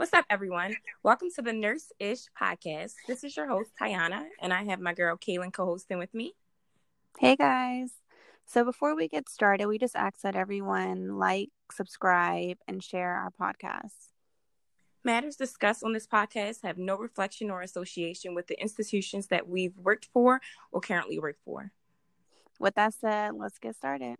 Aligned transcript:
What's 0.00 0.14
up, 0.14 0.24
everyone? 0.30 0.76
Welcome 1.02 1.28
to 1.36 1.42
the 1.42 1.52
Nurse 1.52 1.92
Ish 1.98 2.20
podcast. 2.40 2.94
This 3.06 3.22
is 3.22 3.36
your 3.36 3.46
host, 3.46 3.72
Tiana, 3.78 4.28
and 4.40 4.50
I 4.50 4.64
have 4.64 4.80
my 4.80 4.94
girl, 4.94 5.18
Kaylin, 5.18 5.52
co 5.52 5.66
hosting 5.66 5.98
with 5.98 6.14
me. 6.14 6.32
Hey, 7.18 7.36
guys. 7.36 7.90
So, 8.46 8.64
before 8.64 8.96
we 8.96 9.08
get 9.08 9.28
started, 9.28 9.66
we 9.66 9.76
just 9.76 9.94
ask 9.94 10.22
that 10.22 10.36
everyone 10.36 11.18
like, 11.18 11.50
subscribe, 11.70 12.56
and 12.66 12.82
share 12.82 13.10
our 13.14 13.30
podcast. 13.30 13.92
Matters 15.04 15.36
discussed 15.36 15.84
on 15.84 15.92
this 15.92 16.06
podcast 16.06 16.62
have 16.62 16.78
no 16.78 16.96
reflection 16.96 17.50
or 17.50 17.60
association 17.60 18.34
with 18.34 18.46
the 18.46 18.58
institutions 18.58 19.26
that 19.26 19.50
we've 19.50 19.76
worked 19.76 20.08
for 20.14 20.40
or 20.72 20.80
currently 20.80 21.18
work 21.18 21.36
for. 21.44 21.72
With 22.58 22.74
that 22.76 22.94
said, 22.94 23.34
let's 23.34 23.58
get 23.58 23.76
started. 23.76 24.16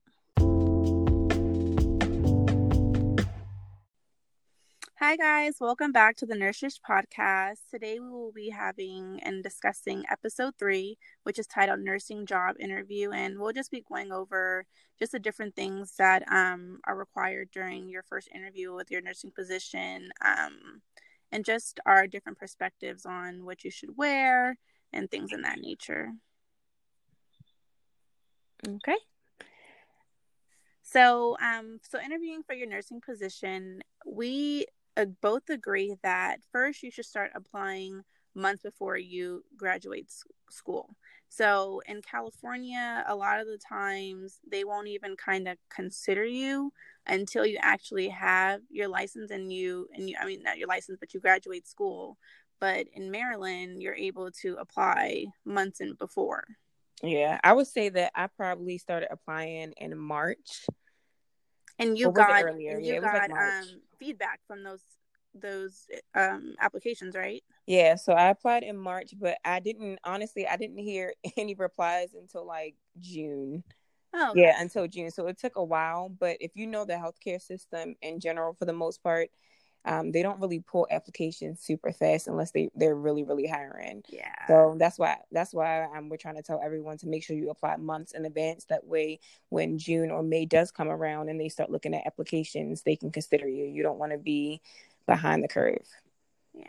Hi, 5.03 5.17
guys. 5.17 5.55
Welcome 5.59 5.93
back 5.93 6.17
to 6.17 6.27
the 6.27 6.35
Nurse 6.35 6.62
Ish 6.62 6.79
podcast. 6.82 7.61
Today, 7.71 7.99
we 7.99 8.11
will 8.11 8.32
be 8.32 8.50
having 8.50 9.18
and 9.23 9.43
discussing 9.43 10.04
episode 10.13 10.53
three, 10.59 10.99
which 11.23 11.39
is 11.39 11.46
titled 11.46 11.81
Nursing 11.81 12.26
Job 12.26 12.57
Interview. 12.61 13.11
And 13.11 13.39
we'll 13.39 13.54
just 13.54 13.71
be 13.71 13.81
going 13.81 14.13
over 14.13 14.67
just 14.99 15.13
the 15.13 15.18
different 15.18 15.57
things 15.57 15.95
that 15.96 16.23
um, 16.31 16.81
are 16.86 16.99
required 16.99 17.49
during 17.50 17.89
your 17.89 18.03
first 18.03 18.29
interview 18.35 18.75
with 18.75 18.90
your 18.90 19.00
nursing 19.00 19.31
position 19.31 20.11
um, 20.23 20.82
and 21.32 21.46
just 21.46 21.81
our 21.87 22.07
different 22.07 22.37
perspectives 22.37 23.07
on 23.07 23.46
what 23.46 23.64
you 23.64 23.71
should 23.71 23.96
wear 23.96 24.59
and 24.93 25.11
things 25.11 25.32
in 25.32 25.40
that 25.40 25.61
nature. 25.61 26.12
Okay. 28.68 28.98
So, 30.82 31.39
um, 31.40 31.79
so 31.89 31.98
interviewing 31.98 32.42
for 32.42 32.53
your 32.53 32.69
nursing 32.69 33.01
position, 33.01 33.81
we 34.05 34.67
both 35.20 35.48
agree 35.48 35.97
that 36.03 36.41
first 36.53 36.83
you 36.83 36.91
should 36.91 37.06
start 37.06 37.33
applying 37.34 38.03
months 38.34 38.62
before 38.62 38.97
you 38.97 39.45
graduate 39.56 40.11
school. 40.51 40.97
So 41.28 41.81
in 41.87 42.03
California, 42.03 43.05
a 43.06 43.15
lot 43.15 43.41
of 43.41 43.47
the 43.47 43.59
times 43.59 44.41
they 44.48 44.65
won't 44.65 44.89
even 44.89 45.17
kind 45.17 45.48
of 45.48 45.59
consider 45.69 46.25
you 46.25 46.73
until 47.06 47.47
you 47.47 47.59
actually 47.61 48.09
have 48.09 48.61
your 48.69 48.89
license 48.89 49.31
and 49.31 49.53
you 49.53 49.89
and 49.95 50.09
you 50.09 50.17
I 50.20 50.27
mean 50.27 50.42
not 50.42 50.59
your 50.59 50.69
license 50.69 50.98
but 50.98 51.15
you 51.15 51.20
graduate 51.20 51.67
school. 51.69 52.19
But 52.61 52.87
in 52.93 53.11
Maryland, 53.11 53.81
you're 53.83 53.95
able 53.95 54.31
to 54.43 54.56
apply 54.56 55.27
months 55.47 55.81
and 55.81 55.97
before. 55.97 56.45
Yeah, 57.03 57.41
I 57.43 57.55
would 57.55 57.67
say 57.67 57.89
that 57.89 58.12
I 58.15 58.27
probably 58.27 58.77
started 58.77 59.09
applying 59.11 59.72
in 59.78 59.97
March. 59.97 60.67
And 61.78 61.98
you 61.98 62.12
got 62.12 62.43
earlier. 62.43 62.72
And 62.72 62.84
you 62.84 62.95
yeah, 62.95 63.00
got 63.00 63.31
like 63.31 63.31
um, 63.31 63.81
feedback 64.01 64.41
from 64.48 64.65
those 64.65 64.83
those 65.34 65.87
um, 66.17 66.55
applications, 66.61 67.15
right? 67.15 67.43
Yeah, 67.67 67.95
so 67.95 68.12
I 68.15 68.31
applied 68.31 68.65
in 68.65 68.77
March, 68.77 69.12
but 69.19 69.39
I 69.45 69.61
didn't 69.61 70.01
honestly 70.03 70.47
I 70.47 70.56
didn't 70.56 70.79
hear 70.79 71.15
any 71.37 71.55
replies 71.55 72.15
until 72.15 72.47
like 72.47 72.75
June. 72.98 73.62
Oh, 74.12 74.33
okay. 74.33 74.41
yeah, 74.41 74.61
until 74.61 74.89
June. 74.89 75.11
So 75.11 75.28
it 75.28 75.39
took 75.39 75.55
a 75.56 75.62
while, 75.65 76.09
but 76.09 76.37
if 76.41 76.53
you 76.56 76.67
know 76.67 76.84
the 76.84 76.95
healthcare 76.95 77.41
system 77.41 77.95
in 78.03 78.19
general, 78.19 78.55
for 78.55 78.65
the 78.65 78.73
most 78.73 79.03
part, 79.05 79.28
um, 79.84 80.12
they 80.12 80.23
don't 80.23 80.41
really 80.41 80.61
pull 80.61 80.86
applications 80.91 81.61
super 81.61 81.92
fast 81.92 82.28
unless 82.28 82.50
they 82.50 82.70
they're 82.75 82.95
really 82.95 83.25
really 83.25 83.47
hiring. 83.47 84.03
Yeah. 84.09 84.47
So 84.47 84.77
that's 84.78 84.98
why 84.98 85.19
that's 85.33 85.55
why 85.55 85.84
um, 85.97 86.09
we're 86.09 86.17
trying 86.17 86.37
to 86.37 86.42
tell 86.42 86.61
everyone 86.62 86.98
to 86.98 87.06
make 87.06 87.25
sure 87.25 87.37
you 87.37 87.50
apply 87.50 87.77
months 87.77 88.12
in 88.12 88.25
advance. 88.25 88.64
That 88.64 88.84
way, 88.87 89.20
when 89.48 89.78
June 89.78 90.11
or 90.11 90.22
May 90.22 90.45
does 90.45 90.70
come 90.70 90.89
around 90.89 91.28
and 91.28 91.41
they 91.41 91.48
start 91.48 91.70
looking 91.70 91.95
at 91.95 92.06
applications, 92.06 92.83
they 92.83 92.97
can 92.97 93.11
consider 93.11 93.48
you. 93.48 93.64
You 93.64 93.83
don't 93.83 93.98
want 93.98 94.12
to 94.12 94.19
be 94.19 94.61
behind 95.06 95.42
the 95.42 95.48
curve. 95.48 95.87
Yeah. 96.55 96.65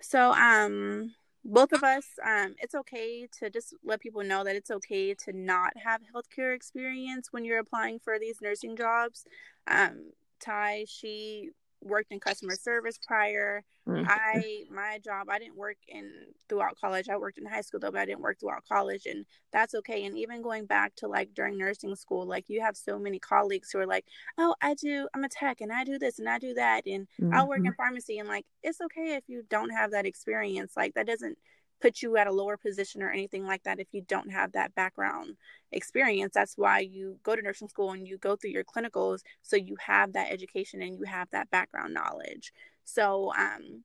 So 0.00 0.32
um 0.32 1.14
both 1.44 1.72
of 1.72 1.82
us 1.82 2.06
um 2.26 2.54
it's 2.58 2.74
okay 2.74 3.26
to 3.38 3.50
just 3.50 3.74
let 3.84 4.00
people 4.00 4.22
know 4.22 4.44
that 4.44 4.56
it's 4.56 4.70
okay 4.70 5.14
to 5.14 5.32
not 5.32 5.72
have 5.76 6.00
healthcare 6.14 6.54
experience 6.54 7.28
when 7.32 7.44
you're 7.44 7.58
applying 7.58 7.98
for 7.98 8.18
these 8.18 8.40
nursing 8.40 8.76
jobs. 8.76 9.24
Um 9.66 10.12
ty 10.40 10.84
she 10.88 11.50
worked 11.84 12.10
in 12.10 12.18
customer 12.18 12.56
service 12.56 12.98
prior 13.06 13.62
mm-hmm. 13.88 14.04
i 14.08 14.62
my 14.70 14.98
job 15.04 15.28
i 15.28 15.38
didn't 15.38 15.56
work 15.56 15.76
in 15.88 16.10
throughout 16.48 16.76
college 16.80 17.08
i 17.08 17.16
worked 17.16 17.38
in 17.38 17.46
high 17.46 17.60
school 17.60 17.78
though 17.78 17.90
but 17.90 18.00
i 18.00 18.04
didn't 18.06 18.22
work 18.22 18.38
throughout 18.40 18.64
college 18.66 19.06
and 19.06 19.24
that's 19.52 19.74
okay 19.74 20.04
and 20.04 20.18
even 20.18 20.42
going 20.42 20.66
back 20.66 20.94
to 20.96 21.06
like 21.06 21.32
during 21.34 21.58
nursing 21.58 21.94
school 21.94 22.26
like 22.26 22.44
you 22.48 22.60
have 22.60 22.76
so 22.76 22.98
many 22.98 23.18
colleagues 23.18 23.70
who 23.70 23.78
are 23.78 23.86
like 23.86 24.04
oh 24.38 24.54
i 24.60 24.74
do 24.74 25.06
i'm 25.14 25.24
a 25.24 25.28
tech 25.28 25.60
and 25.60 25.72
i 25.72 25.84
do 25.84 25.98
this 25.98 26.18
and 26.18 26.28
i 26.28 26.38
do 26.38 26.54
that 26.54 26.86
and 26.86 27.06
mm-hmm. 27.20 27.34
i'll 27.34 27.48
work 27.48 27.60
in 27.64 27.72
pharmacy 27.74 28.18
and 28.18 28.28
like 28.28 28.46
it's 28.62 28.80
okay 28.80 29.14
if 29.14 29.24
you 29.28 29.42
don't 29.50 29.70
have 29.70 29.90
that 29.90 30.06
experience 30.06 30.72
like 30.76 30.94
that 30.94 31.06
doesn't 31.06 31.38
put 31.84 32.00
you 32.00 32.16
at 32.16 32.26
a 32.26 32.32
lower 32.32 32.56
position 32.56 33.02
or 33.02 33.10
anything 33.10 33.44
like 33.44 33.62
that 33.64 33.78
if 33.78 33.88
you 33.92 34.00
don't 34.08 34.30
have 34.30 34.52
that 34.52 34.74
background 34.74 35.36
experience. 35.70 36.32
That's 36.32 36.56
why 36.56 36.78
you 36.78 37.18
go 37.22 37.36
to 37.36 37.42
nursing 37.42 37.68
school 37.68 37.92
and 37.92 38.08
you 38.08 38.16
go 38.16 38.36
through 38.36 38.52
your 38.52 38.64
clinicals 38.64 39.20
so 39.42 39.56
you 39.56 39.76
have 39.78 40.14
that 40.14 40.32
education 40.32 40.80
and 40.80 40.98
you 40.98 41.04
have 41.04 41.28
that 41.32 41.50
background 41.50 41.92
knowledge. 41.92 42.54
So, 42.84 43.32
um, 43.38 43.84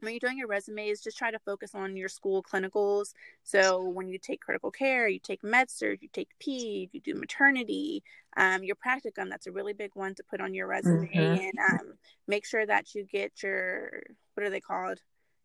when 0.00 0.12
you're 0.12 0.20
doing 0.20 0.38
your 0.38 0.48
resumes, 0.48 1.00
just 1.02 1.18
try 1.18 1.30
to 1.30 1.38
focus 1.38 1.74
on 1.74 1.96
your 1.96 2.08
school 2.08 2.42
clinicals. 2.42 3.12
So 3.42 3.86
when 3.86 4.08
you 4.08 4.18
take 4.18 4.40
critical 4.40 4.70
care, 4.70 5.08
you 5.08 5.18
take 5.18 5.44
med 5.44 5.70
surg, 5.70 5.98
you 6.00 6.08
take 6.10 6.30
ped, 6.40 6.90
you 6.92 7.00
do 7.04 7.14
maternity, 7.14 8.02
um, 8.36 8.64
your 8.64 8.76
practicum. 8.76 9.28
That's 9.28 9.46
a 9.46 9.52
really 9.52 9.74
big 9.74 9.90
one 9.94 10.14
to 10.14 10.22
put 10.22 10.40
on 10.40 10.54
your 10.54 10.66
resume, 10.66 11.06
mm-hmm. 11.06 11.18
and 11.18 11.58
um, 11.70 11.92
make 12.26 12.46
sure 12.46 12.64
that 12.64 12.94
you 12.94 13.04
get 13.04 13.42
your 13.42 14.02
what 14.34 14.46
are 14.46 14.50
they 14.50 14.60
called? 14.60 15.00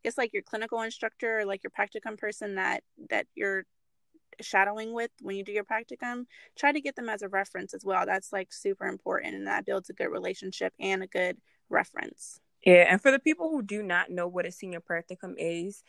Guess 0.05 0.17
like 0.17 0.33
your 0.33 0.43
clinical 0.43 0.81
instructor 0.81 1.39
or 1.39 1.45
like 1.45 1.61
your 1.63 1.71
practicum 1.71 2.17
person 2.17 2.55
that 2.55 2.83
that 3.09 3.25
you're 3.35 3.65
shadowing 4.41 4.93
with 4.93 5.11
when 5.21 5.35
you 5.35 5.43
do 5.43 5.51
your 5.51 5.63
practicum 5.63 6.25
try 6.57 6.71
to 6.71 6.81
get 6.81 6.95
them 6.95 7.09
as 7.09 7.21
a 7.21 7.27
reference 7.29 7.73
as 7.73 7.83
well. 7.83 8.05
That's 8.05 8.31
like 8.31 8.53
super 8.53 8.85
important 8.85 9.35
and 9.35 9.47
that 9.47 9.65
builds 9.65 9.89
a 9.89 9.93
good 9.93 10.09
relationship 10.09 10.73
and 10.79 11.01
a 11.03 11.07
good 11.07 11.37
reference. 11.69 12.39
Yeah 12.65 12.85
and 12.89 13.01
for 13.01 13.11
the 13.11 13.19
people 13.19 13.49
who 13.49 13.63
do 13.63 13.81
not 13.81 14.11
know 14.11 14.27
what 14.27 14.45
a 14.45 14.51
senior 14.51 14.79
practicum 14.79 15.33
is 15.37 15.83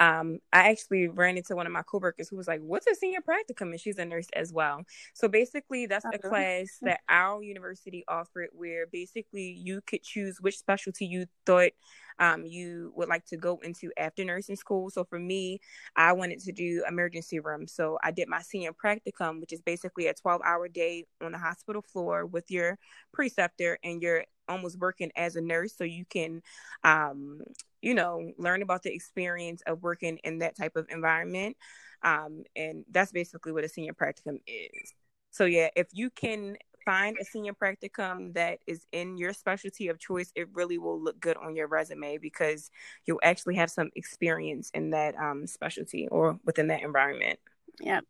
um, 0.00 0.38
I 0.52 0.70
actually 0.70 1.08
ran 1.08 1.36
into 1.36 1.54
one 1.54 1.66
of 1.66 1.72
my 1.72 1.82
coworkers 1.82 2.30
who 2.30 2.36
was 2.36 2.48
like, 2.48 2.60
"What's 2.62 2.86
a 2.86 2.94
senior 2.94 3.20
practicum?" 3.20 3.70
and 3.70 3.80
she's 3.80 3.98
a 3.98 4.04
nurse 4.06 4.28
as 4.34 4.52
well. 4.52 4.84
So 5.14 5.28
basically, 5.28 5.86
that's 5.86 6.06
a 6.10 6.18
class 6.18 6.80
that 6.84 7.02
our 7.08 7.42
university 7.42 8.04
offered, 8.08 8.48
where 8.52 8.86
basically 8.86 9.52
you 9.62 9.82
could 9.86 10.02
choose 10.02 10.40
which 10.40 10.58
specialty 10.58 11.06
you 11.06 11.26
thought 11.46 11.72
um, 12.18 12.46
you 12.46 12.92
would 12.96 13.08
like 13.08 13.26
to 13.26 13.36
go 13.36 13.58
into 13.62 13.90
after 13.98 14.24
nursing 14.24 14.56
school. 14.56 14.90
So 14.90 15.04
for 15.04 15.18
me, 15.18 15.60
I 15.96 16.12
wanted 16.12 16.40
to 16.40 16.52
do 16.52 16.84
emergency 16.88 17.40
room. 17.40 17.66
So 17.66 17.98
I 18.02 18.10
did 18.10 18.28
my 18.28 18.42
senior 18.42 18.72
practicum, 18.72 19.40
which 19.40 19.52
is 19.52 19.60
basically 19.62 20.06
a 20.06 20.14
12 20.14 20.42
hour 20.44 20.68
day 20.68 21.06
on 21.22 21.32
the 21.32 21.38
hospital 21.38 21.82
floor 21.82 22.26
with 22.26 22.50
your 22.50 22.78
preceptor 23.12 23.78
and 23.84 24.02
you're 24.02 24.24
almost 24.48 24.78
working 24.78 25.10
as 25.16 25.36
a 25.36 25.40
nurse. 25.40 25.76
So 25.76 25.84
you 25.84 26.04
can, 26.04 26.42
um, 26.84 27.40
you 27.82 27.94
know, 27.94 28.32
learn 28.38 28.62
about 28.62 28.82
the 28.82 28.92
experience 28.92 29.62
of 29.66 29.82
working 29.82 30.18
in 30.24 30.38
that 30.38 30.56
type 30.56 30.76
of 30.76 30.86
environment. 30.90 31.56
Um, 32.02 32.44
and 32.56 32.84
that's 32.90 33.12
basically 33.12 33.52
what 33.52 33.64
a 33.64 33.68
senior 33.68 33.92
practicum 33.92 34.40
is. 34.46 34.92
So 35.30 35.44
yeah, 35.44 35.68
if 35.76 35.88
you 35.92 36.10
can 36.10 36.56
find 36.84 37.16
a 37.20 37.24
senior 37.24 37.52
practicum 37.52 38.34
that 38.34 38.58
is 38.66 38.86
in 38.92 39.16
your 39.16 39.32
specialty 39.32 39.88
of 39.88 39.98
choice, 39.98 40.32
it 40.34 40.48
really 40.52 40.78
will 40.78 41.00
look 41.00 41.20
good 41.20 41.36
on 41.36 41.54
your 41.54 41.68
resume 41.68 42.18
because 42.18 42.70
you'll 43.06 43.20
actually 43.22 43.56
have 43.56 43.70
some 43.70 43.90
experience 43.94 44.70
in 44.74 44.90
that 44.90 45.14
um, 45.16 45.46
specialty 45.46 46.08
or 46.08 46.38
within 46.44 46.68
that 46.68 46.82
environment. 46.82 47.38
Yeah, 47.80 48.00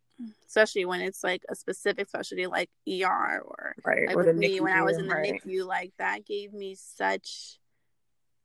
especially 0.47 0.85
when 0.85 1.01
it's 1.01 1.23
like 1.23 1.43
a 1.49 1.55
specific 1.55 2.09
specialty 2.09 2.47
like 2.47 2.69
ER 2.87 3.41
or 3.45 3.75
right. 3.85 4.07
like 4.07 4.15
or 4.15 4.23
with 4.23 4.35
me 4.35 4.59
when 4.59 4.73
I 4.73 4.83
was 4.83 4.97
in 4.97 5.07
the 5.07 5.15
right. 5.15 5.41
NICU, 5.45 5.65
like 5.65 5.93
that 5.97 6.25
gave 6.25 6.53
me 6.53 6.75
such 6.75 7.57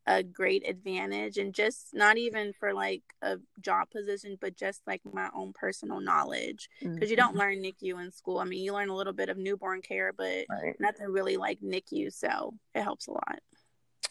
a 0.07 0.23
great 0.23 0.69
advantage 0.69 1.37
and 1.37 1.53
just 1.53 1.89
not 1.93 2.17
even 2.17 2.53
for 2.53 2.73
like 2.73 3.03
a 3.23 3.37
job 3.61 3.91
position 3.91 4.39
but 4.41 4.57
just 4.57 4.81
like 4.87 5.01
my 5.13 5.29
own 5.35 5.53
personal 5.53 6.01
knowledge 6.01 6.69
because 6.79 6.97
mm-hmm. 6.97 7.11
you 7.11 7.17
don't 7.17 7.31
mm-hmm. 7.31 7.39
learn 7.39 7.63
NICU 7.63 8.03
in 8.05 8.13
school. 8.13 8.39
I 8.39 8.45
mean, 8.45 8.63
you 8.63 8.73
learn 8.73 8.89
a 8.89 8.95
little 8.95 9.13
bit 9.13 9.29
of 9.29 9.37
newborn 9.37 9.83
care 9.83 10.13
but 10.13 10.45
right. 10.49 10.77
nothing 10.79 11.07
really 11.07 11.37
like 11.37 11.59
NICU, 11.61 12.13
so 12.13 12.55
it 12.75 12.83
helps 12.83 13.09
a 13.09 13.13
lot. 13.13 13.41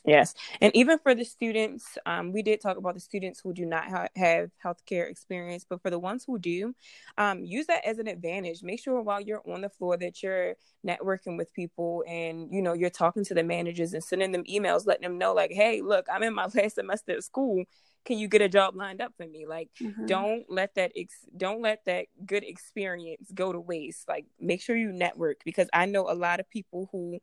Yes. 0.06 0.36
And 0.62 0.76
even 0.76 1.00
for 1.00 1.16
the 1.16 1.26
students, 1.26 1.98
um, 2.06 2.32
we 2.32 2.44
did 2.44 2.62
talk 2.62 2.78
about 2.78 2.94
the 2.94 3.00
students 3.00 3.40
who 3.44 3.54
do 3.54 3.66
not 3.66 3.90
ha- 3.90 4.08
have 4.16 4.52
healthcare 4.64 5.10
experience, 5.10 5.66
but 5.68 5.82
for 5.82 5.90
the 5.90 6.00
ones 6.00 6.24
who 6.26 6.38
do, 6.38 6.76
um, 7.18 7.44
use 7.44 7.66
that 7.68 7.86
as 7.86 7.98
an 7.98 8.08
advantage. 8.08 8.62
Make 8.62 8.82
sure 8.82 9.02
while 9.02 9.22
you're 9.22 9.42
on 9.52 9.62
the 9.62 9.70
floor 9.70 9.98
that 9.98 10.22
you're 10.22 10.56
networking 10.86 11.38
with 11.38 11.52
people 11.54 12.04
and, 12.08 12.50
you 12.52 12.62
know, 12.62 12.74
you're 12.74 12.90
talking 12.90 13.24
to 13.26 13.34
the 13.34 13.44
managers 13.44 13.94
and 13.94 14.04
sending 14.04 14.32
them 14.32 14.44
emails, 14.44 14.86
letting 14.86 15.04
them 15.04 15.18
know, 15.18 15.34
like, 15.34 15.52
hey, 15.52 15.82
look, 15.82 16.06
I'm 16.12 16.24
in 16.24 16.36
my 16.36 16.46
last 16.56 16.76
semester 16.76 17.18
of 17.18 17.24
school. 17.24 17.64
Can 18.06 18.20
you 18.20 18.28
get 18.28 18.42
a 18.42 18.50
job 18.50 18.76
lined 18.76 19.02
up 19.02 19.14
for 19.18 19.26
me? 19.26 19.48
Like, 19.48 19.70
mm-hmm. 19.82 20.06
don't 20.06 20.46
let 20.48 20.76
that 20.76 20.92
ex- 20.96 21.26
don't 21.36 21.64
let 21.64 21.84
that 21.86 22.06
good 22.24 22.44
experience 22.44 23.32
go 23.34 23.52
to 23.52 23.60
waste. 23.60 24.08
Like, 24.08 24.28
make 24.40 24.62
sure 24.62 24.76
you 24.76 24.92
network 24.92 25.38
because 25.44 25.68
I 25.74 25.88
know 25.88 26.08
a 26.08 26.14
lot 26.14 26.40
of 26.40 26.48
people 26.48 26.88
who 26.92 27.18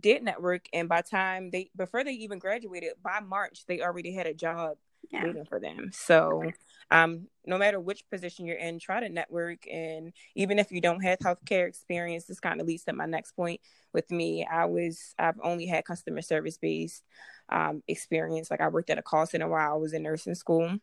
did 0.00 0.22
network, 0.22 0.66
and 0.72 0.88
by 0.88 1.02
time 1.02 1.50
they 1.50 1.70
before 1.76 2.04
they 2.04 2.12
even 2.12 2.38
graduated, 2.38 2.92
by 3.02 3.20
March 3.20 3.64
they 3.66 3.80
already 3.80 4.12
had 4.12 4.26
a 4.26 4.34
job 4.34 4.76
yeah. 5.10 5.24
waiting 5.24 5.44
for 5.44 5.60
them. 5.60 5.90
So, 5.92 6.50
um, 6.90 7.28
no 7.46 7.58
matter 7.58 7.80
which 7.80 8.08
position 8.10 8.46
you're 8.46 8.56
in, 8.56 8.78
try 8.78 9.00
to 9.00 9.08
network. 9.08 9.66
And 9.70 10.12
even 10.34 10.58
if 10.58 10.70
you 10.70 10.80
don't 10.80 11.02
have 11.02 11.18
healthcare 11.18 11.68
experience, 11.68 12.24
this 12.24 12.40
kind 12.40 12.60
of 12.60 12.66
leads 12.66 12.84
to 12.84 12.92
my 12.92 13.06
next 13.06 13.32
point. 13.32 13.60
With 13.92 14.10
me, 14.10 14.46
I 14.50 14.66
was 14.66 15.14
I've 15.18 15.40
only 15.42 15.66
had 15.66 15.84
customer 15.84 16.22
service 16.22 16.58
based 16.58 17.02
um, 17.48 17.82
experience. 17.88 18.50
Like 18.50 18.60
I 18.60 18.68
worked 18.68 18.90
at 18.90 18.98
a 18.98 19.02
call 19.02 19.26
center 19.26 19.48
while 19.48 19.72
I 19.72 19.76
was 19.76 19.92
in 19.92 20.02
nursing 20.02 20.34
school 20.34 20.78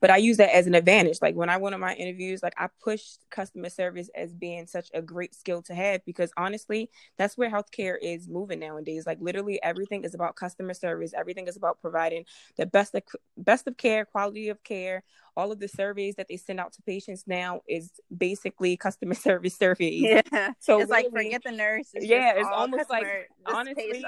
but 0.00 0.10
I 0.10 0.16
use 0.18 0.36
that 0.38 0.54
as 0.54 0.66
an 0.66 0.74
advantage. 0.74 1.18
Like 1.22 1.34
when 1.34 1.48
I 1.48 1.56
went 1.56 1.74
on 1.74 1.80
my 1.80 1.94
interviews, 1.94 2.42
like 2.42 2.54
I 2.58 2.68
pushed 2.82 3.20
customer 3.30 3.70
service 3.70 4.10
as 4.14 4.32
being 4.32 4.66
such 4.66 4.88
a 4.94 5.02
great 5.02 5.34
skill 5.34 5.62
to 5.62 5.74
have 5.74 6.04
because 6.04 6.30
honestly, 6.36 6.90
that's 7.16 7.36
where 7.38 7.50
healthcare 7.50 7.96
is 8.00 8.28
moving 8.28 8.60
nowadays. 8.60 9.06
Like 9.06 9.18
literally 9.20 9.62
everything 9.62 10.04
is 10.04 10.14
about 10.14 10.36
customer 10.36 10.74
service. 10.74 11.12
Everything 11.16 11.46
is 11.48 11.56
about 11.56 11.80
providing 11.80 12.24
the 12.56 12.66
best 12.66 12.94
of 12.94 13.02
best 13.36 13.66
of 13.66 13.76
care, 13.76 14.04
quality 14.04 14.48
of 14.48 14.62
care. 14.64 15.02
All 15.36 15.52
of 15.52 15.60
the 15.60 15.68
surveys 15.68 16.14
that 16.16 16.26
they 16.28 16.36
send 16.36 16.60
out 16.60 16.72
to 16.74 16.82
patients 16.82 17.24
now 17.26 17.60
is 17.68 17.92
basically 18.16 18.76
customer 18.76 19.14
service 19.14 19.56
surveys. 19.56 20.02
Yeah. 20.02 20.52
So 20.58 20.80
it's 20.80 20.90
like 20.90 21.10
forget 21.12 21.42
the 21.44 21.52
nurse. 21.52 21.90
It's 21.94 22.06
yeah, 22.06 22.34
it's 22.36 22.48
almost 22.52 22.90
like 22.90 23.06
honestly 23.46 24.04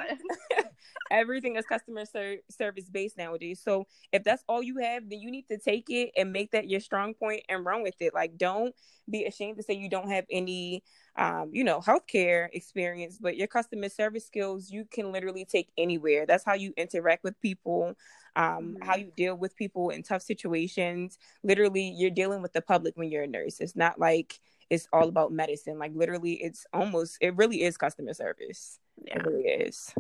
everything 1.11 1.57
is 1.57 1.65
customer 1.67 2.05
ser- 2.05 2.39
service 2.51 2.89
based 2.89 3.17
nowadays. 3.17 3.61
So 3.63 3.87
if 4.13 4.25
that's 4.25 4.45
all 4.49 4.63
you 4.63 4.79
have, 4.79 5.09
then 5.09 5.21
you 5.21 5.31
need 5.31 5.49
to 5.49 5.59
take 5.59 5.91
it 5.91 6.11
and 6.17 6.33
make 6.33 6.53
that 6.53 6.69
your 6.69 6.81
strong 6.81 7.15
point 7.15 7.43
and 7.49 7.65
run 7.65 7.83
with 7.83 7.97
it. 8.01 8.15
Like 8.15 8.37
don't 8.37 8.75
be 9.09 9.25
ashamed 9.25 9.57
to 9.59 9.63
say 9.63 9.75
you 9.75 9.89
don't 9.89 10.11
have 10.11 10.25
any 10.31 10.83
um, 11.17 11.51
you 11.53 11.65
know, 11.65 11.81
healthcare 11.81 12.49
experience, 12.53 13.19
but 13.21 13.37
your 13.37 13.47
customer 13.47 13.89
service 13.89 14.27
skills 14.27 14.71
you 14.71 14.85
can 14.91 15.13
literally 15.13 15.45
take 15.45 15.71
anywhere. 15.79 16.27
That's 16.27 16.45
how 16.45 16.55
you 16.55 16.73
interact 16.77 17.25
with 17.25 17.41
people, 17.41 17.95
um, 18.37 18.45
mm-hmm. 18.45 18.83
how 18.85 18.97
you 18.97 19.11
deal 19.17 19.35
with 19.35 19.57
people 19.57 19.91
in 19.91 20.03
tough 20.03 20.23
situations. 20.23 21.19
Literally, 21.43 21.93
you're 21.97 22.11
dealing 22.11 22.43
with 22.43 22.53
the 22.53 22.61
public 22.61 22.97
when 22.97 23.11
you're 23.11 23.25
a 23.25 23.27
nurse. 23.27 23.61
It's 23.61 23.75
not 23.75 23.99
like 23.99 24.39
it's 24.71 24.87
all 24.93 25.09
about 25.09 25.33
medicine. 25.33 25.79
Like 25.79 25.93
literally, 25.95 26.35
it's 26.35 26.67
almost 26.73 27.19
it 27.21 27.35
really 27.37 27.63
is 27.63 27.77
customer 27.77 28.15
service. 28.15 28.79
Yeah. 29.03 29.17
It 29.17 29.27
really 29.27 29.49
is. 29.49 29.93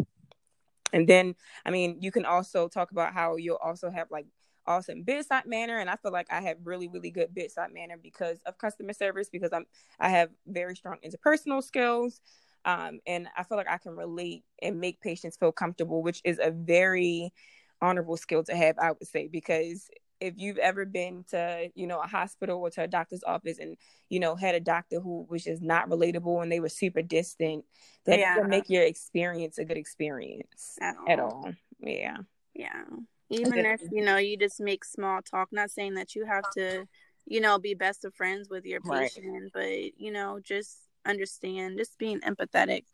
And 0.93 1.09
then, 1.09 1.35
I 1.65 1.71
mean, 1.71 1.97
you 2.00 2.12
can 2.12 2.25
also 2.25 2.69
talk 2.69 2.93
about 2.93 3.12
how 3.12 3.37
you'll 3.37 3.56
also 3.56 3.91
have 3.91 4.09
like 4.11 4.27
awesome 4.67 5.03
bedside 5.03 5.47
manner, 5.47 5.79
and 5.79 5.89
I 5.89 5.97
feel 5.97 6.12
like 6.12 6.27
I 6.31 6.41
have 6.43 6.59
really, 6.62 6.89
really 6.89 7.11
good 7.11 7.35
bedside 7.35 7.73
manner 7.73 7.97
because 8.00 8.39
of 8.47 8.59
customer 8.59 8.93
service 8.93 9.29
because 9.31 9.53
I'm 9.53 9.67
I 9.99 10.11
have 10.11 10.31
very 10.47 10.77
strong 10.77 10.99
interpersonal 11.05 11.62
skills, 11.62 12.21
um, 12.67 13.00
and 13.06 13.29
I 13.37 13.44
feel 13.44 13.56
like 13.56 13.71
I 13.71 13.79
can 13.79 13.97
relate 13.97 14.44
and 14.61 14.79
make 14.79 15.00
patients 15.00 15.37
feel 15.39 15.53
comfortable, 15.53 16.03
which 16.03 16.21
is 16.25 16.39
a 16.43 16.50
very 16.50 17.32
honorable 17.81 18.17
skill 18.17 18.43
to 18.44 18.56
have, 18.56 18.78
I 18.78 18.93
would 18.93 19.06
say, 19.06 19.28
because 19.28 19.88
if 20.20 20.34
you've 20.37 20.58
ever 20.58 20.84
been 20.84 21.25
to 21.28 21.69
you 21.75 21.87
know 21.87 22.00
a 22.00 22.06
hospital 22.06 22.58
or 22.61 22.70
to 22.70 22.82
a 22.82 22.88
doctor's 22.88 23.23
office 23.25 23.58
and 23.58 23.76
you 24.08 24.20
know 24.20 24.34
had 24.34 24.55
a 24.55 24.61
doctor 24.61 25.00
who 25.00 25.26
was 25.28 25.44
just 25.44 25.62
not 25.62 25.88
relatable 25.88 26.43
and 26.43 26.50
they 26.50 26.61
were 26.61 26.69
super 26.69 27.02
distant 27.02 27.64
that 28.06 28.19
yeah. 28.19 28.37
make 28.46 28.70
your 28.70 28.82
experience 28.82 29.58
a 29.58 29.64
good 29.64 29.76
experience 29.76 30.78
at 30.81 30.96
all, 30.96 31.08
at 31.08 31.20
all. 31.20 31.52
yeah 31.81 32.17
yeah 32.55 32.84
even 33.28 33.67
if 33.67 33.81
you 33.90 34.05
know 34.05 34.17
you 34.17 34.37
just 34.37 34.61
make 34.61 34.84
small 34.84 35.20
talk 35.20 35.49
not 35.52 35.70
saying 35.70 35.94
that 35.94 36.14
you 36.14 36.25
have 36.25 36.49
to 36.50 36.87
you 37.26 37.40
know 37.40 37.58
be 37.58 37.75
best 37.75 38.05
of 38.05 38.14
friends 38.14 38.49
with 38.49 38.64
your 38.64 38.81
patient 38.81 39.26
right. 39.26 39.50
but 39.52 40.00
you 40.00 40.11
know 40.11 40.40
just 40.43 40.79
understand 41.05 41.76
just 41.76 41.99
being 41.99 42.20
empathetic 42.20 42.84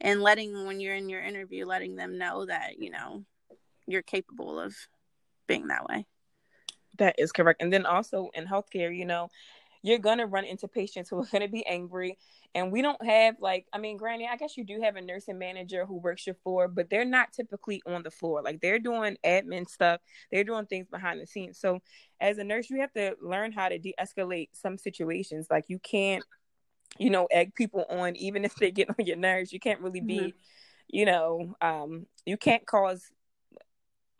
and 0.00 0.22
letting 0.22 0.66
when 0.66 0.80
you're 0.80 0.94
in 0.94 1.08
your 1.08 1.22
interview 1.22 1.64
letting 1.64 1.94
them 1.94 2.18
know 2.18 2.46
that 2.46 2.78
you 2.78 2.90
know 2.90 3.24
you're 3.90 4.02
capable 4.02 4.60
of 4.60 4.74
being 5.46 5.68
that 5.68 5.84
way 5.86 6.06
that 6.98 7.16
is 7.18 7.32
correct. 7.32 7.62
And 7.62 7.72
then 7.72 7.86
also 7.86 8.30
in 8.34 8.46
healthcare, 8.46 8.96
you 8.96 9.04
know, 9.04 9.28
you're 9.82 9.98
gonna 9.98 10.26
run 10.26 10.44
into 10.44 10.68
patients 10.68 11.08
who 11.08 11.18
are 11.18 11.26
gonna 11.32 11.48
be 11.48 11.66
angry. 11.66 12.18
And 12.54 12.72
we 12.72 12.82
don't 12.82 13.02
have 13.04 13.36
like, 13.40 13.66
I 13.72 13.78
mean, 13.78 13.96
granny, 13.96 14.28
I 14.30 14.36
guess 14.36 14.56
you 14.56 14.64
do 14.64 14.80
have 14.82 14.96
a 14.96 15.00
nursing 15.00 15.38
manager 15.38 15.86
who 15.86 15.98
works 15.98 16.26
your 16.26 16.34
floor, 16.34 16.68
but 16.68 16.90
they're 16.90 17.04
not 17.04 17.32
typically 17.32 17.80
on 17.86 18.02
the 18.02 18.10
floor. 18.10 18.42
Like 18.42 18.60
they're 18.60 18.78
doing 18.78 19.16
admin 19.24 19.68
stuff, 19.68 20.00
they're 20.30 20.44
doing 20.44 20.66
things 20.66 20.88
behind 20.88 21.20
the 21.20 21.26
scenes. 21.26 21.58
So 21.58 21.80
as 22.20 22.38
a 22.38 22.44
nurse, 22.44 22.68
you 22.68 22.80
have 22.80 22.92
to 22.94 23.16
learn 23.22 23.52
how 23.52 23.68
to 23.68 23.78
de-escalate 23.78 24.50
some 24.52 24.76
situations. 24.78 25.46
Like 25.48 25.66
you 25.68 25.78
can't, 25.78 26.24
you 26.98 27.08
know, 27.08 27.26
egg 27.30 27.54
people 27.54 27.86
on 27.88 28.16
even 28.16 28.44
if 28.44 28.54
they 28.56 28.70
get 28.70 28.90
on 28.98 29.06
your 29.06 29.16
nerves. 29.16 29.52
You 29.52 29.60
can't 29.60 29.80
really 29.80 30.00
be, 30.00 30.18
mm-hmm. 30.18 30.38
you 30.88 31.06
know, 31.06 31.54
um, 31.62 32.06
you 32.26 32.36
can't 32.36 32.66
cause 32.66 33.10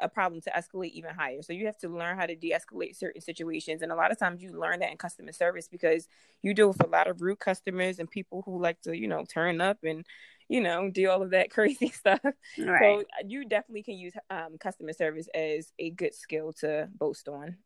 a 0.01 0.09
problem 0.09 0.41
to 0.43 0.51
escalate 0.51 0.93
even 0.93 1.15
higher. 1.15 1.43
So 1.43 1.53
you 1.53 1.67
have 1.67 1.79
to 1.79 1.89
learn 1.89 2.17
how 2.17 2.27
to 2.27 2.35
de-escalate 2.35 2.97
certain 2.97 3.21
situations. 3.21 3.83
And 3.83 3.93
a 3.93 3.95
lot 3.95 4.11
of 4.11 4.19
times 4.19 4.43
you 4.43 4.53
learn 4.53 4.81
that 4.81 4.91
in 4.91 4.97
customer 4.97 5.33
service 5.33 5.69
because 5.69 6.09
you 6.43 6.55
deal 6.55 6.69
with 6.69 6.83
a 6.85 6.89
lot 6.89 7.07
of 7.07 7.21
rude 7.21 7.39
customers 7.39 7.99
and 7.99 8.11
people 8.11 8.43
who 8.45 8.61
like 8.61 8.81
to, 8.83 8.97
you 8.97 9.09
know, 9.09 9.25
turn 9.25 9.61
up 9.61 9.79
and, 9.83 10.05
you 10.49 10.61
know, 10.61 10.91
do 10.91 11.09
all 11.11 11.23
of 11.23 11.31
that 11.31 11.51
crazy 11.53 11.89
stuff. 11.89 12.21
Right. 12.59 12.81
So 12.81 13.05
you 13.27 13.45
definitely 13.45 13.83
can 13.83 13.99
use 13.99 14.15
um, 14.31 14.59
customer 14.59 14.93
service 14.93 15.29
as 15.35 15.73
a 15.79 15.91
good 15.91 16.15
skill 16.15 16.53
to 16.61 16.89
boast 16.99 17.29
on 17.29 17.57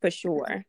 for 0.00 0.10
sure. 0.10 0.64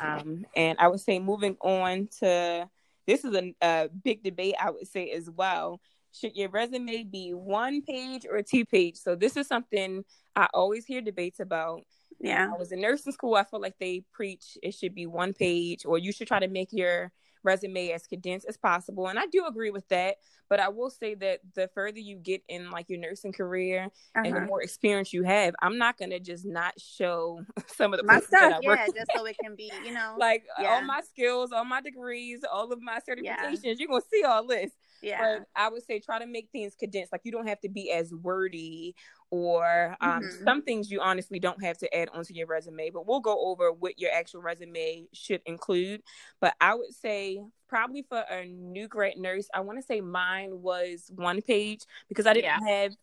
Um, 0.00 0.46
and 0.54 0.78
I 0.78 0.88
would 0.88 1.00
say 1.00 1.18
moving 1.18 1.56
on 1.60 2.08
to 2.20 2.68
this 3.06 3.24
is 3.24 3.34
a, 3.34 3.54
a 3.60 3.88
big 3.88 4.22
debate, 4.22 4.54
I 4.60 4.70
would 4.70 4.86
say 4.86 5.10
as 5.10 5.28
well 5.28 5.80
should 6.12 6.36
your 6.36 6.48
resume 6.48 7.04
be 7.04 7.30
one 7.32 7.82
page 7.82 8.26
or 8.30 8.42
two 8.42 8.64
page? 8.64 8.96
So 8.96 9.14
this 9.14 9.36
is 9.36 9.46
something 9.46 10.04
I 10.34 10.48
always 10.54 10.84
hear 10.86 11.00
debates 11.00 11.40
about. 11.40 11.82
Yeah. 12.20 12.46
When 12.46 12.54
I 12.54 12.58
was 12.58 12.72
in 12.72 12.80
nursing 12.80 13.12
school. 13.12 13.34
I 13.34 13.44
felt 13.44 13.62
like 13.62 13.78
they 13.78 14.04
preach 14.12 14.58
it 14.62 14.74
should 14.74 14.94
be 14.94 15.06
one 15.06 15.32
page, 15.32 15.84
or 15.84 15.98
you 15.98 16.12
should 16.12 16.28
try 16.28 16.40
to 16.40 16.48
make 16.48 16.72
your 16.72 17.12
resume 17.42 17.90
as 17.92 18.06
condensed 18.06 18.46
as 18.48 18.56
possible. 18.56 19.08
And 19.08 19.18
I 19.18 19.26
do 19.26 19.46
agree 19.46 19.70
with 19.70 19.88
that. 19.88 20.16
But 20.48 20.60
I 20.60 20.68
will 20.68 20.88
say 20.88 21.14
that 21.16 21.40
the 21.54 21.68
further 21.74 21.98
you 21.98 22.16
get 22.16 22.42
in 22.48 22.70
like 22.70 22.88
your 22.88 22.98
nursing 22.98 23.32
career 23.32 23.84
uh-huh. 23.84 24.22
and 24.24 24.34
the 24.34 24.38
uh-huh. 24.38 24.46
more 24.46 24.62
experience 24.62 25.12
you 25.12 25.22
have, 25.24 25.54
I'm 25.60 25.76
not 25.76 25.98
gonna 25.98 26.20
just 26.20 26.46
not 26.46 26.72
show 26.80 27.42
some 27.66 27.92
of 27.92 28.00
the 28.00 28.04
my 28.04 28.20
stuff, 28.20 28.60
yeah, 28.62 28.86
just 28.86 29.10
so 29.14 29.26
it 29.26 29.36
can 29.42 29.56
be, 29.56 29.70
you 29.84 29.92
know, 29.94 30.16
like 30.18 30.44
yeah. 30.58 30.70
all 30.70 30.82
my 30.82 31.02
skills, 31.02 31.52
all 31.52 31.66
my 31.66 31.82
degrees, 31.82 32.40
all 32.50 32.72
of 32.72 32.80
my 32.80 32.98
certifications. 32.98 33.60
Yeah. 33.62 33.74
You're 33.76 33.88
gonna 33.88 34.02
see 34.10 34.24
all 34.24 34.46
this. 34.46 34.70
Yeah. 35.02 35.18
But 35.20 35.46
I 35.54 35.68
would 35.68 35.84
say 35.84 36.00
try 36.00 36.18
to 36.18 36.26
make 36.26 36.48
things 36.50 36.74
condensed. 36.78 37.12
Like 37.12 37.22
you 37.24 37.32
don't 37.32 37.46
have 37.46 37.60
to 37.60 37.68
be 37.68 37.92
as 37.92 38.12
wordy 38.12 38.94
or 39.30 39.96
um, 40.00 40.22
mm-hmm. 40.22 40.44
some 40.44 40.62
things 40.62 40.90
you 40.90 41.00
honestly 41.00 41.38
don't 41.38 41.62
have 41.62 41.78
to 41.78 41.96
add 41.96 42.08
onto 42.14 42.34
your 42.34 42.46
resume. 42.46 42.90
But 42.90 43.06
we'll 43.06 43.20
go 43.20 43.38
over 43.50 43.72
what 43.72 43.98
your 43.98 44.10
actual 44.12 44.42
resume 44.42 45.06
should 45.12 45.42
include. 45.46 46.02
But 46.40 46.54
I 46.60 46.74
would 46.74 46.94
say 46.94 47.42
probably 47.68 48.02
for 48.08 48.20
a 48.30 48.46
new 48.46 48.88
grad 48.88 49.18
nurse, 49.18 49.48
I 49.52 49.60
want 49.60 49.78
to 49.78 49.82
say 49.82 50.00
mine 50.00 50.62
was 50.62 51.10
one 51.14 51.42
page 51.42 51.80
because 52.08 52.26
I 52.26 52.32
didn't 52.32 52.62
yeah. 52.64 52.82
have 52.82 52.96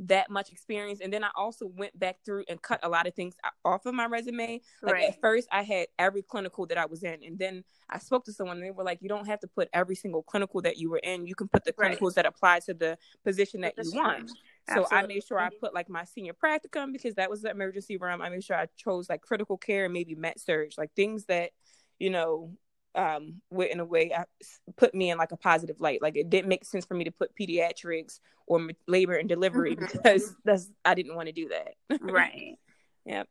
that 0.00 0.30
much 0.30 0.52
experience. 0.52 1.00
And 1.00 1.12
then 1.12 1.24
I 1.24 1.30
also 1.34 1.66
went 1.66 1.98
back 1.98 2.18
through 2.24 2.44
and 2.48 2.60
cut 2.62 2.80
a 2.82 2.88
lot 2.88 3.06
of 3.06 3.14
things 3.14 3.34
off 3.64 3.86
of 3.86 3.94
my 3.94 4.06
resume. 4.06 4.60
Like 4.82 4.94
right. 4.94 5.08
at 5.08 5.20
first, 5.20 5.48
I 5.50 5.62
had 5.62 5.88
every 5.98 6.22
clinical 6.22 6.66
that 6.66 6.78
I 6.78 6.86
was 6.86 7.02
in, 7.02 7.22
and 7.24 7.38
then 7.38 7.64
I 7.90 7.98
spoke 7.98 8.24
to 8.26 8.32
someone, 8.32 8.58
and 8.58 8.66
they 8.66 8.70
were 8.70 8.84
like, 8.84 8.98
"You 9.02 9.08
don't 9.08 9.26
have 9.26 9.40
to 9.40 9.48
put 9.48 9.68
every 9.72 9.96
single 9.96 10.22
clinical 10.22 10.62
that 10.62 10.76
you 10.76 10.90
were 10.90 11.00
in. 11.02 11.26
You 11.26 11.34
can 11.34 11.48
put 11.48 11.64
the 11.64 11.72
clinicals 11.72 12.08
right. 12.08 12.14
that 12.16 12.26
apply 12.26 12.60
to 12.60 12.74
the 12.74 12.98
position 13.24 13.62
that 13.62 13.74
you 13.76 13.92
want." 13.94 14.30
So 14.74 14.86
I 14.90 15.06
made 15.06 15.24
sure 15.24 15.38
I 15.38 15.50
put 15.60 15.74
like 15.74 15.88
my 15.88 16.04
senior 16.04 16.32
practicum 16.32 16.92
because 16.92 17.14
that 17.14 17.30
was 17.30 17.42
the 17.42 17.50
emergency 17.50 17.96
room. 17.96 18.20
I 18.20 18.28
made 18.28 18.44
sure 18.44 18.56
I 18.56 18.66
chose 18.76 19.08
like 19.08 19.22
critical 19.22 19.56
care 19.56 19.84
and 19.84 19.94
maybe 19.94 20.14
med 20.14 20.38
surg, 20.40 20.72
like 20.76 20.92
things 20.94 21.24
that 21.26 21.50
you 21.98 22.10
know 22.10 22.52
um 22.94 23.40
in 23.70 23.80
a 23.80 23.84
way 23.84 24.12
uh, 24.12 24.24
put 24.76 24.94
me 24.94 25.10
in 25.10 25.18
like 25.18 25.32
a 25.32 25.36
positive 25.36 25.80
light. 25.80 26.02
Like 26.02 26.16
it 26.16 26.30
didn't 26.30 26.48
make 26.48 26.64
sense 26.64 26.84
for 26.84 26.94
me 26.94 27.04
to 27.04 27.10
put 27.10 27.36
pediatrics 27.36 28.20
or 28.46 28.68
labor 28.86 29.14
and 29.14 29.28
delivery 29.28 29.76
mm-hmm. 29.76 29.86
because 29.92 30.34
that's 30.44 30.70
i 30.84 30.94
didn't 30.94 31.14
want 31.14 31.26
to 31.28 31.32
do 31.32 31.48
that. 31.48 32.00
Right. 32.00 32.56
Yep. 33.04 33.28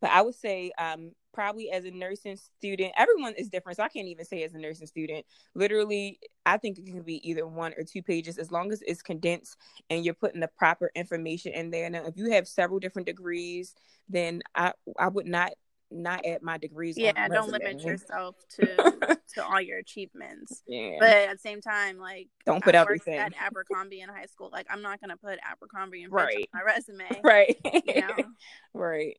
But 0.00 0.10
i 0.10 0.22
would 0.22 0.34
say 0.34 0.72
um 0.78 1.12
probably 1.32 1.70
as 1.70 1.84
a 1.84 1.90
nursing 1.90 2.36
student 2.36 2.92
everyone 2.96 3.34
is 3.36 3.48
different 3.48 3.76
so 3.76 3.82
i 3.82 3.88
can't 3.88 4.08
even 4.08 4.24
say 4.24 4.42
as 4.42 4.54
a 4.54 4.58
nursing 4.58 4.86
student 4.86 5.24
literally 5.54 6.18
i 6.46 6.56
think 6.56 6.78
it 6.78 6.86
can 6.86 7.02
be 7.02 7.26
either 7.28 7.46
one 7.46 7.72
or 7.76 7.84
two 7.84 8.02
pages 8.02 8.38
as 8.38 8.50
long 8.50 8.72
as 8.72 8.82
it's 8.86 9.02
condensed 9.02 9.56
and 9.90 10.04
you're 10.04 10.14
putting 10.14 10.40
the 10.40 10.50
proper 10.56 10.90
information 10.94 11.52
in 11.52 11.70
there 11.70 11.88
now 11.90 12.04
if 12.04 12.16
you 12.16 12.30
have 12.30 12.46
several 12.46 12.78
different 12.78 13.06
degrees 13.06 13.74
then 14.08 14.42
i 14.54 14.72
i 14.98 15.08
would 15.08 15.26
not 15.26 15.52
not 15.94 16.24
at 16.24 16.42
my 16.42 16.58
degrees. 16.58 16.96
Yeah, 16.96 17.28
don't 17.28 17.50
limit 17.50 17.80
yourself 17.84 18.36
to 18.56 19.18
to 19.34 19.44
all 19.44 19.60
your 19.60 19.78
achievements. 19.78 20.62
Yeah. 20.66 20.96
But 20.98 21.08
at 21.08 21.32
the 21.32 21.38
same 21.38 21.60
time, 21.60 21.98
like 21.98 22.28
don't 22.46 22.62
put 22.62 22.74
I 22.74 22.80
everything 22.80 23.18
at 23.18 23.34
Abercrombie 23.40 24.00
in 24.00 24.08
high 24.08 24.26
school. 24.26 24.50
Like 24.52 24.66
I'm 24.70 24.82
not 24.82 25.00
gonna 25.00 25.16
put 25.16 25.38
Abercrombie 25.48 26.02
in 26.02 26.10
right. 26.10 26.48
my 26.52 26.62
resume. 26.62 27.04
Right. 27.22 27.56
You 27.86 28.00
know? 28.00 28.16
right. 28.74 29.16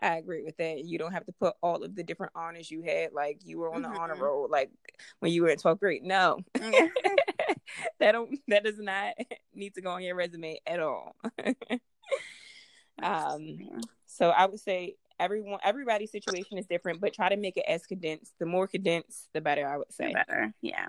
I 0.00 0.16
agree 0.16 0.42
with 0.42 0.56
that. 0.58 0.84
You 0.84 0.98
don't 0.98 1.12
have 1.12 1.26
to 1.26 1.32
put 1.32 1.54
all 1.62 1.82
of 1.82 1.94
the 1.94 2.02
different 2.02 2.32
honors 2.34 2.70
you 2.70 2.82
had, 2.82 3.12
like 3.12 3.40
you 3.44 3.58
were 3.58 3.74
on 3.74 3.82
the 3.82 3.88
mm-hmm. 3.88 3.98
honor 3.98 4.16
roll, 4.16 4.48
like 4.48 4.70
when 5.18 5.32
you 5.32 5.42
were 5.42 5.48
in 5.48 5.58
12th 5.58 5.80
grade. 5.80 6.02
No, 6.04 6.38
that 6.54 8.12
don't 8.12 8.38
that 8.48 8.64
does 8.64 8.78
not 8.78 9.14
need 9.54 9.74
to 9.74 9.80
go 9.80 9.90
on 9.90 10.02
your 10.02 10.14
resume 10.14 10.60
at 10.66 10.80
all. 10.80 11.16
um, 13.02 13.58
so 14.06 14.30
I 14.30 14.46
would 14.46 14.60
say 14.60 14.96
everyone 15.18 15.58
everybody's 15.64 16.12
situation 16.12 16.58
is 16.58 16.66
different, 16.66 17.00
but 17.00 17.12
try 17.12 17.28
to 17.28 17.36
make 17.36 17.56
it 17.56 17.64
as 17.66 17.84
condensed. 17.86 18.32
The 18.38 18.46
more 18.46 18.66
condensed, 18.66 19.28
the 19.32 19.40
better. 19.40 19.66
I 19.66 19.78
would 19.78 19.92
say. 19.92 20.08
The 20.08 20.24
better, 20.26 20.54
yeah. 20.60 20.86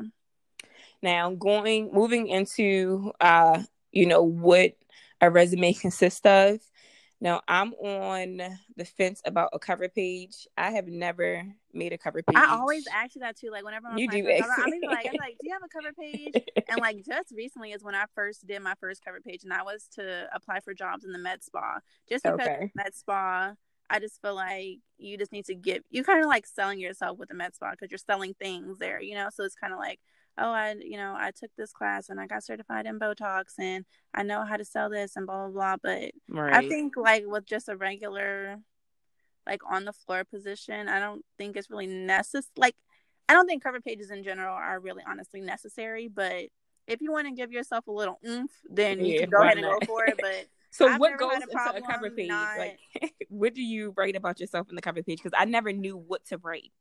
Now 1.01 1.33
going 1.33 1.91
moving 1.93 2.27
into 2.27 3.11
uh, 3.19 3.63
you 3.91 4.05
know 4.05 4.21
what 4.21 4.75
a 5.21 5.29
resume 5.29 5.73
consists 5.73 6.25
of. 6.25 6.59
Now 7.21 7.41
I'm 7.47 7.73
on 7.73 8.41
the 8.77 8.85
fence 8.85 9.21
about 9.25 9.49
a 9.51 9.59
cover 9.59 9.89
page. 9.89 10.47
I 10.57 10.71
have 10.71 10.87
never 10.87 11.43
made 11.73 11.91
a 11.91 11.97
cover 11.97 12.23
page. 12.23 12.37
I 12.37 12.55
always 12.55 12.87
ask 12.87 13.15
you 13.15 13.21
that 13.21 13.37
too. 13.37 13.49
Like 13.51 13.65
whenever 13.65 13.87
I'm 13.87 13.97
you 13.97 14.07
do, 14.09 14.23
cover, 14.23 14.53
I'm 14.57 14.71
like, 14.87 15.05
I'm 15.05 15.17
like, 15.19 15.37
do 15.39 15.47
you 15.47 15.53
have 15.53 15.63
a 15.63 15.67
cover 15.67 15.91
page? 15.93 16.33
and 16.69 16.79
like 16.79 17.03
just 17.05 17.33
recently 17.35 17.71
is 17.71 17.83
when 17.83 17.95
I 17.95 18.05
first 18.15 18.47
did 18.47 18.61
my 18.61 18.75
first 18.79 19.03
cover 19.03 19.19
page, 19.19 19.43
and 19.43 19.51
that 19.51 19.65
was 19.65 19.87
to 19.95 20.29
apply 20.33 20.61
for 20.61 20.73
jobs 20.73 21.03
in 21.03 21.11
the 21.11 21.19
med 21.19 21.43
spa. 21.43 21.79
Just 22.07 22.23
because 22.23 22.39
okay. 22.39 22.71
med 22.73 22.95
spa, 22.95 23.53
I 23.89 23.99
just 23.99 24.21
feel 24.21 24.35
like 24.35 24.79
you 24.97 25.17
just 25.17 25.33
need 25.33 25.45
to 25.45 25.55
get 25.55 25.83
you 25.89 26.03
kind 26.03 26.23
of 26.23 26.27
like 26.27 26.47
selling 26.47 26.79
yourself 26.79 27.17
with 27.17 27.29
the 27.29 27.35
med 27.35 27.53
spa 27.53 27.71
because 27.71 27.91
you're 27.91 27.97
selling 27.97 28.33
things 28.33 28.77
there, 28.77 29.01
you 29.01 29.15
know. 29.15 29.27
So 29.33 29.43
it's 29.43 29.55
kind 29.55 29.73
of 29.73 29.79
like 29.79 29.99
oh, 30.39 30.51
I, 30.51 30.75
you 30.79 30.97
know, 30.97 31.15
I 31.17 31.31
took 31.31 31.51
this 31.57 31.71
class 31.71 32.09
and 32.09 32.19
I 32.19 32.27
got 32.27 32.43
certified 32.43 32.85
in 32.85 32.99
Botox 32.99 33.53
and 33.57 33.85
I 34.13 34.23
know 34.23 34.45
how 34.45 34.57
to 34.57 34.65
sell 34.65 34.89
this 34.89 35.15
and 35.15 35.25
blah, 35.27 35.47
blah, 35.47 35.51
blah. 35.51 35.75
But 35.81 36.11
right. 36.29 36.53
I 36.53 36.67
think, 36.67 36.95
like, 36.97 37.23
with 37.27 37.45
just 37.45 37.69
a 37.69 37.75
regular, 37.75 38.57
like, 39.45 39.61
on 39.69 39.85
the 39.85 39.93
floor 39.93 40.23
position, 40.23 40.87
I 40.87 40.99
don't 40.99 41.23
think 41.37 41.57
it's 41.57 41.69
really 41.69 41.87
necessary. 41.87 42.51
Like, 42.57 42.75
I 43.27 43.33
don't 43.33 43.47
think 43.47 43.63
cover 43.63 43.81
pages 43.81 44.09
in 44.09 44.23
general 44.23 44.55
are 44.55 44.79
really 44.79 45.03
honestly 45.07 45.41
necessary. 45.41 46.07
But 46.07 46.45
if 46.87 47.01
you 47.01 47.11
want 47.11 47.27
to 47.27 47.33
give 47.33 47.51
yourself 47.51 47.87
a 47.87 47.91
little 47.91 48.19
oomph, 48.27 48.51
then 48.69 49.05
you 49.05 49.19
can 49.19 49.29
go 49.29 49.43
ahead 49.43 49.57
and 49.57 49.67
go 49.67 49.79
for 49.85 50.05
it. 50.05 50.15
But 50.19 50.47
so 50.71 50.89
I've 50.89 50.99
what 50.99 51.17
goes 51.19 51.33
a 51.33 51.41
into 51.41 51.77
a 51.77 51.81
cover 51.81 52.09
page? 52.09 52.29
Not... 52.29 52.57
Like, 52.57 52.79
what 53.29 53.53
do 53.53 53.61
you 53.61 53.93
write 53.95 54.15
about 54.15 54.39
yourself 54.39 54.69
in 54.69 54.75
the 54.75 54.81
cover 54.81 55.03
page? 55.03 55.19
Because 55.21 55.37
I 55.37 55.45
never 55.45 55.71
knew 55.71 55.95
what 55.95 56.25
to 56.27 56.37
write 56.37 56.71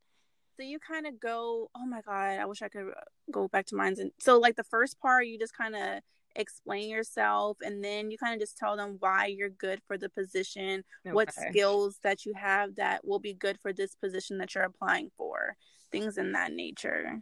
so 0.59 0.65
you 0.65 0.77
kind 0.79 1.07
of 1.07 1.19
go 1.19 1.69
oh 1.75 1.85
my 1.85 2.01
god 2.01 2.39
i 2.39 2.45
wish 2.45 2.61
i 2.61 2.67
could 2.67 2.87
uh, 2.89 3.01
go 3.31 3.47
back 3.47 3.65
to 3.65 3.75
mines 3.75 3.99
and 3.99 4.11
so 4.19 4.37
like 4.37 4.55
the 4.55 4.63
first 4.63 4.99
part 4.99 5.25
you 5.25 5.39
just 5.39 5.55
kind 5.55 5.75
of 5.75 5.99
explain 6.35 6.89
yourself 6.89 7.57
and 7.61 7.83
then 7.83 8.11
you 8.11 8.17
kind 8.17 8.33
of 8.33 8.39
just 8.39 8.57
tell 8.57 8.75
them 8.75 8.97
why 8.99 9.25
you're 9.25 9.49
good 9.49 9.81
for 9.87 9.97
the 9.97 10.09
position 10.09 10.83
okay. 11.05 11.13
what 11.13 11.33
skills 11.33 11.97
that 12.03 12.25
you 12.25 12.33
have 12.35 12.75
that 12.75 13.05
will 13.05 13.19
be 13.19 13.33
good 13.33 13.57
for 13.59 13.73
this 13.73 13.95
position 13.95 14.37
that 14.37 14.53
you're 14.53 14.63
applying 14.63 15.09
for 15.17 15.55
things 15.91 16.17
in 16.17 16.33
that 16.33 16.51
nature 16.51 17.19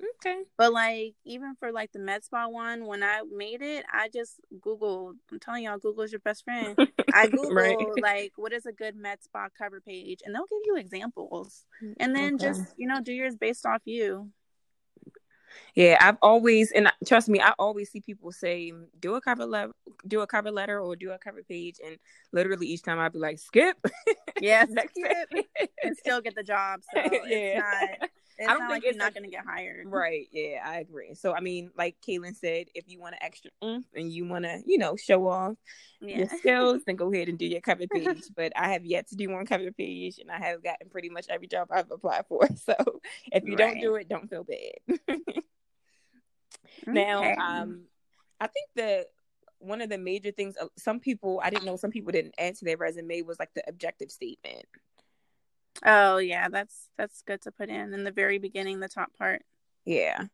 Okay. 0.00 0.42
But 0.56 0.72
like 0.72 1.14
even 1.24 1.54
for 1.58 1.72
like 1.72 1.92
the 1.92 1.98
med 1.98 2.24
spa 2.24 2.46
one, 2.46 2.86
when 2.86 3.02
I 3.02 3.22
made 3.30 3.62
it, 3.62 3.84
I 3.92 4.08
just 4.08 4.40
Googled. 4.60 5.14
I'm 5.32 5.40
telling 5.40 5.64
y'all, 5.64 5.78
Google 5.78 6.04
is 6.04 6.12
your 6.12 6.20
best 6.20 6.44
friend. 6.44 6.76
I 7.12 7.26
Googled 7.28 7.52
right. 7.52 7.76
like 8.00 8.32
what 8.36 8.52
is 8.52 8.66
a 8.66 8.72
good 8.72 8.96
med 8.96 9.22
spa 9.22 9.48
cover 9.56 9.80
page, 9.80 10.20
and 10.24 10.34
they'll 10.34 10.42
give 10.42 10.66
you 10.66 10.76
examples, 10.76 11.64
and 11.98 12.14
then 12.14 12.34
okay. 12.34 12.44
just 12.44 12.74
you 12.76 12.86
know 12.86 13.00
do 13.00 13.12
yours 13.12 13.36
based 13.36 13.66
off 13.66 13.82
you. 13.84 14.30
Yeah, 15.74 15.96
I've 16.00 16.18
always 16.22 16.72
and 16.72 16.90
trust 17.06 17.28
me, 17.28 17.40
I 17.40 17.52
always 17.58 17.90
see 17.90 18.00
people 18.00 18.32
say 18.32 18.72
do 19.00 19.14
a 19.14 19.20
cover 19.20 19.46
letter, 19.46 19.72
do 20.06 20.20
a 20.20 20.26
cover 20.26 20.50
letter, 20.50 20.80
or 20.80 20.96
do 20.96 21.10
a 21.10 21.18
cover 21.18 21.42
page, 21.42 21.76
and 21.84 21.96
literally 22.32 22.66
each 22.66 22.82
time 22.82 22.98
I'd 22.98 23.12
be 23.12 23.18
like 23.18 23.38
skip. 23.38 23.76
Yeah, 24.40 24.66
skip, 24.66 25.46
and 25.82 25.96
still 25.96 26.20
get 26.20 26.36
the 26.36 26.44
job. 26.44 26.82
So 26.94 27.02
yeah. 27.26 27.96
It's 28.38 28.48
I 28.48 28.52
don't 28.52 28.68
think 28.68 28.84
like 28.84 28.84
it's 28.84 28.96
not 28.96 29.14
going 29.14 29.24
to 29.24 29.30
get 29.30 29.44
hired. 29.44 29.86
Right. 29.98 30.28
Yeah, 30.30 30.62
I 30.64 30.78
agree. 30.78 31.14
So, 31.14 31.34
I 31.34 31.40
mean, 31.40 31.70
like 31.76 31.96
Kaylin 32.06 32.36
said, 32.36 32.66
if 32.74 32.84
you 32.86 33.00
want 33.00 33.14
an 33.14 33.22
extra 33.22 33.50
oomph 33.64 33.86
and 33.94 34.12
you 34.12 34.28
want 34.28 34.44
to, 34.44 34.62
you 34.64 34.78
know, 34.78 34.96
show 34.96 35.26
off 35.26 35.56
yeah. 36.00 36.18
your 36.18 36.28
skills, 36.38 36.82
then 36.86 36.94
go 36.94 37.12
ahead 37.12 37.28
and 37.28 37.36
do 37.38 37.46
your 37.46 37.60
cover 37.60 37.86
page. 37.88 38.22
but 38.36 38.52
I 38.56 38.72
have 38.72 38.84
yet 38.84 39.08
to 39.08 39.16
do 39.16 39.30
one 39.30 39.44
cover 39.44 39.72
page, 39.72 40.18
and 40.20 40.30
I 40.30 40.38
have 40.38 40.62
gotten 40.62 40.88
pretty 40.88 41.08
much 41.08 41.26
every 41.28 41.48
job 41.48 41.68
I've 41.70 41.90
applied 41.90 42.26
for. 42.28 42.48
So, 42.58 42.74
if 43.32 43.44
you 43.44 43.56
right. 43.56 43.74
don't 43.74 43.80
do 43.80 43.94
it, 43.94 44.08
don't 44.08 44.28
feel 44.28 44.44
bad. 44.44 45.20
now, 46.86 47.22
um, 47.34 47.84
I 48.40 48.46
think 48.46 48.68
that 48.76 49.06
one 49.58 49.80
of 49.80 49.88
the 49.88 49.98
major 49.98 50.30
things 50.30 50.54
uh, 50.60 50.66
some 50.76 51.00
people 51.00 51.40
I 51.42 51.50
didn't 51.50 51.64
know 51.64 51.76
some 51.76 51.90
people 51.90 52.12
didn't 52.12 52.34
add 52.38 52.54
to 52.56 52.64
their 52.64 52.76
resume 52.76 53.22
was 53.22 53.38
like 53.38 53.52
the 53.54 53.62
objective 53.68 54.10
statement. 54.10 54.64
Oh 55.84 56.18
yeah, 56.18 56.48
that's 56.48 56.88
that's 56.96 57.22
good 57.22 57.42
to 57.42 57.52
put 57.52 57.68
in 57.68 57.94
in 57.94 58.04
the 58.04 58.10
very 58.10 58.38
beginning, 58.38 58.80
the 58.80 58.88
top 58.88 59.16
part. 59.16 59.42
Yeah. 59.84 60.24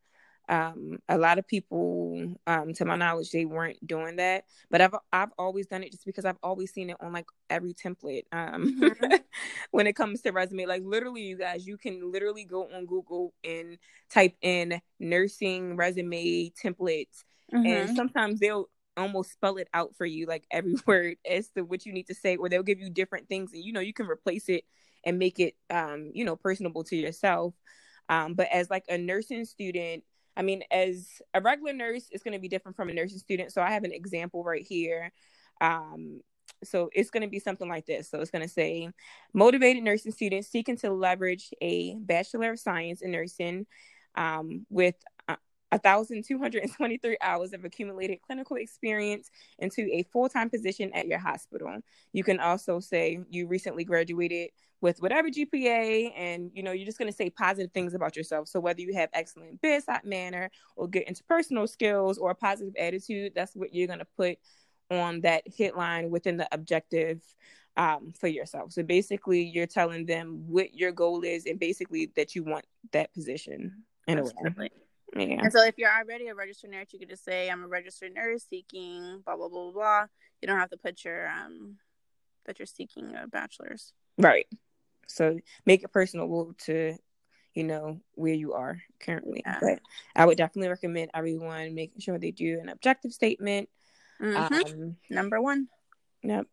Um, 0.47 0.99
a 1.09 1.17
lot 1.17 1.39
of 1.39 1.49
people, 1.49 2.35
um, 2.47 2.75
to 2.75 2.85
my 2.85 2.97
knowledge, 2.97 3.31
they 3.31 3.47
weren't 3.47 3.85
doing 3.87 4.17
that, 4.17 4.45
but 4.71 4.83
I've 4.83 4.95
I've 5.11 5.33
always 5.39 5.67
done 5.67 5.83
it 5.83 5.93
just 5.93 6.05
because 6.05 6.27
I've 6.27 6.39
always 6.43 6.71
seen 6.73 6.91
it 6.91 6.97
on 7.01 7.13
like 7.13 7.27
every 7.49 7.73
template. 7.73 8.25
Um, 8.31 8.79
mm-hmm. 8.79 9.15
when 9.71 9.87
it 9.87 9.95
comes 9.95 10.21
to 10.23 10.33
resume, 10.33 10.67
like 10.67 10.83
literally, 10.85 11.23
you 11.23 11.39
guys, 11.39 11.67
you 11.67 11.79
can 11.79 12.13
literally 12.13 12.45
go 12.45 12.69
on 12.75 12.85
Google 12.85 13.33
and 13.43 13.79
type 14.11 14.35
in 14.43 14.81
nursing 15.01 15.77
resume 15.77 16.51
templates, 16.63 17.25
mm-hmm. 17.53 17.67
and 17.67 17.97
sometimes 17.97 18.39
they'll 18.39 18.69
almost 18.99 19.33
spell 19.33 19.57
it 19.57 19.69
out 19.73 19.97
for 19.97 20.05
you, 20.05 20.27
like 20.27 20.45
every 20.51 20.75
word 20.87 21.17
as 21.29 21.49
to 21.51 21.63
what 21.63 21.87
you 21.87 21.93
need 21.93 22.09
to 22.09 22.15
say, 22.15 22.37
or 22.37 22.51
they'll 22.51 22.63
give 22.63 22.81
you 22.81 22.91
different 22.91 23.29
things, 23.29 23.55
and 23.55 23.65
you 23.65 23.73
know 23.73 23.81
you 23.81 23.95
can 23.95 24.07
replace 24.07 24.51
it 24.51 24.65
and 25.07 25.19
make 25.19 25.41
it 25.41 25.55
um, 25.71 26.11
you 26.15 26.25
know 26.25 26.37
personable 26.37 26.85
to 26.85 26.97
yourself. 26.97 27.55
Um, 28.09 28.35
but 28.35 28.49
as 28.53 28.69
like 28.71 28.85
a 28.89 28.99
nursing 28.99 29.45
student 29.45 30.05
i 30.37 30.43
mean 30.43 30.63
as 30.71 31.23
a 31.33 31.41
regular 31.41 31.73
nurse 31.73 32.09
it's 32.11 32.25
going 32.25 32.35
to 32.35 32.41
be 32.41 32.49
different 32.49 32.77
from 32.77 32.89
a 32.89 32.93
nursing 32.95 33.19
student. 33.19 33.53
So 33.53 33.63
i 33.63 33.71
have 33.71 33.85
an 33.85 33.93
example 33.93 34.45
right 34.45 34.67
here. 34.67 35.13
Um, 35.61 36.21
so 36.63 36.91
it's 36.93 37.11
going 37.11 37.23
to 37.23 37.29
be 37.29 37.39
something 37.39 37.69
like 37.69 37.87
this. 37.87 38.11
So 38.11 38.21
it's 38.21 38.31
going 38.31 38.43
to 38.43 38.49
say 38.49 38.89
motivated 39.33 39.83
nursing 39.83 40.13
students 40.13 40.49
seeking 40.49 40.77
to 40.79 40.93
leverage 40.93 41.51
a 41.61 41.97
bachelor 41.99 42.53
of 42.53 42.61
science 42.61 43.03
in 43.03 43.11
nursing 43.11 43.67
um, 44.17 44.67
with 44.71 44.95
1,223 45.75 47.17
hours 47.21 47.53
of 47.53 47.65
accumulated 47.65 48.23
clinical 48.23 48.57
experience 48.57 49.31
into 49.59 49.83
a 49.93 50.05
full 50.05 50.29
time 50.29 50.49
position 50.49 50.93
at 50.93 51.07
your 51.07 51.19
hospital. 51.19 51.79
You 52.13 52.25
can 52.25 52.41
also 52.41 52.81
say 52.81 53.21
you 53.29 53.47
recently 53.47 53.85
graduated 53.85 54.51
with 54.81 55.01
whatever 55.01 55.29
GPA, 55.29 56.13
and 56.17 56.51
you 56.55 56.63
know 56.63 56.73
you're 56.73 56.87
just 56.87 56.99
going 56.99 57.11
to 57.11 57.17
say 57.17 57.31
positive 57.31 57.73
things 57.73 57.95
about 57.95 58.17
yourself. 58.17 58.49
So 58.49 58.61
whether 58.61 58.81
you 58.81 58.95
have 58.95 59.09
excellent 59.13 59.61
bedside 59.61 60.05
manner, 60.05 60.51
or 60.77 60.89
good 60.89 61.05
interpersonal 61.07 61.69
skills, 61.69 62.19
or 62.19 62.31
a 62.31 62.35
positive 62.35 62.75
attitude, 62.79 63.33
that's 63.35 63.57
what 63.57 63.75
you're 63.75 63.87
going 63.87 63.99
to 63.99 64.07
put 64.17 64.39
on 64.91 65.23
that 65.23 65.43
hit 65.47 65.77
line 65.77 66.11
within 66.11 66.37
the 66.37 66.47
objective 66.53 67.23
um, 67.77 68.13
for 68.19 68.29
yourself. 68.29 68.73
So 68.73 68.83
basically, 68.83 69.43
you're 69.43 69.67
telling 69.67 70.07
them 70.07 70.45
what 70.47 70.75
your 70.75 70.93
goal 70.93 71.23
is, 71.23 71.47
and 71.47 71.59
basically 71.59 72.13
that 72.17 72.37
you 72.37 72.45
want 72.45 72.67
that 72.93 73.13
position 73.13 73.83
in 74.07 74.19
a 74.19 74.23
way. 74.23 74.71
Yeah. 75.17 75.41
And 75.43 75.53
so 75.53 75.65
if 75.65 75.75
you're 75.79 75.91
already 75.91 76.29
a 76.29 76.35
registered 76.35 76.71
nurse, 76.71 76.89
you 76.93 76.99
could 76.99 77.09
just 77.09 77.25
say, 77.25 77.49
I'm 77.49 77.63
a 77.63 77.69
registered 77.69 78.15
nurse 78.15 78.45
seeking 78.49 79.23
blah 79.25 79.37
blah 79.37 79.49
blah 79.49 79.71
blah. 79.71 80.07
You 80.43 80.49
don't 80.49 80.59
have 80.59 80.71
to 80.71 80.77
put 80.77 81.05
your 81.05 81.29
um 81.29 81.77
that 82.47 82.59
you're 82.59 82.67
seeking 82.67 83.15
a 83.15 83.27
bachelor's. 83.27 83.93
Right. 84.19 84.47
So 85.07 85.39
make 85.67 85.83
it 85.83 85.93
personable 85.93 86.55
to, 86.65 86.97
you 87.55 87.65
know, 87.65 88.01
where 88.15 88.35
you 88.35 88.55
are 88.55 88.83
currently. 89.01 89.43
Yeah. 89.45 89.59
But 89.61 89.81
I 90.17 90.27
would 90.27 90.39
definitely 90.39 90.69
recommend 90.69 91.11
everyone 91.15 91.75
making 91.75 92.01
sure 92.01 92.19
they 92.19 92.31
do 92.31 92.59
an 92.61 92.69
objective 92.69 93.13
statement. 93.13 93.69
Mm-hmm. 94.21 94.83
Um, 94.83 94.97
Number 95.11 95.41
one. 95.41 95.69
Yep. 96.23 96.47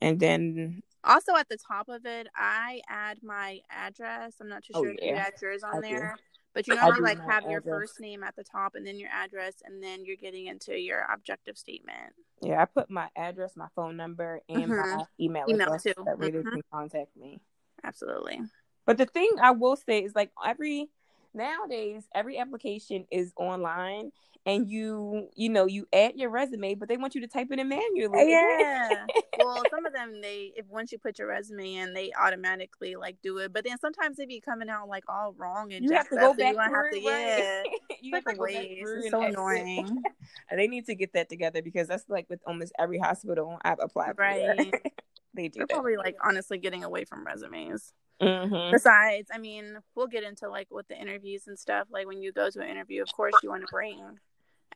And 0.00 0.18
then 0.18 0.82
also 1.04 1.36
at 1.36 1.48
the 1.48 1.58
top 1.58 1.88
of 1.88 2.06
it, 2.06 2.26
I 2.34 2.80
add 2.88 3.18
my 3.22 3.60
address. 3.70 4.34
I'm 4.40 4.48
not 4.48 4.64
too 4.64 4.72
oh, 4.74 4.82
sure 4.82 4.92
oh, 4.92 4.96
yeah. 5.00 5.04
if 5.04 5.10
you 5.10 5.16
add 5.16 5.32
yours 5.42 5.62
on 5.62 5.76
I 5.76 5.80
there. 5.80 6.16
Do. 6.16 6.22
But 6.54 6.66
you 6.66 6.74
normally 6.74 7.02
like 7.02 7.20
have 7.20 7.44
address. 7.44 7.50
your 7.50 7.62
first 7.62 8.00
name 8.00 8.24
at 8.24 8.34
the 8.34 8.42
top 8.42 8.74
and 8.74 8.84
then 8.84 8.98
your 8.98 9.10
address 9.10 9.54
and 9.64 9.82
then 9.82 10.04
you're 10.04 10.16
getting 10.16 10.46
into 10.46 10.76
your 10.78 11.06
objective 11.12 11.56
statement. 11.56 12.12
Yeah, 12.42 12.60
I 12.60 12.64
put 12.64 12.90
my 12.90 13.08
address, 13.16 13.52
my 13.56 13.68
phone 13.76 13.96
number, 13.96 14.40
and 14.48 14.64
mm-hmm. 14.64 14.96
my 14.96 15.04
email, 15.20 15.44
email 15.48 15.68
address 15.68 15.84
too. 15.84 15.94
that 16.06 16.18
way 16.18 16.30
mm-hmm. 16.30 16.38
they 16.38 16.50
can 16.50 16.62
contact 16.72 17.16
me. 17.16 17.40
Absolutely. 17.84 18.40
But 18.84 18.98
the 18.98 19.06
thing 19.06 19.30
I 19.40 19.52
will 19.52 19.76
say 19.76 20.00
is 20.00 20.14
like 20.14 20.32
every 20.44 20.88
nowadays 21.34 22.04
every 22.14 22.38
application 22.38 23.06
is 23.10 23.32
online 23.36 24.10
and 24.46 24.70
you 24.70 25.28
you 25.36 25.48
know 25.48 25.66
you 25.66 25.86
add 25.92 26.12
your 26.16 26.30
resume 26.30 26.74
but 26.74 26.88
they 26.88 26.96
want 26.96 27.14
you 27.14 27.20
to 27.20 27.28
type 27.28 27.48
it 27.50 27.58
in 27.58 27.68
manually. 27.68 28.30
Yeah. 28.30 29.06
Well 29.38 29.62
some 29.70 29.86
of 29.86 29.94
them 29.94 30.20
they 30.20 30.52
if 30.54 30.66
once 30.66 30.92
you 30.92 30.98
put 30.98 31.18
your 31.18 31.28
resume 31.28 31.74
in 31.74 31.94
they 31.94 32.12
automatically 32.20 32.96
like 32.96 33.16
do 33.22 33.38
it. 33.38 33.52
But 33.54 33.64
then 33.64 33.78
sometimes 33.78 34.18
they 34.18 34.26
be 34.26 34.40
coming 34.40 34.68
out 34.68 34.88
like 34.88 35.04
all 35.08 35.34
wrong 35.38 35.72
and 35.72 35.82
you 35.82 35.92
have 35.92 36.08
to 36.10 36.16
go 36.16 36.34
back 36.34 36.52
you 36.52 36.58
have 36.58 36.90
to 36.90 37.00
yeah 37.00 37.62
you 38.02 38.14
have 38.14 38.24
to 38.24 38.36
it's 38.38 39.10
so 39.10 39.22
annoying. 39.22 40.02
They 40.54 40.68
need 40.68 40.84
to 40.86 40.94
get 40.94 41.14
that 41.14 41.30
together 41.30 41.62
because 41.62 41.88
that's 41.88 42.04
like 42.08 42.26
with 42.28 42.40
almost 42.46 42.72
every 42.78 42.98
hospital 42.98 43.58
i've 43.64 43.78
applied 43.80 44.18
right. 44.18 44.74
They 45.34 45.48
do. 45.48 45.58
They're 45.58 45.66
that. 45.66 45.74
probably 45.74 45.96
like 45.96 46.16
honestly 46.24 46.58
getting 46.58 46.84
away 46.84 47.04
from 47.04 47.24
resumes. 47.24 47.92
Mm-hmm. 48.20 48.72
Besides, 48.72 49.28
I 49.32 49.38
mean, 49.38 49.78
we'll 49.94 50.06
get 50.06 50.24
into 50.24 50.48
like 50.48 50.68
with 50.70 50.88
the 50.88 51.00
interviews 51.00 51.46
and 51.46 51.58
stuff. 51.58 51.88
Like 51.90 52.06
when 52.06 52.20
you 52.22 52.32
go 52.32 52.50
to 52.50 52.60
an 52.60 52.68
interview, 52.68 53.02
of 53.02 53.12
course 53.12 53.34
you 53.42 53.48
want 53.50 53.62
to 53.62 53.68
bring 53.70 54.18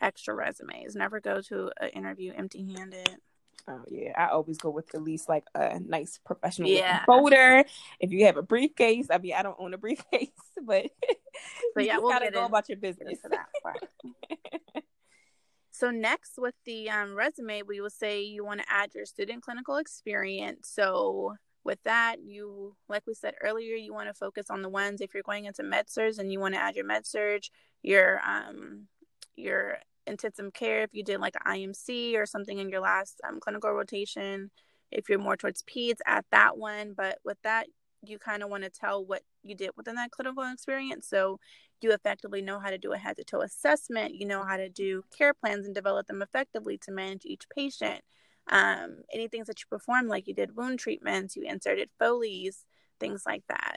extra 0.00 0.34
resumes. 0.34 0.94
Never 0.96 1.20
go 1.20 1.40
to 1.42 1.70
an 1.80 1.88
interview 1.90 2.32
empty 2.36 2.74
handed. 2.76 3.08
Oh 3.66 3.82
yeah, 3.88 4.12
I 4.16 4.28
always 4.28 4.58
go 4.58 4.68
with 4.70 4.94
at 4.94 5.02
least 5.02 5.28
like 5.28 5.44
a 5.54 5.80
nice 5.80 6.18
professional 6.24 6.68
Yeah. 6.68 7.04
folder. 7.06 7.64
If 7.98 8.12
you 8.12 8.26
have 8.26 8.36
a 8.36 8.42
briefcase, 8.42 9.06
I 9.10 9.18
mean, 9.18 9.34
I 9.34 9.42
don't 9.42 9.56
own 9.58 9.72
a 9.74 9.78
briefcase, 9.84 10.28
but 10.62 10.86
But 11.74 11.80
you 11.82 11.86
yeah, 11.86 11.92
just 11.94 12.02
we'll 12.02 12.12
gotta 12.12 12.30
go 12.30 12.40
in- 12.40 12.46
about 12.46 12.68
your 12.68 12.78
business. 12.78 13.18
So 15.70 15.90
next 15.90 16.34
with 16.38 16.54
the 16.66 16.88
um, 16.88 17.14
resume, 17.16 17.62
we 17.62 17.80
will 17.80 17.90
say 17.90 18.22
you 18.22 18.44
want 18.44 18.60
to 18.60 18.66
add 18.70 18.94
your 18.94 19.06
student 19.06 19.42
clinical 19.42 19.76
experience. 19.76 20.68
So 20.72 21.34
with 21.64 21.82
that, 21.84 22.16
you 22.22 22.76
like 22.88 23.06
we 23.06 23.14
said 23.14 23.34
earlier, 23.42 23.74
you 23.74 23.94
want 23.94 24.08
to 24.08 24.14
focus 24.14 24.46
on 24.50 24.62
the 24.62 24.68
ones 24.68 25.00
if 25.00 25.14
you're 25.14 25.22
going 25.22 25.46
into 25.46 25.62
med 25.62 25.90
surg 25.90 26.14
and 26.18 26.32
you 26.32 26.40
want 26.40 26.54
to 26.54 26.60
add 26.60 26.76
your 26.76 26.84
med 26.84 27.06
surg, 27.06 27.42
your 27.82 28.20
um 28.26 28.86
your 29.36 29.78
intensive 30.06 30.52
care 30.52 30.82
if 30.82 30.90
you 30.92 31.02
did 31.02 31.20
like 31.20 31.34
an 31.44 31.52
IMC 31.54 32.14
or 32.16 32.26
something 32.26 32.58
in 32.58 32.68
your 32.68 32.80
last 32.80 33.20
um, 33.26 33.40
clinical 33.40 33.70
rotation. 33.70 34.50
If 34.90 35.08
you're 35.08 35.18
more 35.18 35.36
towards 35.36 35.62
peds, 35.62 35.98
add 36.06 36.24
that 36.30 36.56
one. 36.56 36.94
But 36.96 37.18
with 37.24 37.38
that, 37.42 37.66
you 38.06 38.18
kind 38.18 38.42
of 38.42 38.50
want 38.50 38.64
to 38.64 38.70
tell 38.70 39.04
what 39.04 39.22
you 39.42 39.54
did 39.54 39.70
within 39.76 39.96
that 39.96 40.10
clinical 40.10 40.44
experience. 40.44 41.08
So 41.08 41.40
you 41.80 41.92
effectively 41.92 42.42
know 42.42 42.58
how 42.58 42.70
to 42.70 42.78
do 42.78 42.92
a 42.92 42.98
head 42.98 43.16
to 43.16 43.24
toe 43.24 43.42
assessment. 43.42 44.14
You 44.14 44.26
know 44.26 44.44
how 44.44 44.56
to 44.56 44.68
do 44.68 45.02
care 45.16 45.34
plans 45.34 45.66
and 45.66 45.74
develop 45.74 46.06
them 46.06 46.22
effectively 46.22 46.78
to 46.78 46.92
manage 46.92 47.24
each 47.24 47.44
patient. 47.54 48.02
Um, 48.48 48.98
any 49.12 49.28
things 49.28 49.46
that 49.46 49.60
you 49.60 49.66
perform, 49.70 50.06
like 50.08 50.26
you 50.28 50.34
did 50.34 50.54
wound 50.56 50.78
treatments, 50.78 51.34
you 51.36 51.44
inserted 51.44 51.88
Foley's, 51.98 52.66
things 53.00 53.22
like 53.26 53.42
that. 53.48 53.76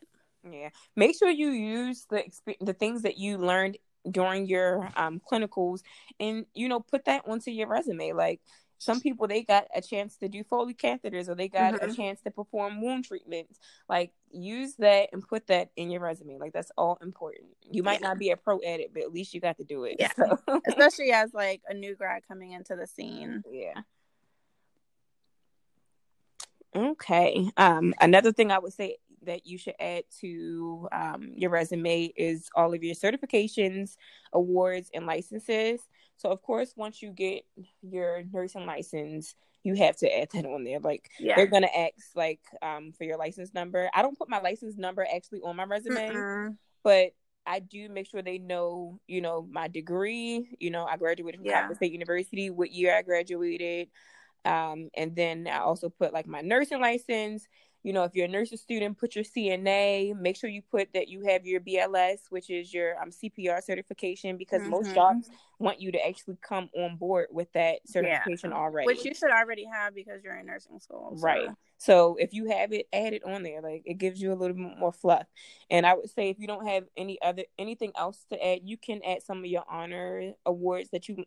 Yeah, 0.50 0.70
make 0.96 1.18
sure 1.18 1.30
you 1.30 1.50
use 1.50 2.06
the 2.10 2.18
exp- 2.18 2.58
the 2.66 2.74
things 2.74 3.02
that 3.04 3.18
you 3.18 3.38
learned 3.38 3.78
during 4.10 4.46
your 4.46 4.90
um, 4.96 5.22
clinicals, 5.30 5.82
and 6.20 6.46
you 6.54 6.68
know 6.70 6.80
put 6.80 7.06
that 7.06 7.24
onto 7.28 7.52
your 7.52 7.68
resume. 7.68 8.14
Like 8.14 8.40
some 8.78 9.02
people, 9.02 9.28
they 9.28 9.42
got 9.44 9.66
a 9.76 9.82
chance 9.82 10.18
to 10.18 10.30
do 10.30 10.44
Foley 10.44 10.74
catheters, 10.76 11.28
or 11.28 11.36
they 11.36 11.48
got 11.50 11.74
a 11.84 11.88
Mhm. 11.88 11.96
chance 11.96 12.22
to 12.22 12.32
perform 12.32 12.80
wound 12.82 13.06
treatments. 13.06 13.58
Like 13.90 14.12
use 14.32 14.76
that 14.76 15.10
and 15.14 15.28
put 15.28 15.48
that 15.48 15.72
in 15.76 15.90
your 15.90 16.02
resume. 16.02 16.38
Like 16.38 16.54
that's 16.54 16.72
all 16.78 16.98
important. 17.02 17.48
You 17.72 17.82
might 17.84 18.02
Yeah. 18.02 18.10
not 18.10 18.20
be 18.20 18.30
a 18.30 18.38
pro 18.38 18.58
at 18.62 18.80
it, 18.80 18.94
but 18.94 19.02
at 19.04 19.12
least 19.12 19.34
you 19.34 19.42
got 19.42 19.58
to 19.58 19.64
do 19.64 19.86
it. 19.86 19.96
Yeah. 20.00 20.12
So, 20.48 20.62
Especially 20.68 21.12
as 21.12 21.34
like 21.34 21.62
a 21.68 21.74
new 21.74 21.96
grad 21.96 22.22
coming 22.28 22.52
into 22.52 22.76
the 22.76 22.86
scene. 22.86 23.44
yeah. 23.52 23.82
Okay. 26.76 27.50
Um, 27.58 27.94
another 28.00 28.32
thing 28.32 28.52
I 28.52 28.60
would 28.60 28.74
say 28.74 28.98
that 29.24 29.46
you 29.46 29.58
should 29.58 29.76
add 29.80 30.04
to 30.22 30.88
um, 30.92 31.32
your 31.36 31.50
resume 31.50 32.06
is 32.16 32.50
all 32.56 32.74
of 32.74 32.84
your 32.84 32.96
certifications, 32.96 33.96
awards, 34.34 34.90
and 34.94 35.06
licenses. 35.06 35.82
So, 36.18 36.30
of 36.30 36.42
course, 36.42 36.74
once 36.76 37.02
you 37.02 37.12
get 37.12 37.44
your 37.82 38.24
nursing 38.32 38.66
license, 38.66 39.36
you 39.64 39.76
have 39.76 39.98
to 39.98 40.18
add 40.20 40.30
that 40.34 40.46
on 40.46 40.64
there. 40.64 40.80
Like 40.80 41.10
Yeah. 41.20 41.36
they're 41.36 41.48
gonna 41.48 41.68
ask 41.76 42.16
like 42.16 42.40
um, 42.62 42.94
for 42.98 43.04
your 43.04 43.18
license 43.18 43.54
number. 43.54 43.90
I 43.94 44.02
don't 44.02 44.18
put 44.18 44.30
my 44.30 44.40
license 44.40 44.78
number 44.78 45.06
actually 45.14 45.42
on 45.42 45.56
my 45.56 45.64
resume, 45.66 46.10
Mm-mm. 46.10 46.58
but 46.84 47.12
I 47.46 47.60
do 47.60 47.90
make 47.90 48.08
sure 48.08 48.22
they 48.22 48.38
know, 48.40 49.00
you 49.08 49.22
know, 49.22 49.48
my 49.50 49.68
degree. 49.68 50.56
You 50.60 50.70
know, 50.70 50.86
I 50.86 50.98
graduated 50.98 51.40
from 51.40 51.46
Yeah. 51.46 51.54
California 51.54 51.76
State 51.76 51.92
University, 51.94 52.50
what 52.50 52.72
year 52.72 52.96
I 52.96 53.02
graduated. 53.02 53.90
Um, 54.48 54.90
and 54.96 55.16
then 55.16 55.48
I 55.48 55.60
also 55.60 55.90
put 55.90 56.14
like 56.14 56.28
my 56.28 56.42
nursing 56.42 56.80
license. 56.82 57.48
You 57.84 57.94
know, 57.94 58.04
if 58.04 58.16
you're 58.16 58.26
a 58.26 58.30
nursing 58.30 58.58
student, 58.58 58.98
put 58.98 59.16
your 59.16 59.24
CNA. 59.24 60.14
Make 60.20 60.36
sure 60.36 60.50
you 60.50 60.62
put 60.62 60.92
that 60.94 61.08
you 61.08 61.22
have 61.26 61.46
your 61.46 61.62
BLS, 61.62 62.20
which 62.30 62.50
is 62.50 62.74
your 62.74 63.00
um, 63.02 63.12
CPR 63.12 63.62
certification, 63.64 64.36
because 64.38 64.62
most 64.66 64.88
Mhm. 64.90 64.96
jobs 64.96 65.30
want 65.60 65.80
you 65.80 65.92
to 65.92 66.06
actually 66.08 66.38
come 66.42 66.70
on 66.76 66.98
board 66.98 67.28
with 67.32 67.52
that 67.54 67.88
certification 67.88 68.52
already. 68.52 68.88
Which 68.88 69.06
you 69.06 69.14
should 69.14 69.32
already 69.32 69.66
have 69.66 69.94
because 69.96 70.24
you're 70.24 70.36
in 70.36 70.48
nursing 70.48 70.80
school. 70.80 71.16
so- 71.16 71.24
Right. 71.26 71.50
So 71.80 72.16
if 72.16 72.34
you 72.34 72.46
have 72.50 72.74
it, 72.74 72.88
add 72.92 73.14
it 73.14 73.24
on 73.24 73.44
there. 73.44 73.62
Like 73.62 73.84
it 73.86 74.00
gives 74.00 74.20
you 74.22 74.34
a 74.34 74.36
little 74.36 74.56
bit 74.56 74.78
more 74.80 74.92
fluff. 74.92 75.28
And 75.70 75.86
I 75.86 75.94
would 75.94 76.10
say 76.10 76.30
if 76.30 76.40
you 76.40 76.48
don't 76.48 76.66
have 76.68 76.86
any 76.98 77.22
other 77.22 77.44
anything 77.60 77.92
else 77.96 78.26
to 78.32 78.44
add, 78.46 78.62
you 78.64 78.78
can 78.78 79.02
add 79.04 79.22
some 79.22 79.40
of 79.40 79.46
your 79.46 79.64
honor 79.70 80.34
awards 80.46 80.90
that 80.90 81.08
you 81.08 81.24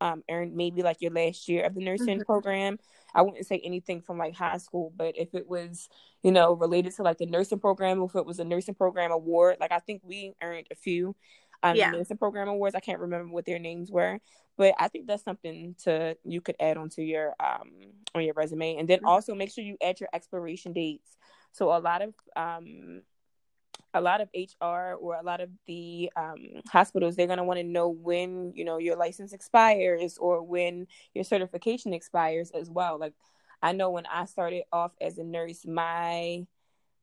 um 0.00 0.22
earned 0.30 0.54
maybe 0.54 0.82
like 0.82 1.00
your 1.00 1.10
last 1.12 1.48
year 1.48 1.64
of 1.64 1.74
the 1.74 1.80
nursing 1.80 2.20
Mhm. 2.20 2.26
program. 2.26 2.78
I 3.14 3.22
wouldn't 3.22 3.46
say 3.46 3.60
anything 3.64 4.00
from 4.02 4.18
like 4.18 4.34
high 4.34 4.58
school, 4.58 4.92
but 4.96 5.16
if 5.16 5.34
it 5.34 5.48
was, 5.48 5.88
you 6.22 6.30
know, 6.32 6.52
related 6.52 6.94
to 6.96 7.02
like 7.02 7.18
the 7.18 7.26
nursing 7.26 7.58
program, 7.58 8.02
if 8.02 8.14
it 8.14 8.26
was 8.26 8.38
a 8.38 8.44
nursing 8.44 8.74
program 8.74 9.10
award, 9.10 9.56
like 9.60 9.72
I 9.72 9.78
think 9.80 10.02
we 10.04 10.34
earned 10.42 10.66
a 10.70 10.74
few 10.74 11.16
um 11.62 11.76
Yeah. 11.76 11.90
nursing 11.90 12.16
program 12.18 12.48
awards. 12.48 12.74
I 12.76 12.80
can't 12.80 13.00
remember 13.00 13.32
what 13.32 13.44
their 13.44 13.58
names 13.58 13.90
were. 13.90 14.20
But 14.56 14.74
I 14.78 14.88
think 14.88 15.06
that's 15.06 15.22
something 15.24 15.74
to 15.84 16.16
you 16.24 16.40
could 16.40 16.56
add 16.60 16.76
onto 16.76 17.02
your 17.02 17.34
um 17.40 17.70
on 18.14 18.22
your 18.24 18.34
resume, 18.34 18.76
and 18.76 18.88
then 18.88 19.00
Mhm. 19.00 19.08
also 19.08 19.34
make 19.34 19.50
sure 19.50 19.64
you 19.64 19.76
add 19.82 20.00
your 20.00 20.08
expiration 20.12 20.72
dates. 20.72 21.16
So 21.52 21.72
a 21.74 21.78
lot 21.80 22.02
of 22.02 22.14
um 22.36 23.02
a 23.94 24.00
lot 24.00 24.20
of 24.20 24.28
HR 24.34 24.94
or 24.94 25.14
a 25.16 25.22
lot 25.22 25.40
of 25.40 25.50
the 25.66 26.10
um, 26.16 26.36
hospitals 26.70 27.16
they're 27.16 27.26
gonna 27.26 27.44
want 27.44 27.58
to 27.58 27.64
know 27.64 27.88
when 27.88 28.52
you 28.54 28.64
know 28.64 28.78
your 28.78 28.96
license 28.96 29.32
expires 29.32 30.18
or 30.18 30.42
when 30.42 30.86
your 31.14 31.24
certification 31.24 31.92
expires 31.92 32.50
as 32.50 32.70
well. 32.70 32.98
Like 32.98 33.14
I 33.62 33.72
know 33.72 33.90
when 33.90 34.06
I 34.06 34.24
started 34.26 34.64
off 34.72 34.92
as 35.00 35.18
a 35.18 35.24
nurse, 35.24 35.66
my 35.66 36.46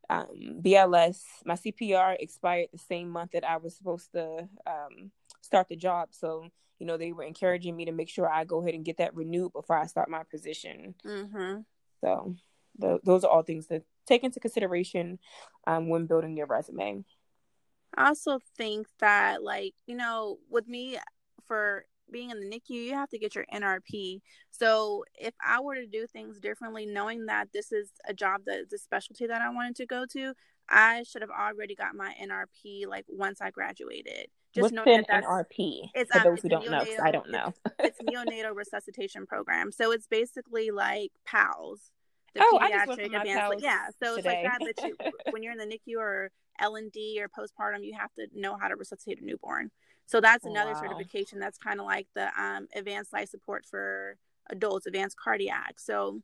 um, 0.09 0.59
BLS, 0.61 1.21
my 1.45 1.55
CPR 1.55 2.15
expired 2.19 2.69
the 2.71 2.77
same 2.77 3.09
month 3.09 3.31
that 3.31 3.43
I 3.43 3.57
was 3.57 3.75
supposed 3.75 4.11
to 4.13 4.47
um, 4.67 5.11
start 5.41 5.67
the 5.69 5.75
job. 5.75 6.09
So 6.11 6.49
you 6.79 6.85
know 6.85 6.97
they 6.97 7.11
were 7.11 7.23
encouraging 7.23 7.75
me 7.75 7.85
to 7.85 7.91
make 7.91 8.09
sure 8.09 8.29
I 8.29 8.43
go 8.43 8.61
ahead 8.61 8.75
and 8.75 8.85
get 8.85 8.97
that 8.97 9.15
renewed 9.15 9.53
before 9.53 9.77
I 9.77 9.87
start 9.87 10.09
my 10.09 10.23
position. 10.23 10.95
Mhm. 11.03 11.65
So 12.01 12.35
th- 12.79 13.01
those 13.03 13.23
are 13.23 13.31
all 13.31 13.41
things 13.43 13.67
to 13.67 13.81
take 14.05 14.23
into 14.23 14.39
consideration 14.39 15.19
um, 15.67 15.89
when 15.89 16.05
building 16.05 16.37
your 16.37 16.47
resume. 16.47 17.03
I 17.97 18.07
also 18.07 18.39
think 18.57 18.87
that, 18.99 19.43
like, 19.43 19.73
you 19.87 19.95
know, 19.95 20.37
with 20.49 20.67
me 20.67 20.97
for 21.47 21.85
being 22.11 22.29
in 22.29 22.39
the 22.39 22.45
NICU, 22.45 22.69
you 22.69 22.93
have 22.93 23.09
to 23.09 23.17
get 23.17 23.35
your 23.35 23.45
NRP. 23.53 24.21
So 24.51 25.05
if 25.15 25.33
I 25.45 25.61
were 25.61 25.75
to 25.75 25.87
do 25.87 26.05
things 26.07 26.39
differently, 26.39 26.85
knowing 26.85 27.25
that 27.27 27.49
this 27.53 27.71
is 27.71 27.89
a 28.07 28.13
job 28.13 28.41
that 28.45 28.59
is 28.59 28.73
a 28.73 28.77
specialty 28.77 29.27
that 29.27 29.41
I 29.41 29.49
wanted 29.49 29.75
to 29.77 29.85
go 29.85 30.05
to, 30.13 30.33
I 30.69 31.03
should 31.03 31.21
have 31.21 31.31
already 31.31 31.75
got 31.75 31.95
my 31.95 32.13
NRP 32.21 32.87
like 32.87 33.05
once 33.07 33.41
I 33.41 33.51
graduated. 33.51 34.27
Just 34.53 34.63
What's 34.63 34.73
knowing 34.73 34.99
an 34.99 35.05
that 35.09 35.23
NRP 35.25 35.89
it's, 35.93 36.11
for 36.11 36.19
um, 36.19 36.23
those 36.23 36.41
who 36.41 36.49
don't 36.49 36.69
know. 36.69 36.85
I 37.03 37.11
don't 37.11 37.29
know. 37.29 37.53
it's 37.79 37.99
neonatal 38.01 38.55
resuscitation 38.55 39.25
program. 39.25 39.71
So 39.71 39.91
it's 39.91 40.07
basically 40.07 40.71
like 40.71 41.11
PALS. 41.25 41.91
The 42.35 42.41
Oh, 42.41 42.59
I 42.61 42.69
just 42.71 42.85
went 42.87 42.99
for 43.01 43.07
pediatric 43.07 43.17
advanced, 43.19 43.49
like, 43.49 43.61
yeah. 43.63 43.87
So 44.03 44.15
today. 44.15 44.17
it's 44.17 44.25
like 44.25 44.41
that. 44.43 44.59
But 44.63 44.83
you, 44.83 44.97
when 45.31 45.43
you're 45.43 45.53
in 45.53 45.57
the 45.57 45.65
NICU 45.65 45.97
or 45.97 46.31
L 46.59 46.75
and 46.75 46.91
D 46.91 47.19
or 47.21 47.29
postpartum, 47.29 47.83
you 47.83 47.93
have 47.97 48.13
to 48.15 48.27
know 48.33 48.57
how 48.59 48.67
to 48.67 48.75
resuscitate 48.75 49.21
a 49.21 49.25
newborn. 49.25 49.71
So 50.05 50.21
that's 50.21 50.45
another 50.45 50.75
Wow. 50.75 50.81
certification. 50.81 51.39
That's 51.39 51.57
kind 51.57 51.79
of 51.79 51.85
like 51.85 52.07
the 52.15 52.27
um, 52.39 52.67
advanced 52.75 53.13
life 53.13 53.29
support 53.29 53.65
for 53.65 54.17
adults, 54.49 54.85
advanced 54.85 55.17
cardiac. 55.17 55.79
So 55.79 56.21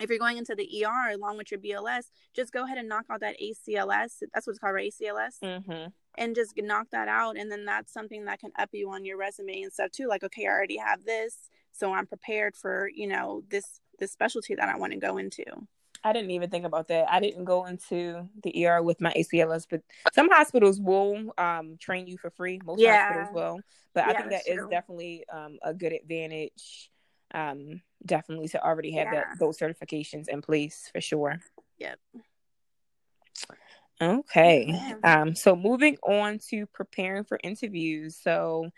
if 0.00 0.08
you're 0.08 0.18
going 0.18 0.38
into 0.38 0.54
the 0.54 0.84
ER 0.84 1.10
along 1.12 1.36
with 1.36 1.50
your 1.50 1.60
BLS, 1.60 2.04
just 2.34 2.52
go 2.52 2.64
ahead 2.64 2.78
and 2.78 2.88
knock 2.88 3.06
out 3.10 3.20
that 3.20 3.36
ACLS. 3.40 4.22
That's 4.32 4.46
what 4.46 4.52
it's 4.52 4.58
called, 4.58 4.74
right? 4.74 4.92
ACLS 4.92 5.40
hmm 5.42 5.86
and 6.18 6.34
just 6.34 6.54
knock 6.56 6.88
that 6.92 7.08
out 7.08 7.36
and 7.38 7.50
then 7.52 7.64
that's 7.64 7.92
something 7.92 8.24
that 8.24 8.40
can 8.40 8.50
up 8.58 8.70
you 8.72 8.90
on 8.90 9.04
your 9.04 9.16
resume 9.16 9.62
and 9.62 9.72
stuff 9.72 9.90
too 9.92 10.08
like 10.08 10.24
okay 10.24 10.44
i 10.44 10.50
already 10.50 10.76
have 10.76 11.04
this 11.04 11.48
so 11.72 11.92
i'm 11.92 12.06
prepared 12.06 12.56
for 12.56 12.90
you 12.94 13.06
know 13.06 13.42
this 13.48 13.80
this 14.00 14.12
specialty 14.12 14.54
that 14.56 14.68
i 14.68 14.76
want 14.76 14.92
to 14.92 14.98
go 14.98 15.16
into 15.18 15.44
I 16.02 16.12
didn't 16.12 16.30
even 16.30 16.48
think 16.48 16.64
about 16.64 16.88
that. 16.88 17.10
I 17.12 17.20
didn't 17.20 17.44
go 17.44 17.66
into 17.66 18.26
the 18.42 18.66
ER 18.66 18.82
with 18.82 19.00
my 19.00 19.12
ACLS, 19.12 19.66
but 19.68 19.82
some 20.14 20.30
hospitals 20.30 20.80
will 20.80 21.32
um, 21.36 21.76
train 21.78 22.06
you 22.06 22.16
for 22.16 22.30
free. 22.30 22.58
Most 22.64 22.80
Yeah. 22.80 23.06
hospitals 23.06 23.28
will, 23.34 23.60
but 23.94 24.04
I 24.04 24.14
think 24.14 24.30
that's 24.30 24.46
true. 24.46 24.68
definitely 24.70 25.24
um, 25.30 25.58
a 25.62 25.74
good 25.74 25.92
advantage. 25.92 26.90
Um, 27.32 27.82
definitely 28.04 28.48
to 28.48 28.64
already 28.64 28.92
have 28.92 29.08
Yeah. 29.12 29.24
that 29.26 29.38
those 29.38 29.58
certifications 29.58 30.28
in 30.28 30.40
place 30.40 30.88
for 30.90 31.00
sure. 31.00 31.38
Yep. 31.78 31.98
Okay. 34.00 34.66
Yeah. 34.72 35.20
Um, 35.20 35.34
so 35.34 35.54
moving 35.54 35.98
on 36.02 36.38
to 36.48 36.66
preparing 36.66 37.24
for 37.24 37.38
interviews. 37.42 38.16
So 38.16 38.70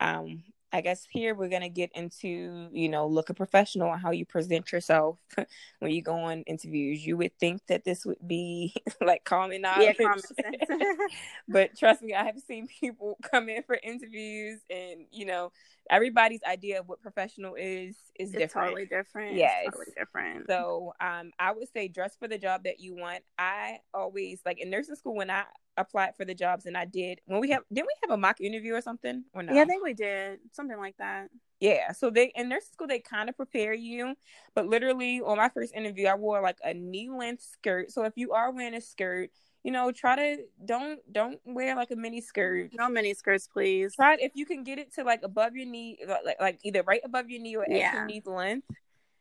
um 0.00 0.42
I 0.74 0.80
guess 0.80 1.06
here 1.08 1.36
we're 1.36 1.48
gonna 1.48 1.68
get 1.68 1.92
into, 1.94 2.68
you 2.72 2.88
know, 2.88 3.06
look 3.06 3.30
a 3.30 3.34
professional 3.34 3.92
and 3.92 4.02
how 4.02 4.10
you 4.10 4.26
present 4.26 4.72
yourself 4.72 5.18
when 5.78 5.92
you 5.92 6.02
go 6.02 6.14
on 6.14 6.42
interviews. 6.48 7.06
You 7.06 7.16
would 7.18 7.38
think 7.38 7.64
that 7.68 7.84
this 7.84 8.04
would 8.04 8.18
be 8.26 8.74
like 9.00 9.22
common 9.22 9.62
knowledge. 9.62 9.94
yeah 10.00 10.04
common 10.04 10.18
sense 10.18 10.98
but 11.48 11.78
trust 11.78 12.02
me, 12.02 12.12
I 12.12 12.24
have 12.24 12.40
seen 12.40 12.66
people 12.66 13.16
come 13.22 13.48
in 13.48 13.62
for 13.62 13.78
interviews 13.84 14.62
and, 14.68 15.06
you 15.12 15.26
know, 15.26 15.52
everybody's 15.90 16.40
idea 16.44 16.80
of 16.80 16.88
what 16.88 17.00
professional 17.00 17.54
is 17.54 17.96
is 18.18 18.30
It's 18.30 18.38
different. 18.38 18.68
totally 18.68 18.86
different. 18.86 19.36
Yes. 19.36 19.62
It's 19.66 19.76
totally 19.76 19.94
different. 19.96 20.46
So 20.48 20.92
um, 21.00 21.30
I 21.38 21.52
would 21.52 21.68
say 21.72 21.88
dress 21.88 22.16
for 22.18 22.28
the 22.28 22.38
job 22.38 22.64
that 22.64 22.80
you 22.80 22.94
want. 22.96 23.22
I 23.38 23.78
always 23.92 24.40
like 24.44 24.60
in 24.60 24.70
nursing 24.70 24.96
school 24.96 25.14
when 25.14 25.30
I 25.30 25.44
applied 25.76 26.16
for 26.16 26.24
the 26.24 26.34
jobs 26.34 26.66
and 26.66 26.76
I 26.76 26.84
did 26.84 27.20
when 27.26 27.40
we 27.40 27.50
have 27.50 27.62
didn't 27.72 27.88
we 27.88 27.94
have 28.02 28.10
a 28.10 28.16
mock 28.16 28.40
interview 28.40 28.74
or 28.74 28.80
something 28.80 29.24
or 29.34 29.42
no? 29.42 29.54
Yeah, 29.54 29.62
I 29.62 29.64
think 29.64 29.82
we 29.82 29.94
did 29.94 30.38
something 30.52 30.78
like 30.78 30.96
that. 30.98 31.28
Yeah, 31.60 31.92
so 31.92 32.10
they 32.10 32.32
in 32.34 32.48
nursing 32.48 32.72
school 32.72 32.86
they 32.86 33.00
kind 33.00 33.28
of 33.28 33.36
prepare 33.36 33.72
you, 33.72 34.14
but 34.54 34.66
literally 34.66 35.20
on 35.20 35.36
my 35.38 35.48
first 35.48 35.74
interview 35.74 36.06
I 36.06 36.14
wore 36.14 36.42
like 36.42 36.58
a 36.62 36.74
knee 36.74 37.10
length 37.10 37.42
skirt. 37.42 37.90
So 37.90 38.04
if 38.04 38.12
you 38.16 38.32
are 38.32 38.52
wearing 38.52 38.74
a 38.74 38.80
skirt, 38.80 39.30
you 39.64 39.72
know, 39.72 39.90
try 39.90 40.14
to 40.14 40.44
don't 40.64 41.00
don't 41.10 41.40
wear 41.44 41.74
like 41.74 41.90
a 41.90 41.96
mini 41.96 42.20
skirt. 42.20 42.70
No 42.74 42.88
mini 42.88 43.14
skirts, 43.14 43.48
please. 43.48 43.94
Try 43.96 44.16
if 44.20 44.32
you 44.36 44.46
can 44.46 44.62
get 44.62 44.78
it 44.78 44.94
to 44.94 45.02
like 45.04 45.22
above 45.24 45.56
your 45.56 45.66
knee, 45.66 45.98
like 46.24 46.40
like 46.40 46.58
either 46.62 46.82
right 46.82 47.00
above 47.04 47.28
your 47.30 47.40
knee 47.40 47.56
or 47.56 47.64
at 47.64 47.70
Yeah. 47.70 47.94
your 47.94 48.04
knee 48.06 48.22
length. 48.24 48.68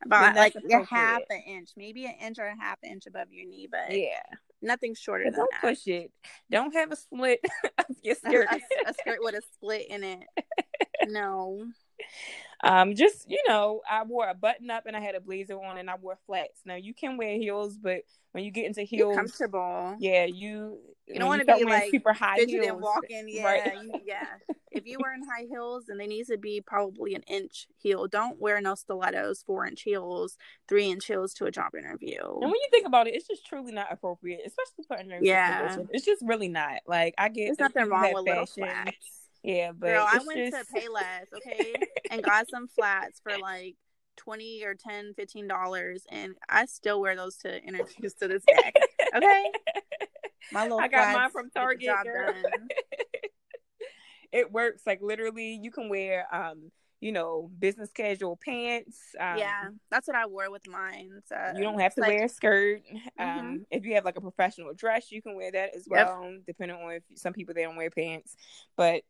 About 0.05 0.35
like 0.35 0.53
a 0.55 0.83
half 0.83 1.21
an 1.29 1.41
inch, 1.47 1.69
maybe 1.77 2.05
an 2.05 2.15
inch 2.21 2.37
or 2.37 2.45
a 2.45 2.55
half 2.59 2.77
inch 2.83 3.05
above 3.07 3.31
your 3.31 3.47
knee, 3.47 3.69
but 3.71 3.89
Yeah, 3.97 4.19
nothing 4.61 4.95
shorter 4.95 5.23
but 5.23 5.31
than 5.31 5.39
don't 5.39 5.51
that. 5.53 5.61
push 5.61 5.87
it. 5.87 6.11
Don't 6.51 6.75
have 6.75 6.91
a 6.91 6.97
slit 6.97 7.39
of 7.77 7.85
your 8.03 8.15
skirt. 8.23 8.47
a- 8.51 8.89
a 8.89 8.93
skirt 8.93 9.19
with 9.21 9.35
a 9.35 9.41
split 9.55 9.87
in 9.89 10.03
it. 10.03 10.23
No. 11.07 11.65
Um, 12.63 12.95
just 12.95 13.29
you 13.29 13.41
know, 13.47 13.81
I 13.89 14.03
wore 14.03 14.27
a 14.29 14.33
button 14.33 14.69
up 14.69 14.85
and 14.85 14.95
I 14.95 14.99
had 15.01 15.15
a 15.15 15.21
blazer 15.21 15.61
on 15.61 15.77
and 15.77 15.89
I 15.89 15.95
wore 15.95 16.17
flats. 16.25 16.61
Now 16.65 16.75
you 16.75 16.93
can 16.93 17.17
wear 17.17 17.35
heels, 17.37 17.77
but 17.77 18.01
when 18.31 18.43
you 18.43 18.51
get 18.51 18.65
into 18.65 18.81
heels, 18.81 19.15
comfortable. 19.15 19.95
yeah, 19.99 20.25
you 20.25 20.79
You 21.07 21.19
don't 21.19 21.27
wanna 21.27 21.45
be, 21.45 21.63
like, 21.65 21.91
super 21.91 22.13
high 22.13 22.39
heels. 22.39 22.65
and 22.67 22.81
walking, 22.81 23.25
yeah, 23.27 23.43
right. 23.45 23.77
you, 23.83 23.99
yeah. 24.05 24.25
If 24.71 24.87
you 24.87 24.97
wearing 24.99 25.21
high 25.23 25.45
heels, 25.47 25.83
then 25.87 25.99
they 25.99 26.07
need 26.07 26.25
to 26.27 26.37
be 26.39 26.59
probably 26.59 27.13
an 27.13 27.21
inch 27.27 27.67
heel. 27.77 28.07
Don't 28.07 28.39
wear 28.41 28.59
no 28.59 28.73
stilettos, 28.73 29.43
four 29.43 29.67
inch 29.67 29.83
heels, 29.83 30.35
three 30.67 30.89
inch 30.89 31.05
heels 31.05 31.31
to 31.35 31.45
a 31.45 31.51
job 31.51 31.75
interview. 31.77 32.17
And 32.23 32.41
when 32.41 32.49
you 32.55 32.67
think 32.71 32.87
about 32.87 33.05
it, 33.07 33.13
it's 33.13 33.27
just 33.27 33.45
truly 33.45 33.71
not 33.71 33.91
appropriate, 33.91 34.41
especially 34.47 34.85
for 34.87 34.95
a 34.95 35.23
Yeah. 35.23 35.67
position. 35.67 35.89
It's 35.91 36.05
just 36.05 36.23
really 36.25 36.47
not. 36.47 36.79
Like 36.87 37.13
I 37.19 37.29
get 37.29 37.45
There's 37.55 37.59
nothing 37.59 37.87
wrong 37.89 38.13
with 38.13 38.23
little 38.25 38.47
flats. 38.47 39.22
Yeah, 39.43 39.71
but 39.77 39.87
Girl, 39.87 40.07
I 40.09 40.19
went 40.25 40.51
just... 40.51 40.69
to 40.71 40.79
Payless, 40.79 41.25
okay, 41.35 41.73
and 42.11 42.23
got 42.23 42.49
some 42.49 42.67
flats 42.67 43.19
for 43.21 43.37
like 43.37 43.75
twenty 44.15 44.63
or 44.63 44.73
10 44.75 45.13
15 45.15 45.47
dollars, 45.47 46.05
and 46.09 46.35
I 46.47 46.65
still 46.65 47.01
wear 47.01 47.15
those 47.15 47.35
to 47.37 47.61
interviews 47.61 48.13
to 48.15 48.27
this 48.27 48.43
day. 48.47 48.71
Okay, 49.15 49.43
my 50.51 50.63
little 50.63 50.79
I 50.79 50.87
got 50.87 51.13
mine 51.13 51.29
from 51.29 51.51
Target. 51.51 51.87
girl. 52.03 52.33
it 54.31 54.51
works. 54.51 54.81
Like 54.87 55.03
literally, 55.03 55.59
you 55.61 55.69
can 55.69 55.87
wear 55.87 56.25
um, 56.33 56.71
you 57.03 57.11
know, 57.11 57.51
business 57.59 57.91
casual 57.91 58.39
pants. 58.43 58.97
Um, 59.19 59.37
yeah, 59.37 59.63
that's 59.91 60.07
what 60.07 60.15
I 60.15 60.25
wore 60.25 60.49
with 60.49 60.65
mine. 60.67 61.11
So 61.27 61.35
You 61.55 61.61
don't 61.61 61.79
have 61.79 61.93
to 61.95 62.01
like- 62.01 62.09
wear 62.09 62.23
a 62.25 62.29
skirt. 62.29 62.81
Um, 63.19 63.27
Mhm. 63.27 63.65
If 63.71 63.85
you 63.85 63.95
have 63.95 64.05
like 64.05 64.15
a 64.17 64.21
professional 64.21 64.73
dress, 64.73 65.11
you 65.11 65.21
can 65.21 65.35
wear 65.35 65.51
that 65.51 65.75
as 65.75 65.85
Yep. 65.91 66.07
well. 66.07 66.37
Depending 66.47 66.77
on 66.77 66.91
if 66.93 67.03
some 67.15 67.33
people 67.33 67.53
they 67.53 67.63
don't 67.63 67.75
wear 67.75 67.89
pants, 67.91 68.35
but 68.77 69.03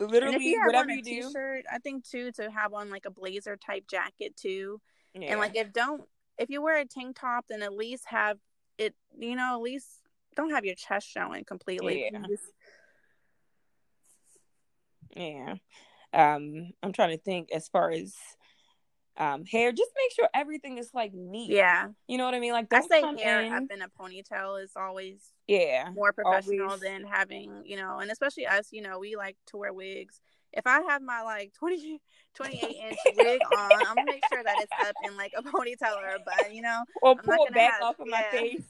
literally 0.00 0.44
you 0.44 0.62
whatever 0.64 0.90
you 0.90 1.02
do, 1.02 1.22
t-shirt, 1.22 1.64
I 1.72 1.78
think 1.78 2.08
too 2.08 2.32
to 2.32 2.50
have 2.50 2.72
on 2.72 2.90
like 2.90 3.06
a 3.06 3.10
blazer 3.10 3.56
type 3.56 3.84
jacket 3.88 4.36
too. 4.36 4.80
yeah. 5.14 5.32
And 5.32 5.40
like 5.40 5.56
if 5.56 5.72
don't 5.72 6.02
if 6.38 6.50
you 6.50 6.62
wear 6.62 6.78
a 6.78 6.84
tank 6.84 7.18
top, 7.20 7.46
then 7.48 7.62
at 7.62 7.72
least 7.72 8.04
have 8.06 8.38
it. 8.78 8.94
You 9.16 9.36
know, 9.36 9.54
at 9.54 9.60
least 9.60 9.86
don't 10.36 10.50
have 10.50 10.64
your 10.64 10.74
chest 10.74 11.08
showing 11.08 11.44
completely. 11.44 12.10
Yeah. 12.12 12.20
Yeah. 15.16 15.54
Um, 16.12 16.70
I'm 16.82 16.92
trying 16.92 17.10
to 17.10 17.22
think 17.22 17.50
as 17.52 17.68
far 17.68 17.90
as 17.90 18.14
um 19.16 19.44
hair, 19.44 19.70
just 19.72 19.90
make 19.96 20.12
sure 20.16 20.28
everything 20.34 20.78
is 20.78 20.90
like 20.92 21.12
neat. 21.14 21.50
yeah. 21.50 21.88
You 22.08 22.18
know 22.18 22.24
what 22.24 22.34
I 22.34 22.40
mean? 22.40 22.52
Like 22.52 22.66
I 22.72 22.80
don't 22.80 22.90
say 22.90 23.00
come 23.00 23.16
hair 23.16 23.42
in. 23.42 23.52
up 23.52 23.64
in 23.70 23.80
a 23.82 23.88
ponytail 23.88 24.62
is 24.62 24.72
always 24.76 25.20
Yeah. 25.46 25.90
more 25.94 26.12
professional 26.12 26.66
Always. 26.66 26.80
than 26.80 27.04
having, 27.04 27.62
you 27.64 27.76
know, 27.76 27.98
and 28.00 28.10
especially 28.10 28.46
us, 28.46 28.68
you 28.72 28.82
know, 28.82 28.98
we 28.98 29.14
like 29.16 29.36
to 29.48 29.56
wear 29.56 29.72
wigs. 29.72 30.20
If 30.52 30.66
I 30.66 30.82
have 30.88 31.02
my 31.02 31.22
like 31.22 31.52
20, 31.54 32.00
28 32.34 32.62
inch 32.62 32.96
wig 33.16 33.40
on, 33.56 33.72
I'm 33.72 33.94
gonna 33.96 34.04
make 34.06 34.22
sure 34.32 34.42
that 34.42 34.56
it's 34.60 34.88
up 34.88 34.94
in 35.04 35.16
like 35.16 35.32
a 35.36 35.42
ponytail 35.42 35.96
or 35.96 36.16
a 36.16 36.18
bun, 36.18 36.52
you 36.52 36.62
know. 36.62 36.82
Or 37.02 37.12
I'm 37.12 37.18
pull 37.18 37.46
it 37.46 37.54
back 37.54 37.72
have- 37.74 37.82
off 37.82 38.00
of 38.00 38.06
my 38.08 38.24
yeah. 38.32 38.38
face. 38.40 38.64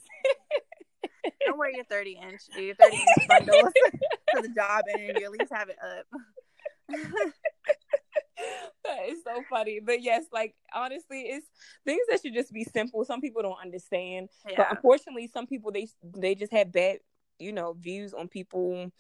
Don't 1.46 1.58
wear 1.58 1.70
your 1.74 1.84
30 1.84 2.18
inch, 2.22 2.42
do 2.54 2.62
your 2.62 2.74
30 2.74 2.96
inch 2.96 3.28
bundles 3.28 3.72
for 4.32 4.42
the 4.42 4.48
job 4.54 4.82
interview. 4.94 5.24
At 5.24 5.30
least 5.32 5.52
have 5.52 5.68
it 5.70 5.76
up. 5.82 6.06
that 8.84 9.08
is 9.08 9.22
so 9.24 9.42
funny. 9.48 9.80
But 9.84 10.02
yes, 10.02 10.24
like 10.32 10.54
honestly, 10.74 11.22
it's 11.22 11.46
things 11.84 12.02
that 12.10 12.20
should 12.22 12.34
just 12.34 12.52
be 12.52 12.64
simple. 12.64 13.04
Some 13.04 13.20
people 13.20 13.42
don't 13.42 13.60
understand. 13.60 14.28
But 14.44 14.58
yeah. 14.58 14.70
unfortunately, 14.70 15.28
some 15.32 15.46
people 15.46 15.72
they 15.72 15.88
they 16.02 16.34
just 16.34 16.52
have 16.52 16.72
bad, 16.72 16.98
you 17.38 17.52
know, 17.52 17.74
views 17.78 18.14
on 18.14 18.28
people 18.28 18.90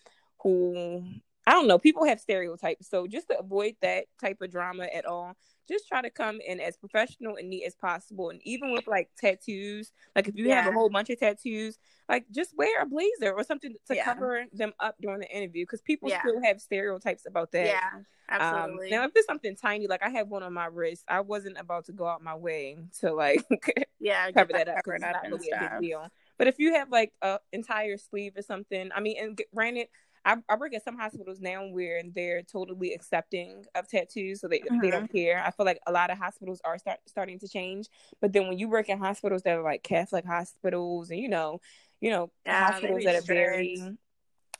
who 0.42 1.04
I 1.46 1.52
don't 1.52 1.66
know. 1.68 1.78
People 1.78 2.04
have 2.06 2.20
stereotypes, 2.20 2.88
so 2.88 3.06
just 3.06 3.28
to 3.28 3.38
avoid 3.38 3.76
that 3.82 4.06
type 4.20 4.40
of 4.40 4.50
drama 4.50 4.84
at 4.94 5.04
all, 5.04 5.34
just 5.68 5.86
try 5.88 6.00
to 6.02 6.10
come 6.10 6.40
in 6.46 6.60
as 6.60 6.76
professional 6.76 7.36
and 7.36 7.48
neat 7.50 7.64
as 7.64 7.74
possible. 7.74 8.30
And 8.30 8.40
even 8.44 8.72
with 8.72 8.86
like 8.86 9.10
tattoos, 9.18 9.92
like 10.16 10.28
if 10.28 10.36
you 10.36 10.50
have 10.50 10.66
a 10.66 10.72
whole 10.72 10.88
bunch 10.90 11.10
of 11.10 11.18
tattoos, 11.18 11.78
like 12.08 12.24
just 12.30 12.56
wear 12.56 12.82
a 12.82 12.86
blazer 12.86 13.32
or 13.32 13.44
something 13.44 13.74
to 13.88 13.94
Yeah. 13.94 14.04
cover 14.04 14.44
them 14.52 14.72
up 14.80 14.96
during 15.00 15.20
the 15.20 15.30
interview 15.30 15.64
because 15.64 15.82
people 15.82 16.08
Yeah. 16.08 16.20
still 16.20 16.42
have 16.42 16.60
stereotypes 16.60 17.26
about 17.26 17.52
that. 17.52 17.66
Yeah, 17.66 17.90
Um, 17.90 18.00
absolutely. 18.30 18.90
now, 18.90 19.04
if 19.04 19.12
it's 19.14 19.26
something 19.26 19.54
tiny, 19.56 19.86
like 19.86 20.02
I 20.02 20.10
have 20.10 20.28
one 20.28 20.42
on 20.42 20.52
my 20.52 20.66
wrist, 20.66 21.04
I 21.08 21.20
wasn't 21.20 21.58
about 21.58 21.86
to 21.86 21.92
go 21.92 22.06
out 22.06 22.22
my 22.22 22.34
way 22.34 22.78
to 23.00 23.12
like 23.12 23.44
yeah, 24.00 24.30
cover 24.32 24.52
that 24.52 24.68
up 24.68 24.76
because 24.84 24.94
it's 25.02 25.02
not 25.12 25.28
really 25.30 25.50
a 25.50 25.56
big 25.56 25.78
deal. 25.78 26.08
But 26.36 26.48
if 26.48 26.58
you 26.58 26.74
have 26.74 26.90
like 26.90 27.12
a 27.22 27.38
entire 27.52 27.96
sleeve 27.96 28.32
or 28.36 28.42
something, 28.42 28.90
I 28.94 29.00
mean, 29.00 29.16
and 29.22 29.40
granted, 29.54 29.88
I, 30.24 30.36
I 30.48 30.56
work 30.56 30.74
at 30.74 30.84
some 30.84 30.98
hospitals 30.98 31.40
now 31.40 31.66
where 31.68 32.02
they're 32.14 32.42
totally 32.42 32.92
accepting 32.94 33.64
of 33.74 33.88
tattoos, 33.88 34.40
so 34.40 34.48
they 34.48 34.62
they 34.80 34.90
Mm-hmm. 34.90 34.90
don't 34.90 35.10
care. 35.10 35.42
I 35.44 35.50
feel 35.50 35.66
like 35.66 35.80
a 35.86 35.92
lot 35.92 36.10
of 36.10 36.18
hospitals 36.18 36.60
are 36.64 36.78
start 36.78 36.98
starting 37.06 37.38
to 37.40 37.48
change, 37.48 37.88
but 38.20 38.32
then 38.32 38.48
when 38.48 38.58
you 38.58 38.68
work 38.68 38.88
in 38.88 38.98
hospitals 38.98 39.42
that 39.42 39.56
are 39.58 39.62
like 39.62 39.82
Catholic 39.82 40.24
hospitals, 40.26 41.10
and 41.10 41.20
you 41.20 41.28
know, 41.28 41.60
you 42.00 42.10
know, 42.10 42.30
Yeah, 42.46 42.60
hospitals 42.60 43.04
that 43.04 43.16
are 43.16 43.22
very, 43.22 43.80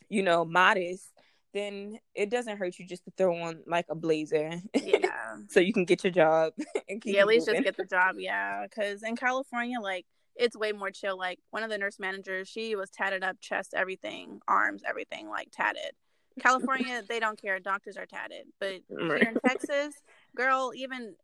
you 0.08 0.22
know, 0.22 0.44
modest, 0.44 1.10
then 1.52 1.98
it 2.14 2.30
doesn't 2.30 2.58
hurt 2.58 2.78
you 2.78 2.86
just 2.86 3.04
to 3.04 3.12
throw 3.16 3.36
on 3.36 3.62
like 3.66 3.86
a 3.88 3.94
blazer, 3.94 4.50
Yeah. 4.80 5.36
so 5.48 5.60
you 5.60 5.72
can 5.72 5.84
get 5.84 6.04
your 6.04 6.12
job 6.12 6.52
and 6.88 7.00
keep 7.00 7.14
yeah, 7.14 7.20
at 7.22 7.26
least 7.26 7.46
moving. 7.46 7.54
just 7.54 7.64
get 7.64 7.76
the 7.76 7.84
job. 7.84 8.16
Yeah, 8.18 8.66
because 8.68 9.02
in 9.02 9.16
California, 9.16 9.80
like 9.80 10.06
it's 10.36 10.56
way 10.56 10.72
more 10.72 10.90
chill. 10.90 11.16
Like 11.16 11.38
one 11.50 11.62
of 11.62 11.70
the 11.70 11.78
nurse 11.78 11.98
managers, 11.98 12.48
she 12.48 12.76
was 12.76 12.90
tatted 12.90 13.22
up, 13.22 13.40
chest, 13.40 13.74
everything, 13.76 14.40
arms, 14.48 14.82
everything, 14.86 15.28
like 15.28 15.48
tatted. 15.52 15.92
California, 16.40 17.02
they 17.08 17.20
don't 17.20 17.40
care. 17.40 17.60
Doctors 17.60 17.96
are 17.96 18.06
tatted, 18.06 18.46
but 18.60 18.80
Right. 18.90 19.20
here 19.20 19.30
in 19.30 19.38
Texas, 19.38 19.94
girl, 20.36 20.72
even 20.74 21.14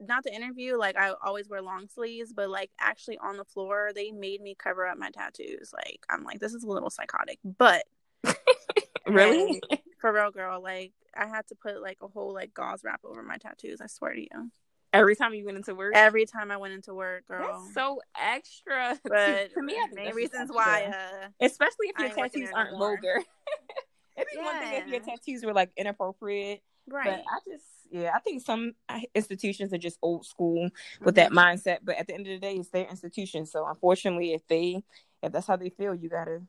not 0.00 0.24
the 0.24 0.34
interview, 0.34 0.76
like 0.76 0.96
I 0.96 1.12
always 1.24 1.48
wear 1.48 1.62
long 1.62 1.88
sleeves, 1.88 2.32
but 2.32 2.50
like 2.50 2.70
actually 2.80 3.18
on 3.18 3.36
the 3.36 3.44
floor, 3.44 3.90
they 3.94 4.10
made 4.10 4.40
me 4.40 4.54
cover 4.54 4.86
up 4.86 4.98
my 4.98 5.10
tattoos. 5.10 5.72
Like 5.72 6.00
I'm 6.10 6.24
like, 6.24 6.40
this 6.40 6.54
is 6.54 6.64
a 6.64 6.68
little 6.68 6.90
psychotic, 6.90 7.38
but 7.58 7.84
really. 9.06 9.62
For 10.00 10.12
real, 10.12 10.30
girl, 10.30 10.62
like 10.62 10.92
I 11.16 11.26
had 11.26 11.46
to 11.48 11.54
put 11.54 11.80
like 11.80 11.98
a 12.02 12.08
whole 12.08 12.32
like 12.34 12.52
gauze 12.54 12.84
wrap 12.84 13.00
over 13.04 13.22
my 13.22 13.38
tattoos. 13.38 13.80
I 13.80 13.86
swear 13.86 14.14
to 14.14 14.20
you. 14.20 14.50
Every 14.92 15.16
time 15.16 15.34
you 15.34 15.44
went 15.44 15.56
into 15.58 15.74
work, 15.74 15.92
Every 15.94 16.26
time 16.26 16.50
I 16.50 16.56
went 16.56 16.72
into 16.74 16.94
work, 16.94 17.26
girl. 17.26 17.40
That's 17.46 17.74
so 17.74 18.00
extra. 18.18 18.98
but 19.04 19.52
to 19.52 19.62
me, 19.62 19.74
I 19.74 19.86
think 19.86 19.94
many 19.94 20.06
that's 20.06 20.16
reasons 20.16 20.50
why. 20.52 20.84
Uh, 20.84 21.28
especially 21.40 21.88
if 21.88 21.98
your 21.98 22.10
tattoos 22.10 22.50
aren't 22.54 22.72
more. 22.72 22.96
vulgar. 22.96 23.22
It'd 24.16 24.28
be 24.32 24.38
one 24.42 24.58
thing 24.58 24.72
if 24.74 24.86
your 24.86 25.00
tattoos 25.00 25.44
were 25.44 25.52
like 25.52 25.70
inappropriate, 25.76 26.62
right. 26.88 27.04
but 27.04 27.24
I 27.30 27.38
just, 27.46 27.64
yeah, 27.90 28.12
I 28.14 28.20
think 28.20 28.42
some 28.42 28.72
uh, 28.88 29.00
institutions 29.14 29.74
are 29.74 29.78
just 29.78 29.98
old 30.00 30.24
school 30.24 30.70
with 31.02 31.16
that 31.16 31.32
Mhm. 31.32 31.36
mindset. 31.36 31.78
But 31.82 31.96
at 31.96 32.06
the 32.06 32.14
end 32.14 32.26
of 32.26 32.32
the 32.32 32.38
day, 32.38 32.54
it's 32.56 32.70
their 32.70 32.86
institution. 32.86 33.44
So 33.44 33.66
unfortunately, 33.66 34.32
if 34.32 34.46
they, 34.46 34.82
if 35.22 35.32
that's 35.32 35.46
how 35.46 35.56
they 35.56 35.68
feel, 35.68 35.94
you 35.94 36.08
gotta, 36.08 36.40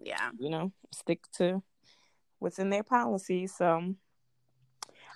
Yeah. 0.00 0.30
you 0.38 0.50
know, 0.50 0.70
stick 0.92 1.24
to 1.38 1.64
what's 2.38 2.60
in 2.60 2.70
their 2.70 2.84
policy. 2.84 3.46
So. 3.48 3.96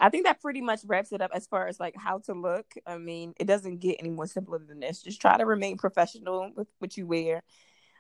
I 0.01 0.09
think 0.09 0.25
that 0.25 0.41
pretty 0.41 0.63
much 0.63 0.81
wraps 0.87 1.13
it 1.13 1.21
up 1.21 1.31
as 1.35 1.47
far 1.47 1.69
as 1.69 1.79
like 1.79 1.95
how 1.97 2.19
to 2.21 2.33
look. 2.33 2.75
I 2.87 2.97
mean, 2.97 3.35
it 3.39 3.45
doesn't 3.47 3.79
get 3.79 3.97
any 4.01 4.09
more 4.11 4.27
simpler 4.27 4.59
than 4.59 4.81
this. 4.81 5.03
Just 5.03 5.21
try 5.21 5.37
to 5.37 5.45
remain 5.45 5.77
professional 5.77 6.51
with 6.57 6.69
what 6.79 6.97
you 6.97 7.07
wear. 7.07 7.43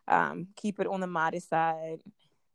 Um, 0.08 0.48
keep 0.56 0.80
it 0.80 0.86
on 0.86 1.00
the 1.00 1.06
modest 1.06 1.50
side, 1.50 2.00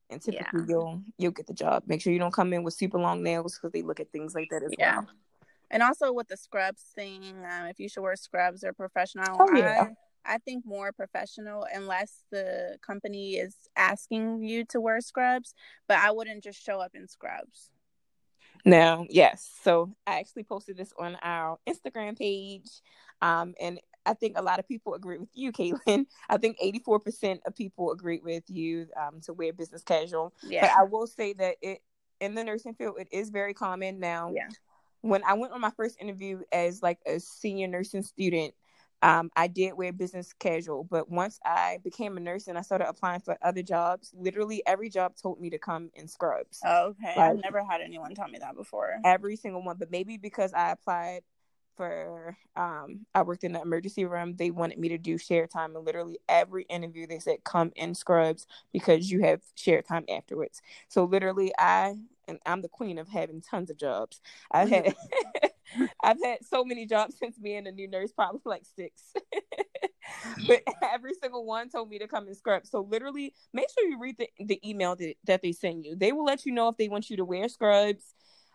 and 0.10 0.22
typically 0.22 0.62
Yeah. 0.62 0.66
you'll 0.68 1.02
you'll 1.18 1.32
get 1.32 1.48
the 1.48 1.54
job. 1.54 1.84
Make 1.86 2.02
sure 2.02 2.12
you 2.12 2.20
don't 2.20 2.34
come 2.34 2.52
in 2.54 2.64
with 2.64 2.74
super 2.74 3.00
long 3.00 3.22
nails 3.22 3.56
because 3.56 3.72
they 3.72 3.84
look 3.84 4.00
at 4.00 4.12
things 4.12 4.34
like 4.34 4.50
that 4.50 4.64
as 4.64 4.72
Yeah. 4.78 4.98
well. 5.02 5.10
And 5.72 5.82
also 5.84 6.12
with 6.12 6.28
the 6.28 6.38
scrubs 6.38 6.82
thing, 6.96 7.24
um, 7.46 7.68
if 7.68 7.80
you 7.80 7.88
should 7.88 8.02
wear 8.02 8.16
scrubs 8.16 8.64
or 8.64 8.74
professional, 8.74 9.38
Oh, 9.40 9.56
yeah. 9.56 9.92
I, 10.26 10.36
I 10.36 10.38
think 10.40 10.66
more 10.66 10.92
professional 10.92 11.66
unless 11.74 12.24
the 12.32 12.78
company 12.82 13.36
is 13.36 13.56
asking 13.76 14.44
you 14.44 14.66
to 14.66 14.82
wear 14.82 15.02
scrubs. 15.02 15.54
But 15.88 15.98
I 16.00 16.12
wouldn't 16.12 16.44
just 16.44 16.62
show 16.62 16.80
up 16.80 16.94
in 16.96 17.08
scrubs. 17.08 17.70
Now, 18.66 19.06
yes. 19.10 19.50
So 19.64 19.96
I 20.08 20.20
actually 20.20 20.44
posted 20.44 20.78
this 20.78 20.92
on 20.98 21.18
our 21.22 21.60
Instagram 21.68 22.18
page. 22.18 22.70
Um, 23.22 23.54
and 23.62 23.80
I 24.06 24.14
think 24.14 24.38
a 24.38 24.42
lot 24.42 24.60
of 24.60 24.68
people 24.68 24.96
agree 24.96 25.20
with 25.20 25.30
you, 25.34 25.52
Caitlin. 25.52 26.06
I 26.30 26.38
think 26.38 26.58
84% 26.60 27.40
of 27.46 27.56
people 27.56 27.92
agree 27.92 28.22
with 28.24 28.44
you 28.48 28.88
um, 29.00 29.22
to 29.22 29.34
wear 29.34 29.54
business 29.54 29.84
casual. 29.84 30.34
Yeah. 30.44 30.62
But 30.62 30.72
I 30.80 30.84
will 30.84 31.08
say 31.08 31.34
that 31.34 31.56
it 31.62 31.82
in 32.20 32.34
the 32.34 32.44
nursing 32.44 32.74
field, 32.74 32.96
it 33.00 33.08
is 33.12 33.30
very 33.30 33.54
common 33.54 34.00
now. 34.00 34.32
Yeah. 34.34 34.48
When 35.02 35.24
I 35.24 35.34
went 35.34 35.54
on 35.54 35.62
my 35.62 35.72
first 35.78 36.02
interview 36.02 36.42
as 36.52 36.82
like 36.82 37.00
a 37.06 37.20
senior 37.20 37.68
nursing 37.68 38.02
student, 38.02 38.56
um, 39.02 39.30
I 39.36 39.48
did 39.48 39.74
wear 39.74 39.94
business 39.94 40.34
casual, 40.34 40.84
but 40.84 41.10
once 41.10 41.40
I 41.46 41.80
became 41.84 42.18
a 42.18 42.20
nurse 42.20 42.48
and 42.48 42.58
I 42.58 42.62
started 42.62 42.88
applying 42.88 43.22
for 43.22 43.38
other 43.42 43.62
jobs, 43.62 44.12
literally 44.18 44.64
every 44.66 44.90
job 44.90 45.16
told 45.22 45.40
me 45.40 45.50
to 45.52 45.60
come 45.60 45.92
in 45.94 46.08
scrubs. 46.08 46.62
Oh, 46.66 46.88
okay. 46.88 47.14
Like, 47.16 47.32
I've 47.32 47.42
never 47.44 47.64
had 47.64 47.82
anyone 47.82 48.16
tell 48.16 48.28
me 48.28 48.40
that 48.40 48.56
before. 48.56 48.96
Every 49.04 49.36
single 49.36 49.64
one, 49.64 49.78
but 49.78 49.92
maybe 49.92 50.18
because 50.18 50.54
I 50.54 50.72
applied 50.72 51.22
for 51.76 52.38
um 52.56 53.06
I 53.14 53.22
worked 53.24 53.44
in 53.44 53.52
the 53.52 53.62
emergency 53.62 54.06
room, 54.06 54.36
they 54.38 54.50
wanted 54.50 54.80
me 54.80 54.90
to 54.90 54.98
do 54.98 55.18
share 55.18 55.46
time 55.46 55.76
and 55.76 55.86
literally 55.86 56.20
every 56.30 56.64
interview 56.64 57.06
they 57.06 57.20
said 57.20 57.44
come 57.44 57.74
in 57.76 57.94
scrubs 57.94 58.48
because 58.72 59.12
you 59.12 59.22
have 59.24 59.42
share 59.56 59.82
time 59.82 60.06
afterwards. 60.10 60.62
So 60.88 61.04
literally 61.04 61.52
I 61.58 61.96
and 62.28 62.40
I'm 62.46 62.62
the 62.62 62.70
queen 62.70 62.98
of 62.98 63.08
having 63.08 63.42
tons 63.42 63.70
of 63.70 63.78
jobs. 63.78 64.22
I've 64.52 64.70
had 64.70 64.96
I've 66.04 66.22
had 66.24 66.46
so 66.46 66.64
many 66.64 66.86
jobs 66.86 67.18
since 67.18 67.38
being 67.38 67.68
a 67.68 67.72
new 67.72 67.88
nurse, 67.88 68.12
probably 68.12 68.42
like 68.46 68.64
six. 68.76 69.14
but 70.48 70.62
every 70.82 71.14
single 71.22 71.46
one 71.46 71.70
told 71.70 71.90
me 71.90 72.00
to 72.00 72.08
come 72.08 72.28
in 72.28 72.36
scrubs. 72.36 72.70
So 72.70 72.82
literally, 72.82 73.34
make 73.54 73.68
sure 73.70 73.88
you 73.88 74.00
read 74.00 74.18
the, 74.18 74.30
the 74.40 74.70
email 74.70 74.96
that, 74.96 75.16
that 75.26 75.42
they 75.42 75.52
send 75.52 75.86
you. 75.86 75.96
They 75.96 76.12
will 76.12 76.26
let 76.26 76.46
you 76.46 76.52
know 76.52 76.70
if 76.70 76.78
they 76.78 76.90
want 76.90 77.10
you 77.10 77.18
to 77.18 77.26
wear 77.26 77.50
scrubs. 77.50 78.14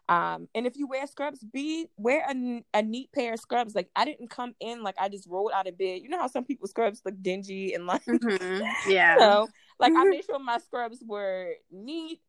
Um, 0.09 0.49
and 0.57 0.67
if 0.67 0.77
you 0.77 0.89
wear 0.89 1.07
scrubs, 1.07 1.45
be 1.53 1.87
wear 1.97 2.27
a, 2.29 2.65
a 2.75 2.83
neat 2.83 3.13
pair 3.13 3.35
of 3.35 3.41
scrubs. 3.41 3.77
Like 3.77 3.89
I 3.95 4.05
didn't 4.05 4.29
come 4.29 4.55
in 4.59 4.83
like 4.83 4.97
I 4.99 5.09
just 5.09 5.29
rolled 5.29 5.53
out 5.55 5.69
of 5.69 5.79
bed. 5.79 6.01
You 6.03 6.09
know 6.09 6.19
how 6.19 6.27
some 6.27 6.45
people 6.45 6.67
scrubs 6.67 7.01
look 7.05 7.15
dingy 7.23 7.75
and 7.75 7.87
like 7.87 8.05
mm-hmm. 8.05 8.67
yeah. 8.91 9.17
So 9.19 9.49
like 9.79 9.93
mm-hmm. 9.93 10.01
I 10.01 10.05
made 10.07 10.25
sure 10.25 10.41
my 10.41 10.59
scrubs 10.59 10.99
were 11.07 11.53
neat 11.71 12.21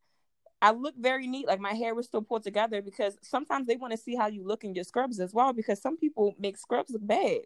I 0.62 0.70
look 0.70 0.94
very 0.96 1.26
neat, 1.26 1.48
like 1.48 1.58
my 1.58 1.72
hair 1.72 1.92
was 1.92 2.06
still 2.06 2.22
pulled 2.22 2.44
together 2.44 2.80
because 2.80 3.18
sometimes 3.20 3.66
they 3.66 3.74
want 3.74 3.90
to 3.90 3.98
see 3.98 4.14
how 4.14 4.28
you 4.28 4.46
look 4.46 4.62
in 4.62 4.76
your 4.76 4.84
scrubs 4.84 5.18
as 5.18 5.34
well 5.34 5.52
because 5.52 5.82
some 5.82 5.96
people 5.96 6.36
make 6.38 6.56
scrubs 6.56 6.92
look 6.92 7.04
bad. 7.04 7.40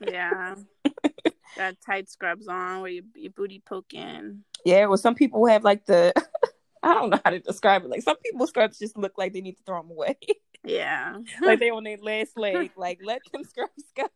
Yeah. 0.00 0.54
Got 1.56 1.76
tight 1.84 2.08
scrubs 2.08 2.48
on 2.48 2.80
where 2.80 2.90
your, 2.90 3.04
your 3.14 3.32
booty 3.32 3.62
poking. 3.64 4.44
Yeah, 4.64 4.86
well 4.86 4.96
some 4.96 5.14
people 5.14 5.44
have 5.46 5.62
like 5.62 5.84
the 5.84 6.14
I 6.82 6.94
don't 6.94 7.10
know 7.10 7.20
how 7.22 7.32
to 7.32 7.38
describe 7.38 7.84
it. 7.84 7.90
Like 7.90 8.02
some 8.02 8.16
people's 8.16 8.48
scrubs 8.48 8.78
just 8.78 8.96
look 8.96 9.12
like 9.18 9.34
they 9.34 9.42
need 9.42 9.58
to 9.58 9.62
throw 9.64 9.82
them 9.82 9.90
away. 9.90 10.16
Yeah. 10.64 11.18
like 11.42 11.60
they 11.60 11.68
on 11.68 11.84
their 11.84 11.98
last 11.98 12.38
leg. 12.38 12.70
Like 12.76 13.00
let 13.04 13.20
them 13.30 13.44
scrubs 13.44 13.84
go. 13.94 14.08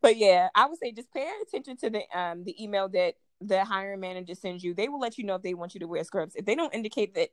but 0.00 0.16
yeah, 0.16 0.48
I 0.54 0.66
would 0.66 0.78
say 0.78 0.92
just 0.92 1.12
pay 1.12 1.30
attention 1.42 1.76
to 1.76 1.90
the 1.90 2.18
um 2.18 2.44
the 2.44 2.62
email 2.62 2.88
that 2.88 3.16
the 3.40 3.64
hiring 3.64 4.00
manager 4.00 4.34
sends 4.34 4.62
you, 4.62 4.74
they 4.74 4.88
will 4.88 5.00
let 5.00 5.18
you 5.18 5.24
know 5.24 5.36
if 5.36 5.42
they 5.42 5.54
want 5.54 5.74
you 5.74 5.80
to 5.80 5.88
wear 5.88 6.04
scrubs. 6.04 6.34
If 6.34 6.44
they 6.44 6.54
don't 6.54 6.74
indicate 6.74 7.14
that 7.14 7.30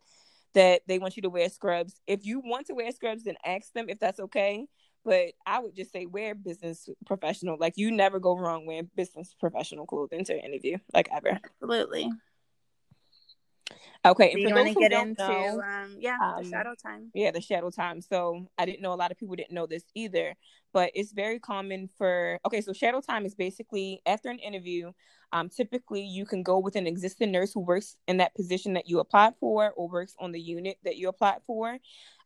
that 0.53 0.81
they 0.87 0.97
want 0.97 1.15
you 1.17 1.21
to 1.21 1.29
wear 1.29 1.49
scrubs, 1.49 1.99
if 2.07 2.25
you 2.25 2.39
want 2.39 2.67
to 2.67 2.73
wear 2.73 2.91
scrubs, 2.91 3.23
then 3.23 3.35
ask 3.45 3.73
them 3.73 3.89
if 3.89 3.99
that's 3.99 4.19
okay. 4.19 4.65
But 5.03 5.33
I 5.45 5.59
would 5.59 5.75
just 5.75 5.91
say 5.91 6.05
wear 6.05 6.35
business 6.35 6.89
professional. 7.05 7.57
Like 7.59 7.73
you 7.75 7.91
never 7.91 8.19
go 8.19 8.37
wrong 8.37 8.65
wearing 8.65 8.89
business 8.95 9.35
professional 9.39 9.85
clothing 9.85 10.25
to 10.25 10.33
an 10.33 10.39
interview, 10.39 10.77
like 10.93 11.09
ever. 11.13 11.39
Absolutely. 11.61 12.09
Okay, 14.11 14.33
Do 14.33 14.41
you 14.41 14.53
want 14.53 14.67
to 14.67 14.73
get 14.75 14.91
into 14.91 15.17
know, 15.17 15.61
um, 15.61 15.97
yeah 15.99 16.17
um, 16.21 16.43
the 16.43 16.49
shadow 16.49 16.73
time? 16.81 17.11
Yeah, 17.13 17.31
the 17.31 17.41
shadow 17.41 17.69
time. 17.69 18.01
So 18.01 18.47
I 18.57 18.65
didn't 18.65 18.81
know 18.81 18.93
a 18.93 18.95
lot 18.95 19.11
of 19.11 19.17
people 19.17 19.35
didn't 19.35 19.53
know 19.53 19.65
this 19.65 19.83
either, 19.95 20.35
but 20.73 20.91
it's 20.95 21.11
very 21.11 21.39
common 21.39 21.89
for. 21.97 22.39
Okay, 22.45 22.61
so 22.61 22.73
shadow 22.73 23.01
time 23.01 23.25
is 23.25 23.35
basically 23.35 24.01
after 24.05 24.29
an 24.29 24.39
interview. 24.39 24.91
Um, 25.33 25.49
typically, 25.49 26.03
you 26.03 26.25
can 26.25 26.41
go 26.41 26.59
with 26.59 26.75
an 26.75 26.87
existing 26.87 27.31
nurse 27.31 27.51
who 27.53 27.59
works 27.59 27.97
in 28.07 28.17
that 28.17 28.33
position 28.35 28.73
that 28.73 28.87
you 28.87 28.99
applied 28.99 29.33
for 29.39 29.71
or 29.71 29.89
works 29.89 30.15
on 30.19 30.31
the 30.31 30.39
unit 30.39 30.77
that 30.83 30.95
you 30.95 31.09
applied 31.09 31.39
for. 31.45 31.77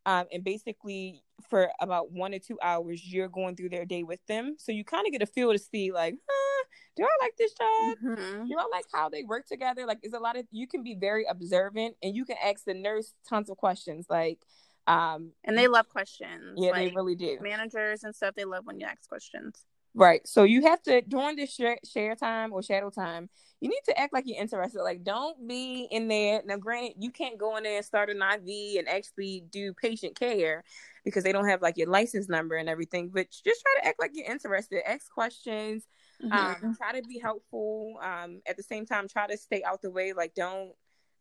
Um, 0.06 0.26
and 0.32 0.44
basically, 0.44 1.24
for 1.50 1.70
about 1.80 2.12
one 2.12 2.34
or 2.34 2.40
two 2.40 2.60
hours, 2.62 3.06
you're 3.06 3.28
going 3.30 3.56
through 3.56 3.70
their 3.70 3.86
day 3.86 4.04
with 4.04 4.20
them. 4.28 4.56
So 4.58 4.72
you 4.72 4.84
kind 4.84 5.06
of 5.06 5.12
get 5.12 5.22
a 5.22 5.26
feel 5.26 5.52
to 5.52 5.60
see, 5.60 5.92
like, 5.92 6.16
huh, 6.30 6.51
do 6.96 7.04
I 7.04 7.26
like 7.26 7.38
this 7.38 7.54
job? 7.54 7.98
Mm-hmm. 8.04 8.48
Do 8.48 8.56
I 8.58 8.66
like 8.72 8.86
how 8.94 9.10
they 9.10 9.24
work 9.24 9.48
together? 9.48 9.86
Like, 9.86 10.00
it's 10.04 10.14
a 10.14 10.20
lot 10.20 10.38
of, 10.38 10.46
you 10.52 10.68
can 10.68 10.84
be 10.84 10.96
very 10.96 11.26
observant 11.30 11.96
and 12.02 12.16
you 12.16 12.26
can 12.26 12.38
ask 12.44 12.66
the 12.66 12.74
nurse 12.74 13.14
tons 13.28 13.50
of 13.50 13.58
questions. 13.58 14.08
Like, 14.10 14.40
um, 14.88 15.32
and 15.44 15.58
they 15.58 15.68
love 15.68 15.90
questions. 15.90 16.58
Yeah, 16.58 16.72
like, 16.72 16.90
they 16.90 16.96
really 16.96 17.16
do. 17.16 17.38
Managers 17.42 18.04
and 18.04 18.16
stuff, 18.16 18.36
they 18.36 18.46
love 18.46 18.66
when 18.66 18.80
you 18.80 18.86
ask 18.86 19.08
questions. 19.08 19.66
Right. 19.94 20.26
So 20.26 20.44
you 20.44 20.62
have 20.64 20.82
to 20.84 21.02
during 21.02 21.36
this 21.36 21.54
share, 21.54 21.78
share 21.86 22.16
time 22.16 22.54
or 22.54 22.64
shadow 22.64 22.90
time, 22.90 23.30
you 23.60 23.70
need 23.70 23.82
to 23.86 24.00
act 24.00 24.14
like 24.14 24.24
you're 24.26 24.42
interested. 24.42 24.82
Like 24.82 25.04
don't 25.04 25.48
be 25.48 25.88
in 25.92 26.08
there. 26.08 26.42
Now, 26.46 26.58
granted, 26.58 26.94
you 26.98 27.12
can't 27.12 27.38
go 27.38 27.58
in 27.58 27.64
there 27.64 27.76
and 27.76 27.86
start 27.86 28.10
an 28.10 28.22
IV 28.22 28.80
and 28.80 28.88
actually 28.88 29.44
do 29.52 29.74
patient 29.74 30.18
care 30.18 30.64
because 31.04 31.24
they 31.24 31.34
don't 31.34 31.48
have 31.48 31.62
like 31.62 31.78
your 31.78 31.90
license 31.90 32.30
number 32.30 32.56
and 32.56 32.70
everything. 32.70 33.10
But 33.14 33.30
just 33.32 33.62
try 33.62 33.82
to 33.82 33.88
act 33.88 34.00
like 34.00 34.12
you're 34.14 34.32
interested. 34.32 34.82
Ask 34.90 35.12
questions. 35.12 35.84
Mm-hmm. 36.24 36.66
Um, 36.66 36.76
try 36.76 37.00
to 37.00 37.08
be 37.08 37.20
helpful. 37.20 38.00
Um, 38.02 38.42
at 38.48 38.58
the 38.58 38.64
same 38.64 38.86
time, 38.86 39.08
try 39.08 39.28
to 39.28 39.38
stay 39.38 39.64
out 39.64 39.82
the 39.82 39.92
way. 39.92 40.14
Like 40.14 40.34
don't 40.36 40.74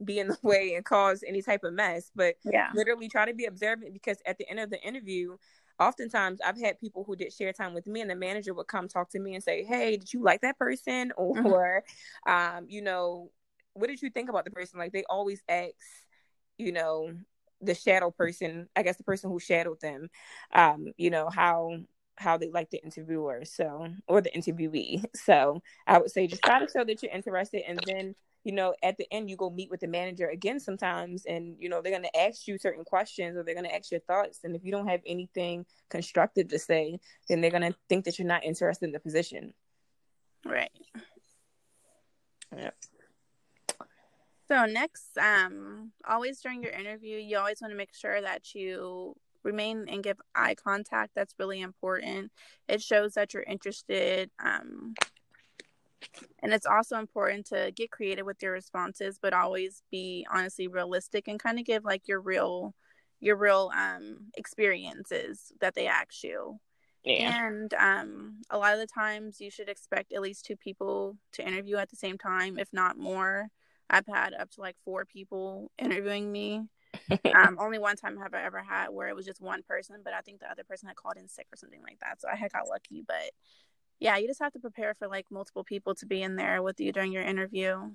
be 0.04 0.18
in 0.18 0.28
the 0.28 0.38
way 0.42 0.74
and 0.74 0.84
cause 0.84 1.22
any 1.26 1.42
type 1.42 1.64
of 1.64 1.72
mess. 1.72 2.10
But 2.14 2.36
yeah, 2.44 2.70
literally 2.74 3.08
try 3.08 3.26
to 3.26 3.34
be 3.34 3.46
observant 3.46 3.92
because 3.92 4.18
at 4.26 4.38
the 4.38 4.48
end 4.48 4.60
of 4.60 4.70
the 4.70 4.80
interview, 4.82 5.36
oftentimes 5.78 6.40
I've 6.44 6.60
had 6.60 6.78
people 6.78 7.04
who 7.04 7.16
did 7.16 7.32
share 7.32 7.52
time 7.52 7.74
with 7.74 7.86
me, 7.86 8.00
and 8.00 8.10
the 8.10 8.14
manager 8.14 8.54
would 8.54 8.66
come 8.66 8.88
talk 8.88 9.10
to 9.10 9.18
me 9.18 9.34
and 9.34 9.42
say, 9.42 9.64
"Hey, 9.64 9.96
did 9.96 10.12
you 10.12 10.22
like 10.22 10.42
that 10.42 10.58
person?" 10.58 11.12
Mm-hmm. 11.20 11.46
Or, 11.46 11.84
um, 12.26 12.66
you 12.68 12.82
know, 12.82 13.30
what 13.74 13.88
did 13.88 14.02
you 14.02 14.10
think 14.10 14.28
about 14.28 14.44
the 14.44 14.50
person? 14.50 14.78
Like 14.78 14.92
they 14.92 15.04
always 15.08 15.42
ask, 15.48 15.74
you 16.58 16.72
know, 16.72 17.12
the 17.60 17.74
shadow 17.74 18.10
person, 18.10 18.68
I 18.74 18.82
guess 18.82 18.96
the 18.96 19.04
person 19.04 19.30
who 19.30 19.38
shadowed 19.38 19.80
them, 19.80 20.08
um, 20.52 20.92
you 20.96 21.10
know, 21.10 21.28
how 21.28 21.76
how 22.20 22.36
they 22.36 22.50
like 22.50 22.70
the 22.70 22.82
interviewer, 22.84 23.44
so 23.44 23.88
or 24.06 24.20
the 24.20 24.30
interviewee. 24.30 25.04
So 25.14 25.62
I 25.86 25.98
would 25.98 26.10
say 26.10 26.26
just 26.26 26.42
try 26.42 26.60
to 26.60 26.70
show 26.70 26.84
that 26.84 27.02
you're 27.02 27.12
interested, 27.12 27.62
and 27.66 27.80
then 27.86 28.14
you 28.44 28.52
know, 28.52 28.74
at 28.82 28.96
the 28.96 29.06
end 29.10 29.28
you 29.28 29.36
go 29.36 29.50
meet 29.50 29.70
with 29.70 29.80
the 29.80 29.86
manager 29.86 30.28
again 30.28 30.58
sometimes 30.60 31.26
and 31.26 31.56
you 31.58 31.68
know, 31.68 31.82
they're 31.82 31.92
going 31.92 32.02
to 32.02 32.20
ask 32.20 32.48
you 32.48 32.58
certain 32.58 32.84
questions 32.84 33.36
or 33.36 33.42
they're 33.42 33.54
going 33.54 33.66
to 33.66 33.74
ask 33.74 33.90
your 33.90 34.00
thoughts 34.00 34.40
and 34.44 34.56
if 34.56 34.64
you 34.64 34.72
don't 34.72 34.88
have 34.88 35.00
anything 35.06 35.66
constructive 35.90 36.48
to 36.48 36.58
say, 36.58 36.98
then 37.28 37.40
they're 37.40 37.50
going 37.50 37.70
to 37.70 37.74
think 37.88 38.04
that 38.04 38.18
you're 38.18 38.28
not 38.28 38.44
interested 38.44 38.86
in 38.86 38.92
the 38.92 39.00
position. 39.00 39.52
Right. 40.44 40.70
Yep. 42.56 42.74
So 44.48 44.64
next, 44.66 45.16
um, 45.16 45.92
always 46.08 46.40
during 46.40 46.62
your 46.62 46.72
interview, 46.72 47.18
you 47.18 47.38
always 47.38 47.60
want 47.60 47.72
to 47.72 47.76
make 47.76 47.94
sure 47.94 48.20
that 48.20 48.54
you 48.54 49.14
remain 49.42 49.86
and 49.88 50.02
give 50.02 50.18
eye 50.34 50.54
contact. 50.54 51.12
That's 51.14 51.34
really 51.38 51.60
important. 51.60 52.32
It 52.68 52.82
shows 52.82 53.14
that 53.14 53.34
you're 53.34 53.42
interested. 53.42 54.30
Um, 54.44 54.94
and 56.42 56.52
it's 56.52 56.66
also 56.66 56.98
important 56.98 57.46
to 57.46 57.72
get 57.74 57.90
creative 57.90 58.26
with 58.26 58.42
your 58.42 58.52
responses 58.52 59.18
but 59.20 59.32
always 59.32 59.82
be 59.90 60.26
honestly 60.32 60.68
realistic 60.68 61.28
and 61.28 61.38
kind 61.38 61.58
of 61.58 61.64
give 61.64 61.84
like 61.84 62.08
your 62.08 62.20
real 62.20 62.74
your 63.20 63.36
real 63.36 63.70
um 63.76 64.16
experiences 64.36 65.52
that 65.60 65.74
they 65.74 65.86
ask 65.86 66.22
you 66.22 66.58
yeah. 67.04 67.46
and 67.46 67.74
um 67.74 68.40
a 68.50 68.58
lot 68.58 68.74
of 68.74 68.80
the 68.80 68.86
times 68.86 69.40
you 69.40 69.50
should 69.50 69.68
expect 69.68 70.12
at 70.12 70.22
least 70.22 70.44
two 70.44 70.56
people 70.56 71.16
to 71.32 71.46
interview 71.46 71.76
at 71.76 71.90
the 71.90 71.96
same 71.96 72.18
time 72.18 72.58
if 72.58 72.68
not 72.72 72.98
more 72.98 73.48
i've 73.90 74.06
had 74.06 74.34
up 74.34 74.50
to 74.50 74.60
like 74.60 74.76
four 74.84 75.04
people 75.04 75.70
interviewing 75.78 76.30
me 76.30 76.62
um 77.34 77.56
only 77.60 77.78
one 77.78 77.96
time 77.96 78.16
have 78.16 78.34
i 78.34 78.42
ever 78.42 78.60
had 78.60 78.88
where 78.88 79.08
it 79.08 79.14
was 79.14 79.24
just 79.24 79.40
one 79.40 79.62
person 79.62 79.96
but 80.02 80.12
i 80.12 80.20
think 80.20 80.40
the 80.40 80.50
other 80.50 80.64
person 80.64 80.88
had 80.88 80.96
called 80.96 81.16
in 81.16 81.28
sick 81.28 81.46
or 81.52 81.56
something 81.56 81.82
like 81.82 81.98
that 82.00 82.20
so 82.20 82.28
i 82.28 82.34
had 82.34 82.52
got 82.52 82.68
lucky 82.68 83.04
but 83.06 83.30
yeah, 84.00 84.16
you 84.16 84.26
just 84.26 84.40
have 84.40 84.52
to 84.54 84.58
prepare 84.58 84.94
for 84.94 85.06
like 85.06 85.26
multiple 85.30 85.62
people 85.62 85.94
to 85.96 86.06
be 86.06 86.22
in 86.22 86.34
there 86.34 86.62
with 86.62 86.80
you 86.80 86.90
during 86.90 87.12
your 87.12 87.22
interview. 87.22 87.90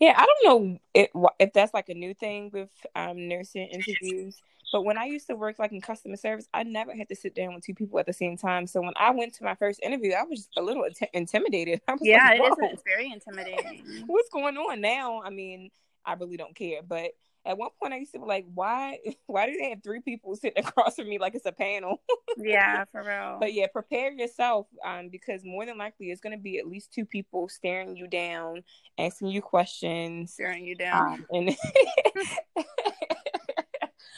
Yeah, 0.00 0.14
I 0.16 0.24
don't 0.24 0.44
know 0.44 0.78
if, 0.94 1.10
if 1.38 1.52
that's 1.52 1.74
like 1.74 1.88
a 1.88 1.94
new 1.94 2.14
thing 2.14 2.50
with 2.52 2.70
um, 2.94 3.28
nursing 3.28 3.66
interviews, 3.66 4.40
but 4.72 4.82
when 4.82 4.96
I 4.96 5.06
used 5.06 5.26
to 5.26 5.34
work 5.34 5.58
like 5.58 5.72
in 5.72 5.80
customer 5.80 6.16
service, 6.16 6.48
I 6.54 6.62
never 6.62 6.94
had 6.94 7.08
to 7.08 7.16
sit 7.16 7.34
down 7.34 7.54
with 7.54 7.64
two 7.64 7.74
people 7.74 7.98
at 7.98 8.06
the 8.06 8.12
same 8.12 8.36
time. 8.36 8.68
So 8.68 8.80
when 8.80 8.94
I 8.96 9.10
went 9.10 9.34
to 9.34 9.44
my 9.44 9.56
first 9.56 9.80
interview, 9.82 10.12
I 10.12 10.22
was 10.22 10.48
a 10.56 10.62
little 10.62 10.86
intimidated. 11.12 11.82
yeah, 12.00 12.28
like, 12.28 12.40
it 12.40 12.44
is. 12.44 12.72
It's 12.72 12.82
very 12.86 13.12
intimidating. 13.12 14.04
What's 14.06 14.30
going 14.30 14.56
on 14.56 14.80
now? 14.80 15.20
I 15.22 15.30
mean, 15.30 15.70
I 16.06 16.14
really 16.14 16.36
don't 16.36 16.54
care, 16.54 16.80
but 16.86 17.10
at 17.50 17.58
one 17.58 17.70
point 17.80 17.92
I 17.92 17.98
used 17.98 18.12
to 18.12 18.20
be 18.20 18.24
like, 18.24 18.46
why 18.54 18.98
why 19.26 19.46
do 19.46 19.56
they 19.58 19.70
have 19.70 19.82
three 19.82 20.00
people 20.00 20.36
sitting 20.36 20.64
across 20.64 20.96
from 20.96 21.08
me 21.08 21.18
like 21.18 21.34
it's 21.34 21.46
a 21.46 21.52
panel? 21.52 22.00
yeah, 22.38 22.84
for 22.92 23.02
real. 23.02 23.38
But 23.40 23.52
yeah, 23.52 23.66
prepare 23.66 24.12
yourself 24.12 24.66
um, 24.84 25.08
because 25.10 25.44
more 25.44 25.66
than 25.66 25.78
likely 25.78 26.10
it's 26.10 26.20
going 26.20 26.36
to 26.36 26.42
be 26.42 26.58
at 26.58 26.66
least 26.66 26.92
two 26.92 27.04
people 27.04 27.48
staring 27.48 27.96
you 27.96 28.06
down, 28.06 28.62
asking 28.98 29.28
you 29.28 29.42
questions, 29.42 30.32
staring 30.32 30.64
you 30.64 30.76
down. 30.76 31.12
Um, 31.12 31.26
and 31.32 31.56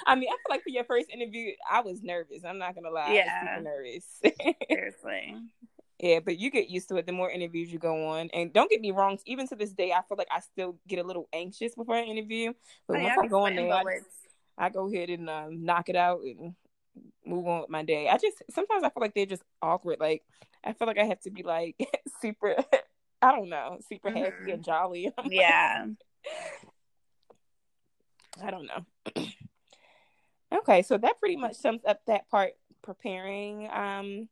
I 0.04 0.16
mean, 0.16 0.28
I 0.28 0.32
feel 0.32 0.50
like 0.50 0.62
for 0.62 0.70
your 0.70 0.84
first 0.84 1.08
interview, 1.10 1.52
I 1.70 1.80
was 1.80 2.02
nervous. 2.02 2.44
I'm 2.44 2.58
not 2.58 2.74
gonna 2.74 2.90
lie. 2.90 3.12
Yeah, 3.12 3.60
nervous. 3.62 4.04
Seriously. 4.68 5.36
Yeah, 6.02 6.18
but 6.18 6.36
you 6.36 6.50
get 6.50 6.68
used 6.68 6.88
to 6.88 6.96
it 6.96 7.06
the 7.06 7.12
more 7.12 7.30
interviews 7.30 7.72
you 7.72 7.78
go 7.78 8.08
on. 8.08 8.28
And 8.32 8.52
don't 8.52 8.68
get 8.68 8.80
me 8.80 8.90
wrong, 8.90 9.18
even 9.24 9.46
to 9.46 9.54
this 9.54 9.70
day, 9.70 9.92
I 9.92 10.02
feel 10.02 10.18
like 10.18 10.26
I 10.32 10.40
still 10.40 10.76
get 10.88 10.98
a 10.98 11.06
little 11.06 11.28
anxious 11.32 11.76
before 11.76 11.96
an 11.96 12.06
interview. 12.06 12.52
But 12.88 12.98
oh, 12.98 13.02
once 13.04 13.18
I 13.22 13.26
go 13.28 13.46
in 13.46 13.54
there, 13.54 13.72
I, 13.72 13.84
I, 14.58 14.68
go 14.68 14.92
ahead 14.92 15.10
and 15.10 15.30
um, 15.30 15.64
knock 15.64 15.88
it 15.88 15.94
out 15.94 16.22
and 16.22 16.56
move 17.24 17.46
on 17.46 17.60
with 17.60 17.70
my 17.70 17.84
day. 17.84 18.08
I 18.08 18.18
just 18.18 18.42
sometimes 18.50 18.82
I 18.82 18.90
feel 18.90 19.00
like 19.00 19.14
they're 19.14 19.26
just 19.26 19.44
awkward. 19.62 20.00
Like 20.00 20.24
I 20.64 20.72
feel 20.72 20.88
like 20.88 20.98
I 20.98 21.04
have 21.04 21.20
to 21.20 21.30
be 21.30 21.44
like 21.44 21.76
super, 22.20 22.56
I 23.22 23.30
don't 23.30 23.48
know, 23.48 23.78
super 23.88 24.10
mm-hmm. 24.10 24.18
happy 24.18 24.50
and 24.50 24.64
jolly. 24.64 25.12
yeah. 25.30 25.86
I 28.42 28.50
don't 28.50 28.66
know. 28.66 29.24
okay, 30.58 30.82
so 30.82 30.98
that 30.98 31.20
pretty 31.20 31.36
much 31.36 31.54
sums 31.54 31.82
up 31.86 32.00
that 32.08 32.28
part 32.28 32.54
preparing. 32.82 33.70
Um, 33.70 34.28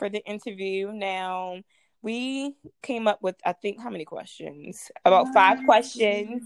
for 0.00 0.08
the 0.08 0.24
interview. 0.24 0.90
Now, 0.92 1.60
we 2.02 2.56
came 2.82 3.06
up 3.06 3.22
with, 3.22 3.36
I 3.44 3.52
think, 3.52 3.80
how 3.80 3.90
many 3.90 4.04
questions? 4.04 4.90
About 5.04 5.32
five 5.32 5.58
questions 5.66 6.42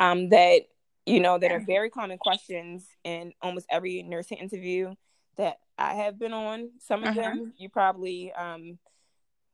um, 0.00 0.28
that, 0.30 0.62
you 1.06 1.20
know, 1.20 1.38
that 1.38 1.52
are 1.52 1.60
very 1.60 1.88
common 1.88 2.18
questions 2.18 2.84
in 3.04 3.32
almost 3.40 3.66
every 3.70 4.02
nursing 4.02 4.38
interview 4.38 4.94
that 5.36 5.60
I 5.78 5.94
have 5.94 6.18
been 6.18 6.32
on. 6.32 6.70
Some 6.80 7.04
of 7.04 7.10
uh-huh. 7.10 7.20
them 7.20 7.52
you 7.56 7.68
probably, 7.68 8.32
um, 8.32 8.78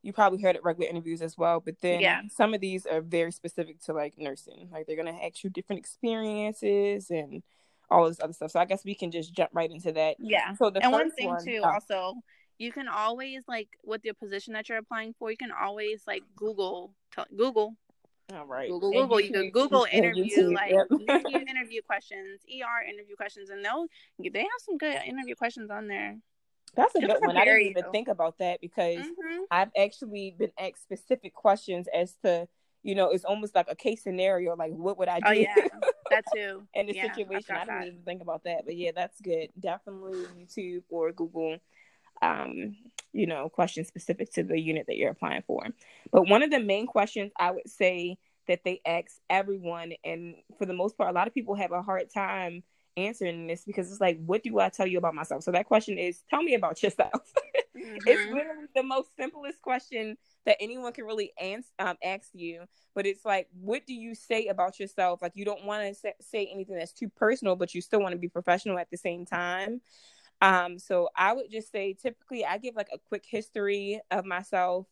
you 0.03 0.15
probably 0.15 0.41
heard 0.41 0.57
at 0.57 0.65
regular 0.65 0.89
interviews 0.89 1.21
as 1.21 1.37
well, 1.37 1.61
but 1.61 1.75
then 1.83 2.01
yeah. 2.01 2.23
some 2.35 2.55
of 2.55 2.61
these 2.61 2.87
are 2.87 3.03
very 3.03 3.31
specific 3.31 3.81
to 3.83 3.93
like 3.93 4.15
nursing. 4.17 4.69
Like 4.73 4.87
they're 4.87 4.97
gonna 4.97 5.19
ask 5.23 5.45
you 5.45 5.51
different 5.51 5.79
experiences 5.79 7.11
and 7.11 7.43
all 7.91 8.09
this 8.09 8.21
other 8.21 8.33
stuff. 8.33 8.51
So 8.51 8.59
I 8.59 8.65
guess 8.65 8.85
we 8.85 8.95
can 8.95 9.11
just 9.11 9.33
jump 9.35 9.51
right 9.53 9.71
into 9.71 9.93
that. 9.93 10.17
Yeah. 10.19 10.55
So 10.55 10.71
the 10.71 10.83
and 10.83 10.91
one 10.91 11.11
thing 11.13 11.29
one, 11.29 11.45
too, 11.45 11.61
oh. 11.63 11.71
also 11.71 12.15
you 12.62 12.72
can 12.72 12.88
always 12.88 13.42
like 13.48 13.68
with 13.85 14.03
the 14.03 14.12
position 14.12 14.55
that 14.55 14.68
you're 14.68 14.79
applying 14.79 15.14
for, 15.18 15.31
you 15.31 15.37
can 15.37 15.51
always 15.51 16.03
like 16.07 16.22
Google 16.37 16.94
t- 17.14 17.37
Google. 17.37 17.75
All 18.33 18.46
right. 18.46 18.70
Google, 18.70 18.92
Google. 18.92 19.20
You 19.20 19.33
can 19.33 19.51
Google 19.51 19.87
interview 19.90 20.55
like 20.55 20.72
yep. 20.72 21.25
interview 21.48 21.83
questions, 21.83 22.40
ER 22.48 22.88
interview 22.88 23.16
questions, 23.16 23.51
and 23.51 23.64
they'll 23.64 23.87
they 24.18 24.40
have 24.40 24.48
some 24.64 24.79
good 24.79 24.96
interview 25.05 25.35
questions 25.35 25.70
on 25.70 25.88
there. 25.88 26.16
That's 26.75 26.94
a 26.94 27.01
good 27.01 27.16
one. 27.20 27.37
I 27.37 27.44
didn't 27.44 27.62
even 27.62 27.85
think 27.90 28.09
about 28.09 28.38
that 28.38 28.61
because 28.61 28.98
mm-hmm. 28.98 29.42
I've 29.51 29.70
actually 29.77 30.35
been 30.38 30.53
asked 30.59 30.83
specific 30.83 31.35
questions 31.35 31.87
as 31.94 32.14
to, 32.25 32.48
you 32.83 32.94
know, 32.94 33.11
it's 33.11 33.27
almost 33.27 33.55
like 33.55 33.66
a 33.68 33.77
case 33.77 34.03
scenario. 34.03 34.57
Like, 34.57 34.72
what 34.72 34.96
would 34.98 35.09
I 35.09 35.16
oh, 35.16 35.20
do? 35.20 35.27
Oh 35.27 35.33
yeah, 35.33 35.55
that 36.11 36.25
too. 36.35 36.62
In 36.75 36.87
the 36.87 36.94
yeah, 36.94 37.12
situation, 37.12 37.57
I 37.57 37.64
didn't 37.64 37.79
that. 37.79 37.87
even 37.88 38.03
think 38.07 38.22
about 38.22 38.44
that. 38.44 38.64
But 38.64 38.77
yeah, 38.77 38.92
that's 38.94 39.20
good. 39.20 39.48
Definitely 39.61 40.25
YouTube 40.38 40.85
or 40.88 41.12
Google 41.12 41.59
um, 42.23 42.77
you 43.13 43.27
know, 43.27 43.49
questions 43.49 43.89
specific 43.89 44.33
to 44.33 44.43
the 44.43 44.59
unit 44.59 44.87
that 44.87 44.97
you're 44.97 45.11
applying 45.11 45.43
for. 45.43 45.67
But 46.11 46.29
one 46.29 46.43
of 46.43 46.51
the 46.51 46.61
main 46.61 46.87
questions 46.87 47.33
I 47.39 47.51
would 47.51 47.69
say 47.69 48.17
that 48.49 48.61
they 48.65 48.81
ask 48.87 49.17
everyone, 49.29 49.93
and 50.05 50.37
for 50.59 50.67
the 50.67 50.73
most 50.73 50.97
part, 50.97 51.11
a 51.11 51.13
lot 51.13 51.27
of 51.27 51.35
people 51.35 51.55
have 51.55 51.73
a 51.73 51.83
hard 51.83 52.13
time 52.13 52.63
answering 52.97 53.47
this 53.47 53.65
because 53.65 53.91
it's 53.91 54.01
like, 54.01 54.19
what 54.25 54.43
do 54.43 54.59
I 54.59 54.69
tell 54.69 54.87
you 54.87 54.99
about 54.99 55.15
myself? 55.15 55.43
So 55.43 55.53
that 55.53 55.67
question 55.67 55.99
is, 55.99 56.23
tell 56.29 56.43
me 56.43 56.55
about 56.55 56.83
yourself. 56.83 57.13
mm-hmm. 57.77 57.97
It's 58.07 58.33
literally 58.33 58.67
the 58.75 58.83
most 58.83 59.15
simplest 59.17 59.61
question 59.63 60.17
that 60.45 60.57
anyone 60.61 60.93
can 60.93 61.05
really 61.05 61.33
answer, 61.41 61.69
um, 61.79 61.97
ask 62.03 62.29
you. 62.33 62.65
But 62.95 63.07
it's 63.07 63.25
like, 63.25 63.49
what 63.59 63.87
do 63.87 63.95
you 63.95 64.15
say 64.15 64.47
about 64.47 64.81
yourself? 64.81 65.23
Like, 65.23 65.33
you 65.35 65.45
don't 65.45 65.65
want 65.65 65.97
to 66.03 66.13
say 66.21 66.51
anything 66.53 66.77
that's 66.77 66.93
too 66.93 67.09
personal, 67.09 67.57
but 67.57 67.75
you 67.75 67.81
still 67.81 68.01
want 68.01 68.13
to 68.13 68.19
be 68.19 68.29
professional 68.29 68.79
at 68.79 68.91
the 68.91 68.99
same 68.99 69.25
time. 69.25 69.81
Um, 70.43 70.79
so 70.79 71.09
I 71.17 71.33
would 71.33 71.51
just 71.51 71.71
say 71.71 71.95
typically 71.95 72.45
I 72.45 72.59
give 72.59 72.75
like 72.75 72.89
a 72.93 72.99
quick 72.99 73.25
history 73.27 74.01
of 74.11 74.27
myself. 74.27 74.87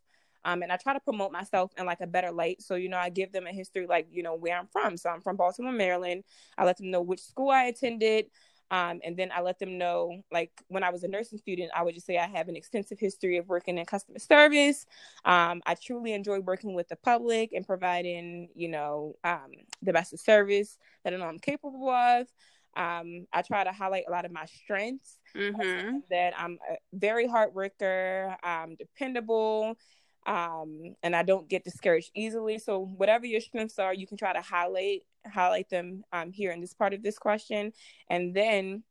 Um, 0.44 0.62
and 0.62 0.72
I 0.72 0.76
try 0.78 0.94
to 0.94 1.00
promote 1.00 1.32
myself 1.32 1.72
in 1.76 1.84
like 1.84 2.00
a 2.00 2.06
better 2.06 2.30
light. 2.30 2.62
So, 2.62 2.76
you 2.76 2.88
know, 2.88 2.96
I 2.96 3.10
give 3.10 3.32
them 3.32 3.46
a 3.46 3.52
history 3.52 3.86
like, 3.86 4.06
you 4.10 4.22
know, 4.22 4.34
where 4.34 4.56
I'm 4.56 4.68
from. 4.68 4.96
So 4.96 5.10
I'm 5.10 5.20
from 5.20 5.36
Baltimore, 5.36 5.72
Maryland. 5.72 6.24
I 6.56 6.64
let 6.64 6.78
them 6.78 6.90
know 6.90 7.02
which 7.02 7.20
school 7.20 7.50
I 7.50 7.64
attended. 7.64 8.26
Um, 8.70 9.00
and 9.02 9.16
then 9.16 9.32
I 9.34 9.40
let 9.40 9.58
them 9.58 9.78
know, 9.78 10.22
like 10.30 10.52
when 10.68 10.84
I 10.84 10.90
was 10.90 11.02
a 11.02 11.08
nursing 11.08 11.38
student, 11.38 11.72
I 11.74 11.82
would 11.82 11.94
just 11.94 12.06
say 12.06 12.16
I 12.18 12.28
have 12.28 12.48
an 12.48 12.56
extensive 12.56 13.00
history 13.00 13.36
of 13.36 13.48
working 13.48 13.76
in 13.78 13.84
customer 13.84 14.20
service. 14.20 14.86
Um, 15.24 15.60
I 15.66 15.74
truly 15.74 16.12
enjoy 16.12 16.38
working 16.38 16.74
with 16.74 16.88
the 16.88 16.96
public 16.96 17.52
and 17.52 17.66
providing, 17.66 18.48
you 18.54 18.68
know, 18.68 19.16
um, 19.24 19.50
the 19.82 19.92
best 19.92 20.12
of 20.12 20.20
service 20.20 20.78
that 21.02 21.12
I 21.12 21.16
know 21.16 21.24
I'm 21.26 21.40
capable 21.40 21.90
of. 21.90 22.28
Um, 22.76 23.26
I 23.32 23.42
try 23.42 23.64
to 23.64 23.72
highlight 23.72 24.04
a 24.08 24.10
lot 24.10 24.24
of 24.24 24.32
my 24.32 24.46
strengths. 24.46 25.18
Mm-hmm. 25.36 25.98
That 26.10 26.34
I'm 26.38 26.58
a 26.70 26.76
very 26.92 27.26
hard 27.26 27.54
worker, 27.54 28.36
I'm 28.42 28.76
dependable, 28.76 29.76
um, 30.26 30.94
and 31.02 31.14
I 31.14 31.22
don't 31.22 31.48
get 31.48 31.64
discouraged 31.64 32.10
easily. 32.14 32.58
So 32.58 32.80
whatever 32.80 33.26
your 33.26 33.40
strengths 33.40 33.78
are, 33.78 33.94
you 33.94 34.06
can 34.06 34.16
try 34.16 34.32
to 34.32 34.40
highlight 34.40 35.02
highlight 35.30 35.68
them 35.68 36.02
um, 36.12 36.32
here 36.32 36.50
in 36.50 36.60
this 36.60 36.74
part 36.74 36.94
of 36.94 37.02
this 37.02 37.18
question, 37.18 37.72
and 38.08 38.34
then 38.34 38.82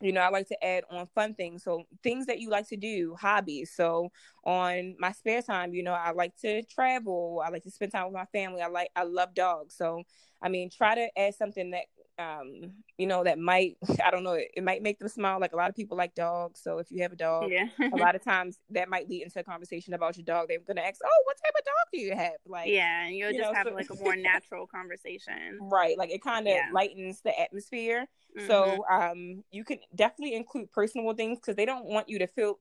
you 0.00 0.12
know, 0.12 0.20
I 0.20 0.28
like 0.28 0.46
to 0.48 0.64
add 0.64 0.84
on 0.90 1.08
fun 1.14 1.34
things. 1.34 1.64
So 1.64 1.84
things 2.02 2.26
that 2.26 2.38
you 2.38 2.50
like 2.50 2.68
to 2.68 2.76
do, 2.76 3.16
hobbies. 3.18 3.72
So 3.74 4.10
on 4.44 4.94
my 4.98 5.12
spare 5.12 5.42
time, 5.42 5.74
you 5.74 5.82
know, 5.82 5.92
I 5.92 6.12
like 6.12 6.36
to 6.42 6.62
travel. 6.62 7.42
I 7.44 7.50
like 7.50 7.64
to 7.64 7.70
spend 7.70 7.92
time 7.92 8.04
with 8.04 8.14
my 8.14 8.26
family. 8.26 8.62
I 8.62 8.68
like 8.68 8.90
I 8.94 9.02
love 9.02 9.34
dogs. 9.34 9.74
So 9.76 10.02
I 10.40 10.48
mean, 10.48 10.70
try 10.70 10.94
to 10.94 11.18
add 11.18 11.34
something 11.34 11.72
that 11.72 11.86
um, 12.18 12.72
you 12.96 13.06
know, 13.06 13.22
that 13.24 13.38
might 13.38 13.76
I 14.04 14.10
don't 14.10 14.24
know, 14.24 14.32
it, 14.32 14.48
it, 14.56 14.64
might 14.64 14.82
make 14.82 14.98
them 14.98 15.08
smile. 15.08 15.40
Like 15.40 15.52
a 15.52 15.56
lot 15.56 15.70
of 15.70 15.76
people 15.76 15.96
like 15.96 16.14
dogs. 16.14 16.60
So 16.62 16.78
if 16.78 16.90
you 16.90 17.02
have 17.02 17.12
a 17.12 17.16
dog, 17.16 17.50
yeah. 17.50 17.68
a 17.80 17.96
lot 17.96 18.14
of 18.14 18.24
times 18.24 18.58
that 18.70 18.88
might 18.88 19.08
lead 19.08 19.22
into 19.22 19.38
a 19.38 19.44
conversation 19.44 19.94
about 19.94 20.16
your 20.16 20.24
dog. 20.24 20.48
They're 20.48 20.58
gonna 20.66 20.80
ask, 20.80 21.00
Oh, 21.04 21.22
what 21.24 21.36
type 21.42 21.54
of 21.58 21.64
dog 21.64 21.74
do 21.92 22.00
you 22.00 22.14
have? 22.14 22.32
Like 22.46 22.68
Yeah, 22.68 23.06
and 23.06 23.14
you'll 23.14 23.32
you 23.32 23.38
just 23.38 23.50
know, 23.50 23.56
have 23.56 23.68
so, 23.68 23.74
like 23.74 23.90
a 23.90 23.94
more 24.02 24.16
natural 24.16 24.66
conversation. 24.66 25.58
Right. 25.60 25.96
Like 25.96 26.10
it 26.10 26.22
kinda 26.22 26.50
yeah. 26.50 26.68
lightens 26.72 27.20
the 27.22 27.38
atmosphere. 27.38 28.06
Mm-hmm. 28.36 28.46
So 28.46 28.84
um 28.90 29.44
you 29.50 29.64
can 29.64 29.78
definitely 29.94 30.34
include 30.34 30.70
personal 30.70 31.12
things 31.14 31.38
because 31.38 31.56
they 31.56 31.66
don't 31.66 31.86
want 31.86 32.08
you 32.08 32.18
to 32.18 32.26
feel 32.26 32.58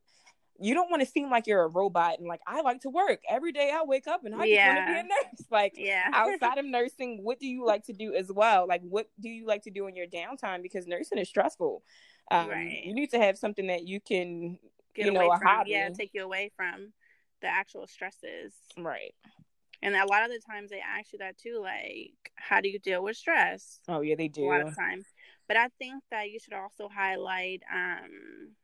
you 0.59 0.73
don't 0.73 0.89
want 0.89 1.01
to 1.01 1.07
seem 1.07 1.29
like 1.29 1.47
you're 1.47 1.63
a 1.63 1.67
robot 1.67 2.19
and 2.19 2.27
like 2.27 2.41
I 2.47 2.61
like 2.61 2.81
to 2.81 2.89
work 2.89 3.21
every 3.29 3.51
day. 3.51 3.71
I 3.73 3.83
wake 3.83 4.07
up 4.07 4.25
and 4.25 4.35
I 4.35 4.45
yeah. 4.45 4.75
just 4.75 4.77
want 4.77 4.87
to 4.87 4.93
be 4.93 4.99
a 4.99 5.03
nurse. 5.03 5.47
Like 5.51 5.73
yeah. 5.75 6.09
outside 6.13 6.57
of 6.57 6.65
nursing, 6.65 7.19
what 7.23 7.39
do 7.39 7.47
you 7.47 7.65
like 7.65 7.85
to 7.85 7.93
do 7.93 8.13
as 8.13 8.31
well? 8.31 8.67
Like 8.67 8.81
what 8.81 9.09
do 9.19 9.29
you 9.29 9.45
like 9.45 9.63
to 9.63 9.71
do 9.71 9.87
in 9.87 9.95
your 9.95 10.07
downtime? 10.07 10.61
Because 10.63 10.87
nursing 10.87 11.17
is 11.17 11.29
stressful. 11.29 11.83
Um, 12.31 12.49
right. 12.49 12.81
You 12.83 12.93
need 12.93 13.11
to 13.11 13.19
have 13.19 13.37
something 13.37 13.67
that 13.67 13.87
you 13.87 14.01
can, 14.01 14.59
Get 14.95 15.05
you 15.05 15.11
know, 15.11 15.31
a 15.31 15.37
from, 15.37 15.47
hobby. 15.47 15.71
Yeah, 15.71 15.89
take 15.89 16.11
you 16.13 16.23
away 16.23 16.51
from 16.55 16.91
the 17.41 17.47
actual 17.47 17.87
stresses. 17.87 18.53
Right. 18.77 19.13
And 19.81 19.95
a 19.95 20.05
lot 20.05 20.23
of 20.23 20.29
the 20.29 20.41
times 20.51 20.71
they 20.71 20.81
ask 20.81 21.13
you 21.13 21.19
that 21.19 21.37
too, 21.37 21.59
like, 21.61 22.31
how 22.35 22.61
do 22.61 22.69
you 22.69 22.79
deal 22.79 23.03
with 23.03 23.15
stress? 23.15 23.79
Oh 23.87 24.01
yeah, 24.01 24.15
they 24.15 24.27
do. 24.27 24.45
A 24.45 24.49
lot 24.49 24.61
of 24.61 24.75
times. 24.75 25.05
But 25.47 25.57
I 25.57 25.69
think 25.79 26.03
that 26.11 26.31
you 26.31 26.39
should 26.39 26.53
also 26.53 26.89
highlight 26.93 27.61
um 27.73 28.55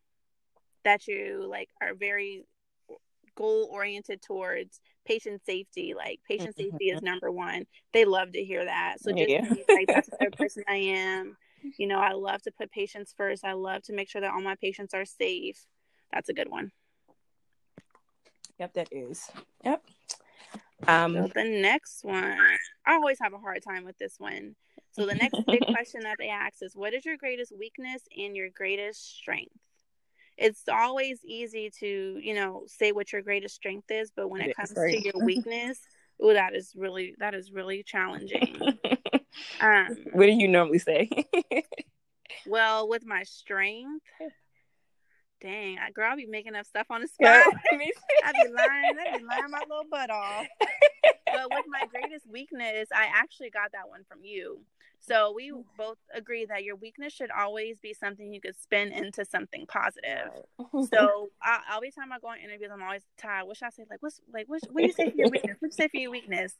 that 0.83 1.07
you 1.07 1.45
like 1.49 1.69
are 1.81 1.93
very 1.93 2.45
goal 3.35 3.69
oriented 3.71 4.21
towards 4.21 4.79
patient 5.05 5.41
safety. 5.45 5.93
Like 5.95 6.19
patient 6.27 6.55
mm-hmm. 6.55 6.71
safety 6.71 6.85
is 6.85 7.01
number 7.01 7.31
one. 7.31 7.65
They 7.93 8.05
love 8.05 8.31
to 8.33 8.43
hear 8.43 8.65
that. 8.65 8.97
So 8.99 9.11
just 9.11 9.29
yeah. 9.29 9.53
like 9.69 9.87
that's 9.87 10.09
the 10.09 10.31
person 10.37 10.63
I 10.67 10.75
am. 10.75 11.37
You 11.77 11.87
know, 11.87 11.99
I 11.99 12.11
love 12.11 12.41
to 12.43 12.51
put 12.51 12.71
patients 12.71 13.13
first. 13.15 13.45
I 13.45 13.53
love 13.53 13.83
to 13.83 13.93
make 13.93 14.09
sure 14.09 14.21
that 14.21 14.31
all 14.31 14.41
my 14.41 14.55
patients 14.55 14.93
are 14.93 15.05
safe. 15.05 15.57
That's 16.11 16.29
a 16.29 16.33
good 16.33 16.49
one. 16.49 16.71
Yep, 18.59 18.73
that 18.73 18.89
is. 18.91 19.29
Yep. 19.63 19.83
Um 20.87 21.13
so 21.13 21.29
the 21.33 21.61
next 21.61 22.03
one. 22.03 22.37
I 22.85 22.93
always 22.95 23.17
have 23.21 23.33
a 23.33 23.37
hard 23.37 23.63
time 23.63 23.85
with 23.85 23.97
this 23.97 24.15
one. 24.17 24.55
So 24.91 25.05
the 25.05 25.15
next 25.15 25.35
big 25.47 25.65
question 25.73 26.01
that 26.01 26.17
they 26.19 26.29
ask 26.29 26.61
is 26.61 26.75
what 26.75 26.93
is 26.93 27.05
your 27.05 27.17
greatest 27.17 27.53
weakness 27.57 28.03
and 28.15 28.35
your 28.35 28.49
greatest 28.49 29.17
strength? 29.17 29.55
It's 30.37 30.63
always 30.71 31.19
easy 31.25 31.71
to 31.79 32.19
you 32.21 32.33
know 32.33 32.63
say 32.67 32.91
what 32.91 33.11
your 33.11 33.21
greatest 33.21 33.55
strength 33.55 33.89
is 33.91 34.11
but 34.15 34.29
when 34.29 34.41
it 34.41 34.55
comes 34.55 34.71
to 34.73 35.01
your 35.03 35.13
weakness 35.25 35.79
oh 36.21 36.33
that 36.33 36.55
is 36.55 36.73
really 36.75 37.15
that 37.19 37.33
is 37.33 37.51
really 37.51 37.83
challenging. 37.83 38.57
Um 39.59 39.87
what 40.11 40.27
do 40.27 40.31
you 40.31 40.47
normally 40.47 40.77
say? 40.77 41.09
well 42.45 42.87
with 42.87 43.03
my 43.03 43.23
strength 43.23 44.05
dang 45.41 45.77
I, 45.79 45.89
girl 45.89 46.11
i'll 46.11 46.15
be 46.15 46.27
making 46.27 46.55
up 46.55 46.67
stuff 46.67 46.85
on 46.91 47.01
the 47.01 47.07
spot. 47.07 47.43
i'd 47.71 47.79
be 47.79 47.91
lying 48.53 48.95
i'd 49.07 49.17
be 49.17 49.25
lying 49.25 49.49
my 49.49 49.63
little 49.67 49.85
butt 49.89 50.11
off. 50.11 50.45
But 51.25 51.49
with 51.51 51.65
my 51.67 51.87
greatest 51.89 52.29
weakness 52.29 52.89
i 52.95 53.07
actually 53.11 53.49
got 53.49 53.71
that 53.71 53.89
one 53.89 54.03
from 54.07 54.19
you 54.23 54.61
So 55.05 55.33
we 55.35 55.51
both 55.77 55.97
agree 56.13 56.45
that 56.45 56.63
your 56.63 56.77
weakness 56.77 57.11
should 57.11 57.29
always 57.29 57.77
be 57.79 57.93
something 57.93 58.33
you 58.33 58.39
could 58.39 58.55
spin 58.55 58.93
into 58.93 59.25
something 59.25 59.65
positive. 59.67 60.31
Right. 60.57 60.87
so 60.93 61.29
I, 61.41 61.59
every 61.75 61.91
time 61.91 62.13
I 62.13 62.19
go 62.19 62.29
on 62.29 62.39
interviews, 62.39 62.71
I'm 62.73 62.81
always 62.81 63.03
tired. 63.17 63.45
What 63.45 63.57
should 63.57 63.65
I 63.65 63.71
say? 63.71 63.83
Like, 63.89 64.01
what's 64.01 64.21
like, 64.33 64.47
what, 64.47 64.61
what 64.71 64.81
do 64.81 64.87
you 64.87 64.93
say 64.93 65.09
for 65.09 65.17
your 65.17 65.29
weakness? 65.31 65.57
What 65.59 65.71
do 65.71 65.75
you 65.75 65.83
say 65.83 65.87
for 65.89 65.97
your 65.97 66.11
weakness? 66.11 66.53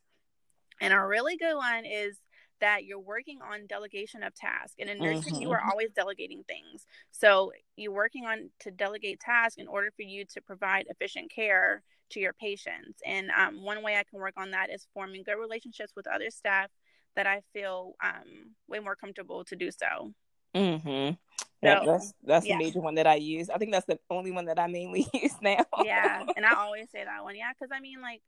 And 0.82 0.94
a 0.94 1.00
really 1.00 1.38
good 1.38 1.56
one 1.56 1.86
is 1.86 2.18
that 2.60 2.84
you're 2.84 3.00
working 3.00 3.40
on 3.42 3.68
delegation 3.68 4.24
of 4.24 4.36
tasks. 4.36 4.76
And 4.78 4.90
in 4.90 5.00
nursing, 5.00 5.34
mm-hmm. 5.34 5.42
you 5.42 5.52
are 5.52 5.60
mm-hmm. 5.60 5.70
always 5.70 5.92
delegating 5.92 6.44
things. 6.44 6.86
So 7.12 7.52
you're 7.78 7.94
working 7.94 8.26
on 8.26 8.50
to 8.62 8.72
delegate 8.72 9.20
tasks 9.22 9.56
in 9.58 9.68
order 9.68 9.92
for 9.96 10.04
you 10.04 10.26
to 10.34 10.42
provide 10.42 10.86
efficient 10.90 11.32
care 11.34 11.82
to 12.12 12.20
your 12.20 12.34
patients. 12.34 13.02
And 13.06 13.30
um, 13.38 13.64
one 13.64 13.84
way 13.84 13.96
I 13.96 14.04
can 14.04 14.20
work 14.20 14.36
on 14.38 14.52
that 14.52 14.70
is 14.70 14.88
forming 14.94 15.24
good 15.24 15.40
relationships 15.40 15.94
with 15.96 16.08
other 16.08 16.30
staff 16.30 16.70
that 17.16 17.28
I 17.28 17.42
feel 17.54 17.96
um, 18.04 18.56
way 18.68 18.80
more 18.80 18.96
comfortable 18.96 19.44
to 19.46 19.56
do 19.56 19.70
so. 19.72 20.14
Mm-hmm. 20.56 21.16
Yeah, 21.62 21.84
that's 21.86 22.14
that's 22.24 22.46
yeah. 22.46 22.56
a 22.56 22.58
major 22.58 22.82
one 22.82 22.96
that 22.96 23.08
I 23.08 23.16
use. 23.16 23.50
I 23.50 23.58
think 23.58 23.72
that's 23.72 23.86
the 23.86 23.98
only 24.10 24.32
one 24.32 24.46
that 24.46 24.60
I 24.60 24.68
mainly 24.68 25.08
use 25.14 25.36
now. 25.42 25.66
yeah, 25.84 26.24
and 26.36 26.46
I 26.46 26.54
always 26.58 26.90
say 26.92 27.04
that 27.06 27.24
one. 27.24 27.36
Yeah, 27.36 27.52
because 27.54 27.72
I 27.74 27.80
mean, 27.80 28.02
like 28.02 28.22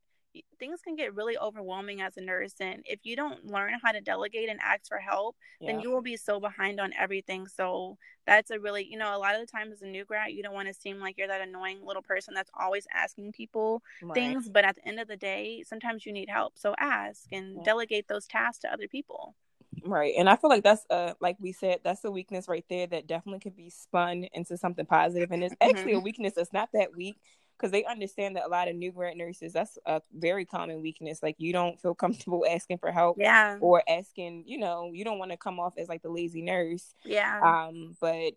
things 0.59 0.81
can 0.81 0.95
get 0.95 1.15
really 1.15 1.37
overwhelming 1.37 2.01
as 2.01 2.17
a 2.17 2.21
nurse 2.21 2.55
and 2.59 2.81
if 2.85 2.99
you 3.03 3.15
don't 3.15 3.45
learn 3.45 3.73
how 3.81 3.91
to 3.91 4.01
delegate 4.01 4.49
and 4.49 4.59
ask 4.61 4.87
for 4.87 4.97
help 4.97 5.35
yeah. 5.59 5.71
then 5.71 5.81
you 5.81 5.91
will 5.91 6.01
be 6.01 6.17
so 6.17 6.39
behind 6.39 6.79
on 6.79 6.91
everything 6.97 7.47
so 7.47 7.97
that's 8.25 8.51
a 8.51 8.59
really 8.59 8.85
you 8.85 8.97
know 8.97 9.15
a 9.15 9.19
lot 9.19 9.35
of 9.35 9.41
the 9.41 9.47
times 9.47 9.73
as 9.73 9.81
a 9.81 9.87
new 9.87 10.05
grad 10.05 10.31
you 10.31 10.43
don't 10.43 10.53
want 10.53 10.67
to 10.67 10.73
seem 10.73 10.99
like 10.99 11.17
you're 11.17 11.27
that 11.27 11.41
annoying 11.41 11.79
little 11.83 12.01
person 12.01 12.33
that's 12.33 12.51
always 12.59 12.87
asking 12.93 13.31
people 13.31 13.81
right. 14.01 14.13
things 14.13 14.49
but 14.49 14.65
at 14.65 14.75
the 14.75 14.87
end 14.87 14.99
of 14.99 15.07
the 15.07 15.17
day 15.17 15.63
sometimes 15.67 16.05
you 16.05 16.11
need 16.11 16.29
help 16.29 16.53
so 16.57 16.73
ask 16.79 17.23
and 17.31 17.57
yeah. 17.57 17.63
delegate 17.63 18.07
those 18.07 18.25
tasks 18.25 18.59
to 18.59 18.71
other 18.71 18.87
people 18.87 19.35
right 19.83 20.13
and 20.17 20.29
i 20.29 20.35
feel 20.35 20.49
like 20.49 20.63
that's 20.63 20.85
uh 20.89 21.13
like 21.19 21.35
we 21.39 21.51
said 21.51 21.79
that's 21.83 22.03
a 22.05 22.11
weakness 22.11 22.47
right 22.47 22.65
there 22.69 22.87
that 22.87 23.07
definitely 23.07 23.39
could 23.39 23.55
be 23.55 23.69
spun 23.69 24.25
into 24.33 24.57
something 24.57 24.85
positive 24.85 25.31
and 25.31 25.43
it's 25.43 25.55
actually 25.61 25.91
mm-hmm. 25.91 25.97
a 25.97 26.03
weakness 26.03 26.33
that's 26.35 26.53
not 26.53 26.69
that 26.73 26.95
weak 26.95 27.17
because 27.57 27.71
they 27.71 27.85
understand 27.85 28.35
that 28.35 28.45
a 28.45 28.49
lot 28.49 28.67
of 28.67 28.75
new 28.75 28.91
grad 28.91 29.17
nurses 29.17 29.53
that's 29.53 29.77
a 29.85 30.01
very 30.13 30.45
common 30.45 30.81
weakness. 30.81 31.23
Like 31.23 31.35
you 31.37 31.53
don't 31.53 31.79
feel 31.79 31.95
comfortable 31.95 32.45
asking 32.49 32.79
for 32.79 32.91
help 32.91 33.17
yeah. 33.19 33.57
or 33.61 33.83
asking 33.87 34.43
you 34.45 34.57
know 34.57 34.91
you 34.93 35.03
don't 35.03 35.19
want 35.19 35.31
to 35.31 35.37
come 35.37 35.59
off 35.59 35.73
as 35.77 35.87
like 35.87 36.01
the 36.01 36.09
lazy 36.09 36.41
nurse. 36.41 36.93
Yeah. 37.03 37.39
Um 37.43 37.95
but 37.99 38.33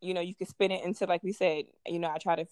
you 0.00 0.14
know 0.14 0.20
you 0.20 0.34
can 0.34 0.46
spin 0.46 0.70
it 0.70 0.84
into 0.84 1.06
like 1.06 1.22
we 1.22 1.32
said 1.32 1.64
you 1.86 1.98
know 1.98 2.10
i 2.10 2.18
try 2.18 2.36
to 2.36 2.46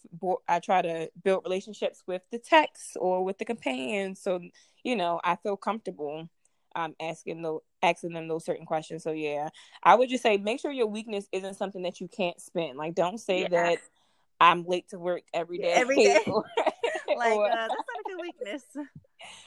i 0.48 0.58
try 0.58 0.80
to 0.80 1.10
build 1.22 1.44
relationships 1.44 2.02
with 2.06 2.22
the 2.32 2.38
techs 2.38 2.96
or 2.98 3.24
with 3.24 3.38
the 3.38 3.44
companions. 3.44 4.20
So 4.20 4.40
you 4.82 4.96
know 4.96 5.20
i 5.24 5.36
feel 5.36 5.56
comfortable 5.56 6.28
um 6.76 6.96
asking 7.00 7.42
the 7.42 7.58
asking 7.82 8.12
them 8.14 8.28
those 8.28 8.44
certain 8.44 8.66
questions. 8.66 9.02
So 9.02 9.12
yeah 9.12 9.48
i 9.82 9.94
would 9.94 10.08
just 10.08 10.22
say 10.22 10.36
make 10.36 10.60
sure 10.60 10.72
your 10.72 10.86
weakness 10.86 11.26
isn't 11.32 11.54
something 11.54 11.82
that 11.82 12.00
you 12.00 12.08
can't 12.08 12.40
spin. 12.40 12.76
Like 12.76 12.94
don't 12.94 13.18
say 13.18 13.42
yeah. 13.42 13.48
that 13.48 13.78
I'm 14.40 14.64
late 14.64 14.88
to 14.90 14.98
work 14.98 15.22
every 15.32 15.58
day. 15.58 15.72
Every 15.72 15.96
day. 16.04 16.20
or, 16.26 16.44
like 17.16 17.32
or, 17.32 17.46
uh, 17.46 17.54
that's 17.54 17.68
not 17.70 18.00
a 18.00 18.08
good 18.08 18.20
weakness. 18.20 18.62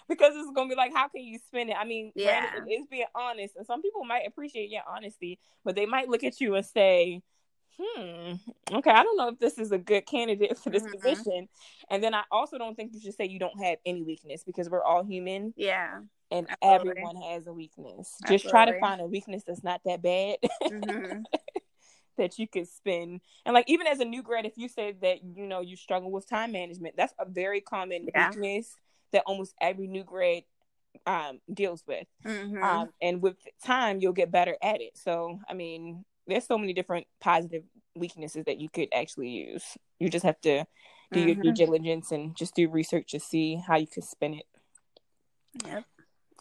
because 0.08 0.34
it's 0.36 0.52
gonna 0.56 0.70
be 0.70 0.76
like, 0.76 0.94
how 0.94 1.08
can 1.08 1.24
you 1.24 1.40
spend 1.48 1.70
it? 1.70 1.76
I 1.80 1.86
mean, 1.86 2.12
yeah, 2.16 2.46
it's 2.66 2.88
being 2.90 3.06
honest, 3.16 3.56
and 3.56 3.66
some 3.66 3.82
people 3.82 4.04
might 4.04 4.28
appreciate 4.28 4.70
your 4.70 4.84
honesty, 4.88 5.40
but 5.64 5.76
they 5.76 5.86
might 5.86 6.10
look 6.10 6.24
at 6.24 6.40
you 6.40 6.56
and 6.56 6.66
say, 6.66 7.22
"Hmm, 7.80 8.34
okay, 8.72 8.92
I 8.92 9.04
don't 9.04 9.18
know 9.18 9.30
if 9.30 9.40
this 9.40 9.58
is 9.58 9.72
a 9.72 9.78
good 9.78 10.06
candidate 10.06 10.58
for 10.58 10.70
this 10.70 10.84
mm-hmm. 10.84 10.94
position." 10.94 11.50
And 11.90 12.04
then 12.04 12.14
I 12.14 12.24
also 12.32 12.58
don't 12.58 12.76
think 12.76 12.94
you 12.94 13.00
should 13.00 13.16
say 13.16 13.26
you 13.26 13.40
don't 13.40 13.64
have 13.64 13.78
any 13.86 14.02
weakness 14.02 14.44
because 14.44 14.70
we're 14.70 14.84
all 14.84 15.04
human. 15.04 15.54
Yeah. 15.56 16.00
And 16.30 16.48
Absolutely. 16.62 16.92
everyone 16.92 17.16
has 17.32 17.48
a 17.48 17.54
weakness. 17.54 18.16
Absolutely. 18.24 18.38
Just 18.38 18.50
try 18.50 18.66
to 18.66 18.78
find 18.82 19.00
a 19.00 19.06
weakness 19.06 19.44
that's 19.48 19.64
not 19.64 19.80
that 19.86 20.02
bad. 20.02 20.38
Mm-hmm 20.62 21.22
that 22.18 22.38
you 22.38 22.48
could 22.48 22.68
spend 22.68 23.22
and 23.46 23.54
like 23.54 23.66
even 23.68 23.88
as 23.88 24.00
a 24.00 24.06
new 24.06 24.22
grad 24.22 24.46
if 24.46 24.54
you 24.58 24.68
say 24.68 24.94
that 25.02 25.24
you 25.24 25.48
know 25.48 25.62
you 25.62 25.76
struggle 25.76 26.12
with 26.12 26.28
time 26.30 26.52
management 26.52 26.96
that's 26.98 27.14
a 27.20 27.26
very 27.30 27.62
common 27.62 28.08
yeah. 28.14 28.30
weakness 28.30 28.74
that 29.12 29.24
almost 29.26 29.54
every 29.62 29.88
new 29.88 30.04
grad 30.04 30.44
um, 31.06 31.40
deals 31.54 31.84
with 31.88 32.08
mm-hmm. 32.26 32.62
um, 32.64 32.90
and 33.02 33.22
with 33.22 33.38
time 33.64 34.00
you'll 34.00 34.14
get 34.14 34.32
better 34.32 34.58
at 34.62 34.82
it 34.82 34.98
so 34.98 35.40
i 35.50 35.54
mean 35.54 36.04
there's 36.28 36.46
so 36.46 36.58
many 36.58 36.74
different 36.74 37.08
positive 37.22 37.64
weaknesses 37.96 38.44
that 38.46 38.60
you 38.60 38.68
could 38.70 38.90
actually 38.94 39.30
use 39.30 39.64
you 40.00 40.10
just 40.10 40.26
have 40.26 40.40
to 40.42 40.66
do 41.12 41.20
mm-hmm. 41.20 41.28
your 41.28 41.36
due 41.36 41.42
mm-hmm. 41.50 41.54
diligence 41.54 42.12
and 42.12 42.36
just 42.36 42.56
do 42.56 42.70
research 42.70 43.12
to 43.12 43.20
see 43.20 43.56
how 43.56 43.78
you 43.78 43.88
could 43.88 44.04
spin 44.04 44.34
it 44.34 44.46
yep 45.66 45.84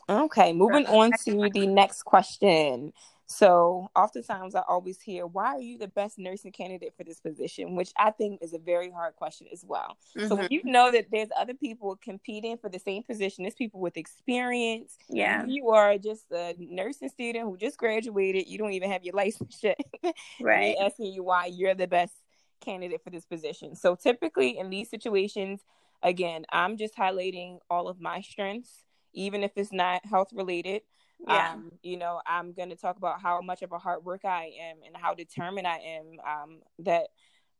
okay 0.08 0.52
moving 0.52 0.86
on 0.86 1.10
to 1.24 1.48
the 1.52 1.66
next 1.66 2.02
question 2.02 2.92
so 3.28 3.88
oftentimes 3.96 4.54
I 4.54 4.62
always 4.68 5.00
hear, 5.00 5.26
why 5.26 5.46
are 5.56 5.60
you 5.60 5.78
the 5.78 5.88
best 5.88 6.16
nursing 6.16 6.52
candidate 6.52 6.94
for 6.96 7.02
this 7.02 7.18
position? 7.18 7.74
Which 7.74 7.92
I 7.98 8.12
think 8.12 8.40
is 8.40 8.54
a 8.54 8.58
very 8.58 8.90
hard 8.90 9.16
question 9.16 9.48
as 9.52 9.64
well. 9.66 9.96
Mm-hmm. 10.16 10.28
So 10.28 10.34
when 10.36 10.48
you 10.50 10.62
know 10.64 10.92
that 10.92 11.06
there's 11.10 11.28
other 11.36 11.54
people 11.54 11.98
competing 12.02 12.56
for 12.56 12.70
the 12.70 12.78
same 12.78 13.02
position, 13.02 13.42
there's 13.42 13.54
people 13.54 13.80
with 13.80 13.96
experience. 13.96 14.96
Yeah. 15.08 15.44
You 15.46 15.70
are 15.70 15.98
just 15.98 16.30
a 16.30 16.54
nursing 16.58 17.08
student 17.08 17.44
who 17.44 17.56
just 17.56 17.78
graduated. 17.78 18.46
You 18.46 18.58
don't 18.58 18.72
even 18.72 18.90
have 18.92 19.02
your 19.02 19.14
license 19.14 19.58
yet. 19.60 19.80
right. 20.40 20.76
asking 20.80 21.12
you 21.12 21.24
why 21.24 21.46
you're 21.46 21.74
the 21.74 21.88
best 21.88 22.14
candidate 22.60 23.02
for 23.02 23.10
this 23.10 23.24
position. 23.24 23.74
So 23.74 23.96
typically 23.96 24.56
in 24.56 24.70
these 24.70 24.88
situations, 24.88 25.62
again, 26.00 26.44
I'm 26.50 26.76
just 26.76 26.96
highlighting 26.96 27.58
all 27.68 27.88
of 27.88 28.00
my 28.00 28.20
strengths, 28.20 28.84
even 29.14 29.42
if 29.42 29.50
it's 29.56 29.72
not 29.72 30.06
health 30.06 30.28
related. 30.32 30.82
Yeah. 31.20 31.52
Um, 31.52 31.72
you 31.82 31.96
know, 31.96 32.20
I'm 32.26 32.52
going 32.52 32.68
to 32.70 32.76
talk 32.76 32.96
about 32.96 33.20
how 33.20 33.40
much 33.40 33.62
of 33.62 33.72
a 33.72 33.78
hard 33.78 34.04
worker 34.04 34.28
I 34.28 34.52
am 34.60 34.76
and 34.84 34.96
how 34.96 35.14
determined 35.14 35.66
I 35.66 35.78
am. 35.78 36.04
Um, 36.26 36.60
that, 36.80 37.08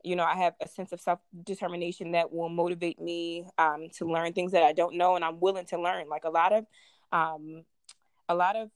you 0.05 0.15
know, 0.17 0.25
I 0.25 0.37
have 0.37 0.55
a 0.61 0.69
sense 0.69 0.93
of 0.93 1.01
self 1.01 1.21
determination 1.45 2.13
that 2.13 2.33
will 2.33 2.49
motivate 2.49 3.01
me 3.01 3.47
um, 3.59 3.89
to 3.97 4.11
learn 4.11 4.33
things 4.33 4.53
that 4.53 4.63
I 4.63 4.73
don't 4.73 4.97
know 4.97 5.17
and 5.17 5.25
I'm 5.25 5.41
willing 5.41 5.67
to 5.67 5.81
learn. 5.81 6.09
Like 6.09 6.25
a 6.25 6.31
lot 6.31 6.53
of, 6.53 6.67
um, 7.13 7.65
a 8.29 8.35
lot 8.35 8.57
of 8.57 8.71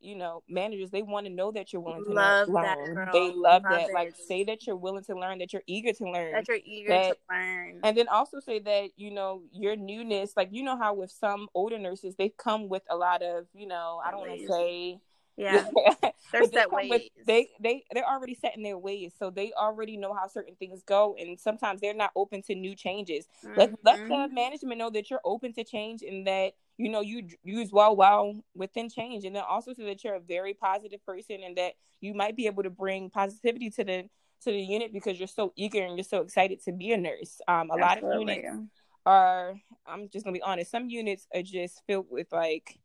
you 0.00 0.16
know, 0.16 0.42
managers, 0.48 0.90
they 0.90 1.02
want 1.02 1.26
to 1.26 1.32
know 1.32 1.50
that 1.52 1.72
you're 1.72 1.82
willing 1.82 2.04
to 2.04 2.12
love 2.12 2.48
learn. 2.48 3.08
They 3.12 3.28
love, 3.28 3.34
love 3.36 3.62
that. 3.70 3.88
It. 3.88 3.94
Like 3.94 4.14
say 4.16 4.44
that 4.44 4.66
you're 4.66 4.76
willing 4.76 5.04
to 5.04 5.18
learn, 5.18 5.38
that 5.38 5.52
you're 5.52 5.62
eager 5.66 5.92
to 5.92 6.04
learn. 6.04 6.32
That 6.32 6.48
you're 6.48 6.58
eager 6.64 6.88
that, 6.90 7.08
to 7.08 7.16
learn. 7.30 7.80
And 7.82 7.96
then 7.96 8.08
also 8.08 8.40
say 8.40 8.58
that, 8.60 8.90
you 8.96 9.10
know, 9.10 9.42
your 9.52 9.76
newness, 9.76 10.32
like 10.36 10.48
you 10.52 10.62
know 10.62 10.76
how 10.76 10.94
with 10.94 11.10
some 11.10 11.48
older 11.54 11.78
nurses, 11.78 12.14
they 12.16 12.32
come 12.38 12.68
with 12.68 12.82
a 12.90 12.96
lot 12.96 13.22
of, 13.22 13.46
you 13.54 13.66
know, 13.66 14.00
I 14.04 14.10
don't 14.10 14.20
want 14.20 14.40
to 14.40 14.46
say 14.46 14.98
yeah, 15.36 15.66
they're 16.32 16.44
set 16.46 16.72
ways. 16.72 16.90
With, 16.90 17.02
they 17.26 17.48
they 17.60 17.84
they're 17.92 18.08
already 18.08 18.34
set 18.34 18.56
in 18.56 18.62
their 18.62 18.78
ways, 18.78 19.12
so 19.18 19.30
they 19.30 19.52
already 19.52 19.96
know 19.96 20.14
how 20.14 20.26
certain 20.26 20.54
things 20.56 20.82
go, 20.82 21.14
and 21.18 21.38
sometimes 21.38 21.80
they're 21.80 21.94
not 21.94 22.10
open 22.16 22.42
to 22.42 22.54
new 22.54 22.74
changes. 22.74 23.26
Mm-hmm. 23.44 23.58
Let 23.58 23.74
let 23.84 23.96
the 24.08 24.14
mm-hmm. 24.14 24.34
management 24.34 24.78
know 24.78 24.90
that 24.90 25.10
you're 25.10 25.20
open 25.24 25.52
to 25.54 25.64
change 25.64 26.02
and 26.02 26.26
that 26.26 26.52
you 26.78 26.88
know 26.90 27.00
you 27.00 27.28
use 27.44 27.70
well 27.70 27.94
well 27.94 28.34
within 28.54 28.88
change, 28.88 29.24
and 29.24 29.36
then 29.36 29.44
also 29.48 29.74
so 29.74 29.84
that 29.84 30.02
you're 30.02 30.14
a 30.14 30.20
very 30.20 30.54
positive 30.54 31.04
person 31.04 31.42
and 31.44 31.56
that 31.56 31.74
you 32.00 32.14
might 32.14 32.36
be 32.36 32.46
able 32.46 32.62
to 32.62 32.70
bring 32.70 33.10
positivity 33.10 33.70
to 33.70 33.84
the 33.84 34.08
to 34.42 34.50
the 34.50 34.60
unit 34.60 34.92
because 34.92 35.18
you're 35.18 35.28
so 35.28 35.52
eager 35.56 35.82
and 35.82 35.96
you're 35.96 36.04
so 36.04 36.20
excited 36.20 36.62
to 36.64 36.72
be 36.72 36.92
a 36.92 36.96
nurse. 36.96 37.40
Um, 37.48 37.70
a 37.70 37.78
Absolutely. 37.78 37.78
lot 37.78 37.98
of 37.98 38.28
units 38.28 38.70
are. 39.04 39.54
I'm 39.86 40.08
just 40.08 40.24
gonna 40.24 40.34
be 40.34 40.42
honest. 40.42 40.70
Some 40.70 40.88
units 40.88 41.26
are 41.34 41.42
just 41.42 41.82
filled 41.86 42.06
with 42.10 42.32
like 42.32 42.78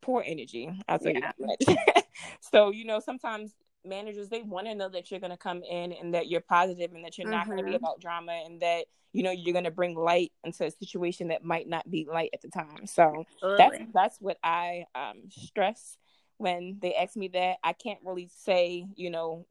poor 0.00 0.22
energy. 0.26 0.70
I'll 0.88 0.98
tell 0.98 1.12
yeah. 1.12 1.32
you 1.38 1.46
that 1.66 1.76
much. 1.76 2.04
so, 2.40 2.70
you 2.70 2.84
know, 2.84 3.00
sometimes 3.00 3.54
managers 3.84 4.28
they 4.28 4.42
want 4.42 4.66
to 4.66 4.74
know 4.74 4.88
that 4.88 5.10
you're 5.10 5.20
going 5.20 5.30
to 5.30 5.36
come 5.36 5.62
in 5.62 5.92
and 5.92 6.14
that 6.14 6.28
you're 6.28 6.40
positive 6.40 6.92
and 6.92 7.04
that 7.04 7.16
you're 7.18 7.28
not 7.28 7.42
mm-hmm. 7.42 7.52
going 7.52 7.64
to 7.64 7.70
be 7.70 7.76
about 7.76 8.00
drama 8.00 8.32
and 8.44 8.60
that 8.60 8.84
you 9.12 9.22
know 9.22 9.30
you're 9.30 9.52
going 9.52 9.64
to 9.64 9.70
bring 9.70 9.94
light 9.94 10.32
into 10.44 10.64
a 10.64 10.70
situation 10.70 11.28
that 11.28 11.44
might 11.44 11.68
not 11.68 11.88
be 11.90 12.06
light 12.10 12.30
at 12.34 12.42
the 12.42 12.48
time 12.48 12.86
so 12.86 13.24
Absolutely. 13.42 13.56
that's 13.58 13.92
that's 13.94 14.20
what 14.20 14.38
i 14.42 14.84
um, 14.94 15.22
stress 15.30 15.96
when 16.36 16.78
they 16.80 16.94
ask 16.94 17.16
me 17.16 17.28
that 17.28 17.56
i 17.64 17.72
can't 17.72 18.00
really 18.04 18.28
say 18.36 18.86
you 18.96 19.10
know 19.10 19.46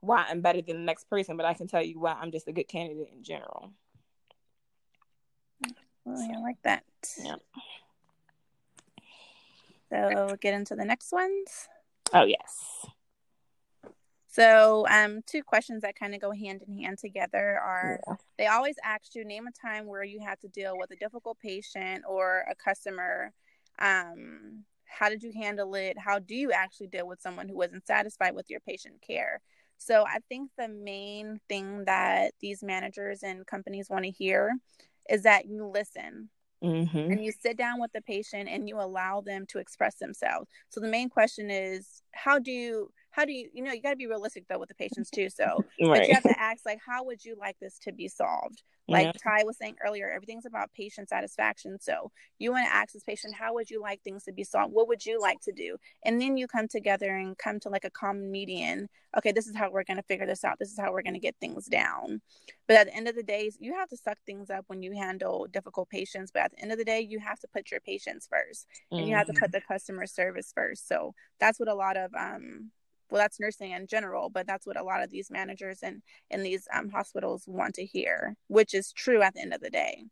why 0.00 0.24
i'm 0.28 0.40
better 0.40 0.62
than 0.62 0.76
the 0.76 0.82
next 0.82 1.08
person 1.10 1.36
but 1.36 1.46
i 1.46 1.54
can 1.54 1.66
tell 1.66 1.82
you 1.82 1.98
why 1.98 2.12
i'm 2.12 2.30
just 2.30 2.48
a 2.48 2.52
good 2.52 2.68
candidate 2.68 3.08
in 3.14 3.22
general 3.22 3.72
well, 6.04 6.16
so, 6.16 6.32
i 6.32 6.40
like 6.40 6.62
that 6.62 6.84
yeah 7.24 7.36
so 9.90 10.36
get 10.40 10.54
into 10.54 10.74
the 10.74 10.84
next 10.84 11.12
ones. 11.12 11.68
Oh 12.12 12.24
yes. 12.24 12.86
So, 14.36 14.86
um, 14.90 15.22
two 15.26 15.42
questions 15.42 15.80
that 15.80 15.98
kind 15.98 16.14
of 16.14 16.20
go 16.20 16.30
hand 16.30 16.60
in 16.68 16.76
hand 16.76 16.98
together 16.98 17.58
are 17.58 17.98
yeah. 18.06 18.14
they 18.36 18.46
always 18.48 18.76
ask 18.84 19.14
you 19.14 19.24
name 19.24 19.46
a 19.46 19.66
time 19.66 19.86
where 19.86 20.04
you 20.04 20.20
had 20.20 20.38
to 20.40 20.48
deal 20.48 20.76
with 20.76 20.90
a 20.90 20.96
difficult 20.96 21.38
patient 21.40 22.04
or 22.06 22.44
a 22.50 22.54
customer. 22.54 23.32
Um, 23.78 24.64
how 24.84 25.08
did 25.08 25.22
you 25.22 25.32
handle 25.34 25.74
it? 25.74 25.98
How 25.98 26.18
do 26.18 26.34
you 26.34 26.52
actually 26.52 26.88
deal 26.88 27.08
with 27.08 27.22
someone 27.22 27.48
who 27.48 27.56
wasn't 27.56 27.86
satisfied 27.86 28.34
with 28.34 28.50
your 28.50 28.60
patient 28.60 29.00
care? 29.00 29.40
So, 29.78 30.04
I 30.06 30.18
think 30.28 30.50
the 30.58 30.68
main 30.68 31.40
thing 31.48 31.86
that 31.86 32.34
these 32.38 32.62
managers 32.62 33.22
and 33.22 33.46
companies 33.46 33.88
want 33.88 34.04
to 34.04 34.10
hear 34.10 34.52
is 35.08 35.22
that 35.22 35.46
you 35.46 35.64
listen 35.66 36.28
Mm-hmm. 36.62 37.12
And 37.12 37.24
you 37.24 37.32
sit 37.32 37.56
down 37.56 37.80
with 37.80 37.92
the 37.92 38.02
patient 38.02 38.48
and 38.48 38.68
you 38.68 38.80
allow 38.80 39.20
them 39.20 39.46
to 39.50 39.58
express 39.58 39.96
themselves. 39.96 40.48
So 40.70 40.80
the 40.80 40.88
main 40.88 41.08
question 41.08 41.50
is, 41.50 42.02
how 42.12 42.38
do 42.38 42.50
you 42.50 42.90
how 43.16 43.24
do 43.24 43.32
you 43.32 43.48
you 43.54 43.64
know 43.64 43.72
you 43.72 43.80
got 43.80 43.90
to 43.90 43.96
be 43.96 44.06
realistic 44.06 44.44
though 44.46 44.58
with 44.58 44.68
the 44.68 44.74
patients 44.74 45.10
too 45.10 45.30
so 45.30 45.64
right. 45.80 45.80
but 45.80 46.08
you 46.08 46.14
have 46.14 46.22
to 46.22 46.38
ask 46.38 46.66
like 46.66 46.78
how 46.86 47.02
would 47.02 47.24
you 47.24 47.34
like 47.40 47.56
this 47.60 47.78
to 47.78 47.90
be 47.92 48.08
solved 48.08 48.62
like 48.88 49.06
yeah. 49.06 49.12
ty 49.12 49.42
was 49.42 49.56
saying 49.56 49.74
earlier 49.84 50.10
everything's 50.10 50.44
about 50.44 50.70
patient 50.74 51.08
satisfaction 51.08 51.78
so 51.80 52.12
you 52.38 52.52
want 52.52 52.66
to 52.66 52.72
ask 52.72 52.92
this 52.92 53.02
patient 53.02 53.34
how 53.34 53.54
would 53.54 53.70
you 53.70 53.80
like 53.80 54.00
things 54.02 54.24
to 54.24 54.32
be 54.32 54.44
solved 54.44 54.72
what 54.72 54.86
would 54.86 55.04
you 55.04 55.20
like 55.20 55.40
to 55.40 55.50
do 55.50 55.76
and 56.04 56.20
then 56.20 56.36
you 56.36 56.46
come 56.46 56.68
together 56.68 57.16
and 57.16 57.38
come 57.38 57.58
to 57.58 57.70
like 57.70 57.84
a 57.84 57.90
common 57.90 58.30
median 58.30 58.86
okay 59.16 59.32
this 59.32 59.46
is 59.46 59.56
how 59.56 59.70
we're 59.70 59.82
going 59.82 59.96
to 59.96 60.02
figure 60.02 60.26
this 60.26 60.44
out 60.44 60.58
this 60.58 60.70
is 60.70 60.78
how 60.78 60.92
we're 60.92 61.02
going 61.02 61.14
to 61.14 61.18
get 61.18 61.34
things 61.40 61.66
down 61.66 62.20
but 62.68 62.76
at 62.76 62.86
the 62.86 62.94
end 62.94 63.08
of 63.08 63.16
the 63.16 63.22
day 63.22 63.50
you 63.58 63.74
have 63.74 63.88
to 63.88 63.96
suck 63.96 64.18
things 64.26 64.50
up 64.50 64.64
when 64.68 64.82
you 64.82 64.92
handle 64.92 65.46
difficult 65.50 65.88
patients 65.88 66.30
but 66.30 66.42
at 66.42 66.50
the 66.52 66.60
end 66.60 66.70
of 66.70 66.78
the 66.78 66.84
day 66.84 67.00
you 67.00 67.18
have 67.18 67.40
to 67.40 67.48
put 67.48 67.70
your 67.70 67.80
patients 67.80 68.28
1st 68.32 68.66
and 68.90 69.00
mm-hmm. 69.00 69.08
you 69.08 69.16
have 69.16 69.26
to 69.26 69.32
put 69.32 69.44
mm-hmm. 69.44 69.52
the 69.52 69.60
customer 69.62 70.06
service 70.06 70.52
first 70.54 70.86
so 70.86 71.14
that's 71.40 71.58
what 71.58 71.68
a 71.68 71.74
lot 71.74 71.96
of 71.96 72.14
um 72.14 72.70
well 73.10 73.20
that's 73.20 73.40
nursing 73.40 73.72
in 73.72 73.86
general 73.86 74.28
but 74.28 74.46
that's 74.46 74.66
what 74.66 74.78
a 74.78 74.82
lot 74.82 75.02
of 75.02 75.10
these 75.10 75.30
managers 75.30 75.80
and 75.82 76.02
in 76.30 76.42
these 76.42 76.66
um, 76.72 76.88
hospitals 76.90 77.44
want 77.46 77.74
to 77.74 77.84
hear 77.84 78.36
which 78.48 78.74
is 78.74 78.92
true 78.92 79.22
at 79.22 79.34
the 79.34 79.40
end 79.40 79.54
of 79.54 79.60
the 79.60 79.70
day. 79.70 80.04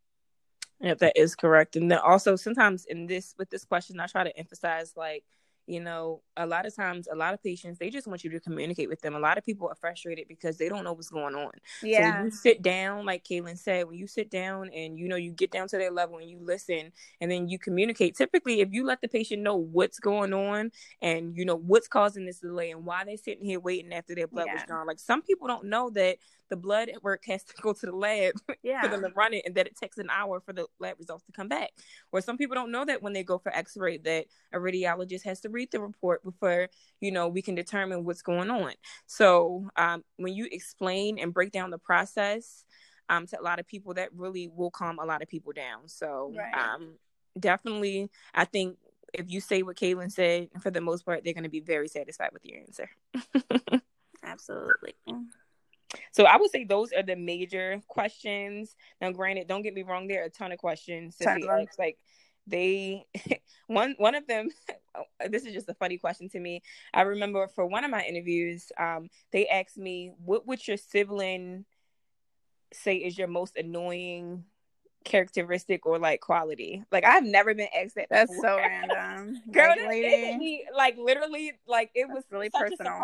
Yeah 0.81 0.95
that 0.95 1.17
is 1.17 1.35
correct. 1.35 1.77
And 1.77 1.91
then 1.91 1.99
also 1.99 2.37
sometimes 2.37 2.85
in 2.85 3.07
this 3.07 3.35
with 3.39 3.51
this 3.51 3.65
question 3.65 4.01
i 4.01 4.07
try 4.07 4.25
to 4.25 4.37
emphasize 4.39 4.93
like 4.97 5.25
you 5.67 5.81
know 5.81 6.21
a 6.37 6.47
lot 6.47 6.67
of 6.67 6.75
times 6.75 7.09
a 7.11 7.17
lot 7.17 7.33
of 7.33 7.43
patients 7.43 7.79
they 7.79 7.91
just 7.91 8.07
want 8.07 8.23
you 8.25 8.31
to 8.31 8.41
communicate 8.41 8.89
with 8.89 9.01
them. 9.01 9.15
A 9.15 9.19
lot 9.19 9.39
of 9.39 9.45
people 9.45 9.69
are 9.69 9.75
frustrated 9.75 10.29
because 10.29 10.59
they 10.59 10.69
don't 10.69 10.85
know 10.85 10.93
what's 10.93 11.11
going 11.11 11.35
on. 11.35 11.53
Yeah. 11.83 12.19
so 12.19 12.25
you 12.25 12.31
sit 12.31 12.63
down 12.63 13.07
like 13.07 13.25
kaylin 13.25 13.59
said 13.59 13.87
when 13.87 13.97
you 13.97 14.07
sit 14.07 14.31
down 14.31 14.71
and 14.71 14.99
you 14.99 15.09
know 15.09 15.17
you 15.17 15.33
get 15.33 15.51
down 15.51 15.69
to 15.69 15.79
their 15.79 15.91
level 15.91 16.19
and 16.19 16.29
you 16.29 16.39
listen 16.41 16.93
and 17.21 17.31
then 17.31 17.49
you 17.49 17.59
communicate 17.59 18.17
typically 18.17 18.61
if 18.61 18.73
you 18.73 18.85
let 18.85 19.01
the 19.01 19.09
patient 19.09 19.43
know 19.43 19.57
what's 19.57 19.99
going 19.99 20.33
on 20.33 20.71
and 21.03 21.37
you 21.37 21.45
know 21.45 21.57
what's 21.57 21.89
causing 21.89 22.27
this 22.27 22.41
delay 22.41 22.71
and 22.71 22.85
why 22.85 23.05
they're 23.05 23.17
sitting 23.17 23.45
here 23.45 23.61
waiting 23.61 23.93
after 23.93 24.15
their 24.15 24.27
blood 24.27 24.47
yeah. 24.47 24.55
was 24.55 24.63
drawn 24.65 24.87
like 24.87 24.99
some 24.99 25.23
people 25.23 25.49
don't 25.49 25.65
know 25.65 25.91
that 25.91 26.17
the 26.51 26.57
blood 26.57 26.91
work 27.03 27.25
has 27.27 27.43
to 27.45 27.55
go 27.61 27.73
to 27.73 27.87
the 27.87 27.95
lab 27.95 28.35
yeah. 28.63 28.83
for 28.83 28.89
them 28.89 29.03
to 29.03 29.11
run 29.15 29.35
it 29.35 29.43
and 29.47 29.55
that 29.55 29.67
it 29.67 29.77
takes 29.77 29.99
an 29.99 30.09
hour 30.11 30.41
for 30.41 30.53
the 30.53 30.67
lab 30.79 30.99
results 30.99 31.25
to 31.25 31.33
come 31.33 31.49
back 31.49 31.71
or 32.13 32.21
some 32.21 32.37
people 32.37 32.55
don't 32.55 32.71
know 32.71 32.85
that 32.85 33.03
when 33.03 33.13
they 33.13 33.23
go 33.23 33.39
for 33.39 33.55
x-ray 33.55 33.99
that 33.99 34.27
a 34.53 34.59
radiologist 34.59 35.23
has 35.23 35.41
to 35.41 35.49
read 35.49 35.71
the 35.71 35.81
report 35.81 36.23
before 36.25 36.69
you 37.01 37.11
know 37.11 37.29
we 37.29 37.43
can 37.43 37.55
determine 37.55 38.05
what's 38.05 38.23
going 38.23 38.51
on 38.51 38.73
so 39.07 39.69
um, 39.77 40.03
when 40.17 40.35
you 40.35 40.49
explain 40.51 41.19
and 41.19 41.35
break 41.35 41.53
down 41.53 41.71
the 41.71 41.79
process 41.79 42.65
um, 43.11 43.27
to 43.27 43.39
a 43.39 43.43
lot 43.43 43.59
of 43.59 43.67
people 43.67 43.95
that 43.95 44.09
really 44.15 44.49
will 44.49 44.71
calm 44.71 44.99
a 44.99 45.05
lot 45.05 45.23
of 45.23 45.29
people 45.29 45.53
down 45.53 45.87
so 45.87 46.33
right. 46.37 46.55
um, 46.55 46.95
definitely 47.39 48.11
i 48.35 48.45
think 48.45 48.77
if 49.15 49.31
you 49.31 49.41
say 49.41 49.63
what 49.63 49.77
Kaylin 49.77 50.11
said, 50.11 50.49
for 50.61 50.71
the 50.71 50.81
most 50.81 51.07
part, 51.07 51.23
they're 51.23 51.35
going 51.35 51.45
to 51.45 51.51
be 51.51 51.61
very 51.61 51.89
satisfied 51.89 52.31
with 52.33 52.45
your 52.45 52.59
answer. 52.59 52.91
Absolutely. 54.25 54.95
So 56.13 56.25
I 56.25 56.37
would 56.37 56.51
say 56.51 56.65
those 56.65 56.93
are 56.93 57.03
the 57.03 57.17
major 57.17 57.81
questions. 57.89 58.77
Now, 59.01 59.13
granted, 59.13 59.49
don't 59.49 59.63
get 59.63 59.75
me 59.75 59.83
wrong, 59.83 60.09
there 60.09 60.23
are 60.23 60.27
a 60.27 60.31
ton 60.31 60.53
of 60.53 60.59
questions. 60.59 61.17
Like 61.79 61.99
they 62.47 63.07
one 63.67 63.95
one 63.99 64.15
of 64.15 64.27
them 64.27 64.49
this 65.31 65.45
is 65.45 65.53
just 65.53 65.69
a 65.69 65.75
funny 65.75 65.99
question 65.99 66.29
to 66.29 66.39
me 66.39 66.63
i 66.93 67.03
remember 67.03 67.49
for 67.49 67.67
one 67.67 67.85
of 67.85 67.91
my 67.91 68.03
interviews 68.03 68.71
um 68.79 69.09
they 69.33 69.47
asked 69.47 69.79
me 69.79 70.13
what 70.25 70.47
would 70.47 70.67
your 70.67 70.77
sibling 70.77 71.65
say 72.73 72.97
is 72.97 73.17
your 73.17 73.29
most 73.29 73.57
annoying 73.57 74.45
characteristic 75.05 75.85
or 75.87 75.99
like 75.99 76.21
quality 76.21 76.83
like 76.91 77.05
i've 77.05 77.25
never 77.25 77.55
been 77.55 77.69
asked 77.79 77.95
that 77.95 78.07
that's 78.11 78.31
before. 78.31 78.43
so 78.43 78.57
random 78.59 79.41
girl 79.51 79.75
like, 79.87 80.39
me, 80.39 80.67
like 80.75 80.97
literally 80.97 81.53
like 81.67 81.91
it 81.95 82.07
that's 82.09 82.17
was 82.17 82.25
really 82.31 82.51
personal 82.51 82.99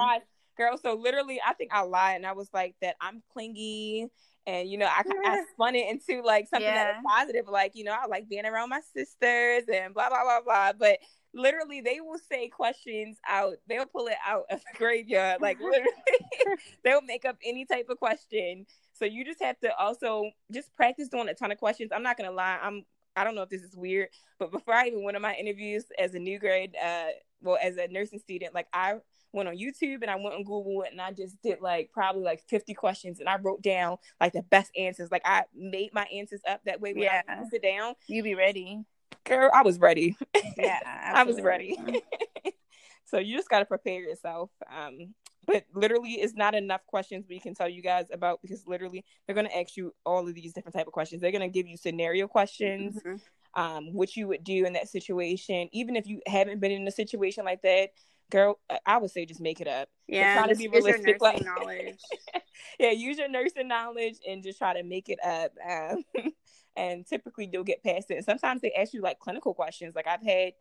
girl. 0.61 0.79
So 0.79 0.95
literally 0.95 1.41
i 1.47 1.55
think 1.55 1.73
i 1.73 1.83
lied 1.83 2.17
and 2.17 2.27
i 2.27 2.33
was 2.33 2.49
like 2.53 2.75
that 2.83 2.97
i'm 3.01 3.23
clingy 3.33 4.09
and 4.47 4.69
you 4.69 4.79
know 4.79 4.87
I, 4.87 5.03
I 5.25 5.45
spun 5.55 5.75
it 5.75 5.89
into 5.89 6.23
like 6.23 6.49
something 6.49 6.67
yeah. 6.67 6.85
that 6.85 6.97
was 6.97 7.05
positive 7.07 7.49
like 7.49 7.73
you 7.75 7.85
know 7.85 7.93
i 7.93 8.07
like 8.07 8.29
being 8.29 8.47
around 8.47 8.71
my 8.71 8.81
sisters 8.95 9.65
and 9.73 9.95
blah 9.95 10.09
blah 10.09 10.23
blah 10.23 10.41
blah. 10.45 10.73
But 10.79 10.99
literally 11.33 11.81
they 11.81 12.01
will 12.01 12.19
say 12.31 12.49
questions 12.49 13.17
out 13.29 13.55
they'll 13.69 13.87
pull 13.87 14.09
it 14.09 14.17
out 14.27 14.45
of 14.51 14.61
the 14.61 14.79
graveyard 14.79 15.41
like 15.41 15.59
literally. 15.61 15.93
They'll 16.85 17.03
make 17.03 17.25
up 17.25 17.37
any 17.45 17.65
type 17.67 17.87
of 17.91 17.99
question. 17.99 18.67
So 18.93 19.05
you 19.05 19.25
just 19.25 19.43
have 19.43 19.59
to 19.61 19.77
also 19.77 20.31
just 20.51 20.75
practice 20.75 21.09
doing 21.09 21.29
a 21.29 21.35
ton 21.35 21.53
of 21.53 21.59
questions. 21.59 21.91
I'm 21.95 22.03
not 22.03 22.17
gonna 22.17 22.33
lie 22.33 22.59
i'm 22.63 22.85
i 23.17 23.25
don't 23.25 23.35
know 23.35 23.43
if 23.43 23.49
this 23.49 23.63
is 23.63 23.77
weird 23.77 24.09
but 24.39 24.53
before 24.53 24.75
i 24.75 24.87
even 24.87 25.03
went 25.03 25.17
on 25.17 25.23
my 25.23 25.35
interviews 25.35 25.85
as 25.99 26.15
a 26.15 26.19
new 26.19 26.39
grade 26.39 26.77
uh 26.83 27.09
well 27.43 27.59
as 27.61 27.77
a 27.77 27.89
nursing 27.89 28.21
student 28.21 28.55
like 28.55 28.69
i 28.73 28.95
went 29.33 29.49
on 29.49 29.57
YouTube 29.57 30.03
and 30.03 30.11
I 30.11 30.17
went 30.17 30.35
on 30.35 30.45
Google 30.45 30.85
and 30.91 31.01
I 31.01 31.13
just 31.13 31.41
did 31.43 31.61
like 31.61 31.91
probably 31.93 32.23
like 32.23 32.43
50 32.49 32.75
questions 32.75 33.21
and 33.21 33.29
I 33.29 33.39
wrote 33.39 33.63
down 33.63 33.99
like 34.21 34.33
the 34.33 34.43
best 34.43 34.71
answers. 34.77 35.11
Like 35.11 35.23
I 35.25 35.45
made 35.55 35.93
my 35.93 36.05
answers 36.13 36.41
up 36.49 36.61
that 36.65 36.81
way 36.81 36.93
when 36.93 37.05
yeah. 37.05 37.23
I 37.29 37.45
sit 37.51 37.63
down. 37.63 37.95
You 38.07 38.23
be 38.23 38.35
ready. 38.35 38.85
Girl, 39.25 39.51
I 39.53 39.63
was 39.63 39.79
ready. 39.79 40.17
Yeah, 40.57 40.79
I 41.15 41.25
was 41.25 41.41
ready. 41.41 41.79
so 43.05 43.19
you 43.19 43.37
just 43.37 43.49
got 43.49 43.61
to 43.61 43.67
prepare 43.67 44.01
yourself. 44.01 44.51
Um, 44.75 45.15
but 45.47 45.65
literally 45.75 46.13
it's 46.13 46.35
not 46.35 46.55
enough 46.55 46.87
questions 46.87 47.27
we 47.29 47.41
can 47.41 47.55
tell 47.55 47.69
you 47.69 47.83
guys 47.83 48.07
about 48.13 48.41
because 48.43 48.67
literally 48.67 49.05
they're 49.27 49.35
going 49.35 49.49
to 49.49 49.59
ask 49.59 49.77
you 49.77 49.93
all 50.07 50.27
of 50.27 50.35
these 50.35 50.53
different 50.53 50.75
type 50.75 50.87
of 50.87 50.93
questions. 50.93 51.21
They're 51.21 51.33
going 51.33 51.41
to 51.41 51.49
give 51.49 51.67
you 51.67 51.77
scenario 51.77 52.29
questions. 52.29 52.97
Mm-hmm 52.97 53.17
um, 53.55 53.93
what 53.93 54.17
you 54.17 54.29
would 54.29 54.45
do 54.45 54.65
in 54.65 54.73
that 54.75 54.89
situation, 54.89 55.69
even 55.73 55.97
if 55.97 56.07
you 56.07 56.21
haven't 56.27 56.61
been 56.61 56.73
in 56.73 56.87
a 56.87 56.93
situation 56.93 57.45
like 57.45 57.63
that, 57.63 57.91
girl, 58.31 58.59
I 58.87 58.99
would 58.99 59.11
say 59.11 59.27
just 59.27 59.41
make 59.41 59.61
it 59.61 59.69
up. 59.69 59.89
Yeah, 60.07 60.39
try 60.39 60.53
to 60.53 60.59
be 60.59 60.69
realistic. 60.69 61.21
Like, 61.21 61.45
knowledge. 61.45 62.01
yeah, 62.79 62.91
use 62.93 63.19
your 63.19 63.29
nursing 63.29 63.69
knowledge 63.69 64.17
and 64.29 64.43
just 64.43 64.59
try 64.59 64.75
to 64.75 64.83
make 64.83 65.09
it 65.09 65.19
up. 65.25 65.53
Um, 65.69 66.05
and 66.77 67.07
typically 67.07 67.49
you'll 67.53 67.65
get 67.65 67.83
past 67.83 68.11
it. 68.11 68.17
And 68.17 68.25
sometimes 68.25 68.63
they 68.63 68.73
ask 68.73 68.95
you 68.95 69.03
like 69.03 69.19
clinical 69.19 69.55
questions. 69.55 69.95
Like 69.95 70.07
I've 70.07 70.23
had 70.23 70.53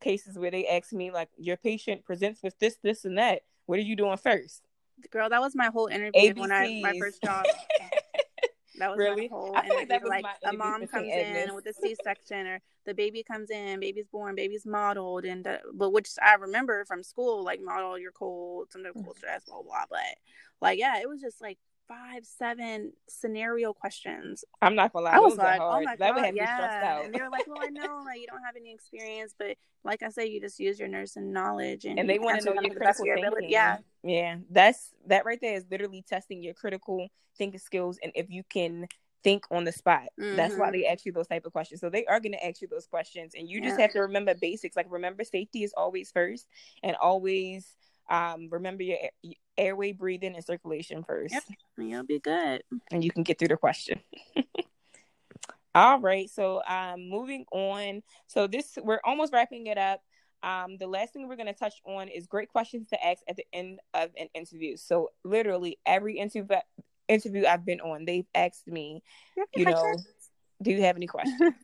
cases 0.00 0.38
where 0.38 0.50
they 0.50 0.66
ask 0.66 0.92
me 0.92 1.10
like, 1.10 1.28
your 1.36 1.56
patient 1.56 2.04
presents 2.04 2.42
with 2.42 2.58
this, 2.58 2.76
this, 2.82 3.04
and 3.04 3.18
that. 3.18 3.42
What 3.66 3.78
are 3.78 3.82
you 3.82 3.96
doing 3.96 4.16
first? 4.16 4.62
Girl, 5.10 5.28
that 5.28 5.40
was 5.40 5.54
my 5.54 5.66
whole 5.66 5.86
interview 5.86 6.32
ABCs. 6.32 6.38
when 6.38 6.52
I 6.52 6.80
my 6.82 6.98
first 6.98 7.22
job. 7.22 7.44
That 8.78 8.90
was 8.90 8.98
really? 8.98 9.28
my 9.28 9.36
whole 9.36 9.52
I 9.56 9.68
like, 9.68 9.88
that 9.88 10.02
was 10.02 10.10
like 10.10 10.24
a 10.44 10.52
mom 10.52 10.86
comes 10.86 11.08
in 11.08 11.54
with 11.54 11.66
a 11.66 11.72
C 11.72 11.96
section 12.04 12.46
or 12.46 12.60
the 12.86 12.94
baby 12.94 13.22
comes 13.22 13.50
in, 13.50 13.80
baby's 13.80 14.08
born, 14.08 14.34
baby's 14.34 14.64
mottled, 14.64 15.24
and 15.24 15.46
uh, 15.46 15.58
but 15.74 15.90
which 15.90 16.10
I 16.22 16.34
remember 16.34 16.84
from 16.84 17.02
school, 17.02 17.44
like 17.44 17.60
model 17.62 17.98
your 17.98 18.12
cold, 18.12 18.72
some 18.72 18.84
cold 18.94 19.16
stress, 19.16 19.44
blah 19.44 19.62
blah. 19.62 19.84
But 19.90 20.00
like, 20.60 20.78
yeah, 20.78 21.00
it 21.00 21.08
was 21.08 21.20
just 21.20 21.40
like 21.40 21.58
five, 21.88 22.24
seven 22.24 22.92
scenario 23.08 23.72
questions. 23.72 24.44
I'm 24.62 24.74
not 24.74 24.92
gonna 24.92 25.06
lie, 25.06 25.12
I 25.12 25.18
was 25.18 25.36
like, 25.36 25.60
oh 25.60 25.80
my 25.80 25.96
that 25.96 26.14
god, 26.14 26.34
yeah. 26.34 27.00
And 27.00 27.14
they 27.14 27.20
were 27.20 27.30
like, 27.30 27.46
well, 27.46 27.62
I 27.62 27.70
know 27.70 28.02
like 28.04 28.20
you 28.20 28.26
don't 28.26 28.42
have 28.42 28.56
any 28.56 28.72
experience, 28.72 29.34
but 29.38 29.56
like 29.84 30.02
I 30.02 30.10
say, 30.10 30.26
you 30.26 30.40
just 30.40 30.60
use 30.60 30.78
your 30.78 30.88
nursing 30.88 31.32
knowledge 31.32 31.84
and, 31.84 31.98
and 31.98 32.08
they 32.08 32.18
want 32.18 32.40
to 32.40 32.44
know 32.46 32.60
your 32.60 32.74
critical 32.74 33.04
thinking. 33.04 33.24
Ability. 33.24 33.46
Yeah, 33.50 33.78
yeah, 34.02 34.36
that's 34.50 34.92
that 35.06 35.24
right 35.24 35.38
there 35.40 35.56
is 35.56 35.64
literally 35.70 36.04
testing 36.06 36.42
your 36.42 36.54
critical 36.54 37.08
thinking 37.36 37.58
skills, 37.58 37.98
and 38.02 38.12
if 38.14 38.30
you 38.30 38.42
can 38.48 38.86
think 39.24 39.44
on 39.50 39.64
the 39.64 39.72
spot. 39.72 40.04
Mm-hmm. 40.20 40.36
That's 40.36 40.56
why 40.56 40.66
mm-hmm. 40.66 40.80
they 40.80 40.86
ask 40.86 41.04
you 41.04 41.12
those 41.12 41.26
type 41.26 41.44
of 41.44 41.52
questions. 41.52 41.80
So 41.80 41.90
they 41.90 42.04
are 42.06 42.20
going 42.20 42.32
to 42.32 42.46
ask 42.46 42.62
you 42.62 42.68
those 42.68 42.86
questions, 42.86 43.32
and 43.36 43.48
you 43.48 43.60
just 43.60 43.78
have 43.80 43.92
to 43.92 44.00
remember 44.00 44.34
basics. 44.34 44.76
Like 44.76 44.86
remember, 44.88 45.24
safety 45.24 45.64
is 45.64 45.74
always 45.76 46.10
first, 46.10 46.46
and 46.82 46.96
always 46.96 47.76
um, 48.08 48.48
remember 48.50 48.82
your 48.82 48.98
airway 49.56 49.92
breathing 49.92 50.34
and 50.34 50.44
circulation 50.44 51.04
first. 51.04 51.34
Yep, 51.34 51.42
you'll 51.78 52.04
be 52.04 52.18
good, 52.20 52.62
and 52.90 53.04
you 53.04 53.10
can 53.10 53.22
get 53.22 53.38
through 53.38 53.48
the 53.48 53.56
question. 53.56 54.00
All 55.74 56.00
right, 56.00 56.28
so 56.30 56.62
um, 56.66 57.08
moving 57.08 57.44
on. 57.52 58.02
So 58.26 58.46
this 58.46 58.78
we're 58.82 59.00
almost 59.04 59.32
wrapping 59.32 59.66
it 59.66 59.78
up. 59.78 60.02
Um, 60.42 60.76
the 60.78 60.86
last 60.86 61.12
thing 61.12 61.28
we're 61.28 61.36
going 61.36 61.46
to 61.46 61.52
touch 61.52 61.74
on 61.84 62.08
is 62.08 62.26
great 62.26 62.48
questions 62.48 62.88
to 62.88 63.06
ask 63.06 63.22
at 63.28 63.36
the 63.36 63.46
end 63.52 63.80
of 63.92 64.10
an 64.18 64.28
interview. 64.34 64.76
So 64.76 65.10
literally 65.24 65.78
every 65.84 66.18
interview 66.18 66.56
interview 67.08 67.46
I've 67.46 67.64
been 67.64 67.80
on, 67.80 68.04
they've 68.04 68.26
asked 68.34 68.66
me, 68.66 69.02
you, 69.36 69.46
you 69.56 69.64
know, 69.64 69.94
do 70.62 70.70
you 70.70 70.82
have 70.82 70.96
any 70.96 71.06
questions? 71.08 71.54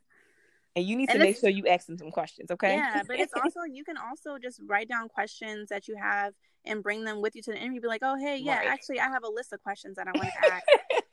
And 0.77 0.85
you 0.85 0.97
need 0.97 1.11
and 1.11 1.20
to 1.20 1.25
make 1.25 1.39
sure 1.39 1.51
you 1.51 1.66
ask 1.66 1.87
them 1.87 1.97
some 1.97 2.11
questions, 2.11 2.51
okay? 2.51 2.77
Yeah, 2.77 3.03
but 3.07 3.18
it's 3.18 3.33
also 3.43 3.61
you 3.70 3.85
can 3.85 3.97
also 3.97 4.39
just 4.39 4.61
write 4.66 4.89
down 4.89 5.09
questions 5.09 5.68
that 5.68 5.89
you 5.89 5.97
have 5.97 6.35
and 6.64 6.83
bring 6.83 7.05
them 7.05 7.20
with 7.20 7.37
you 7.37 7.43
to 7.43 7.53
the 7.53 7.59
interview. 7.59 7.83
Be 7.83 7.89
like, 7.89 8.03
oh 8.03 8.16
hey, 8.16 8.39
yeah, 8.39 8.59
right. 8.59 8.68
actually 8.68 9.01
I 9.01 9.09
have 9.09 9.25
a 9.25 9.29
list 9.29 9.53
of 9.53 9.62
questions 9.62 9.97
that 9.97 10.09
I 10.09 10.12
want 10.12 10.29
to 10.29 10.53
ask. 10.53 10.64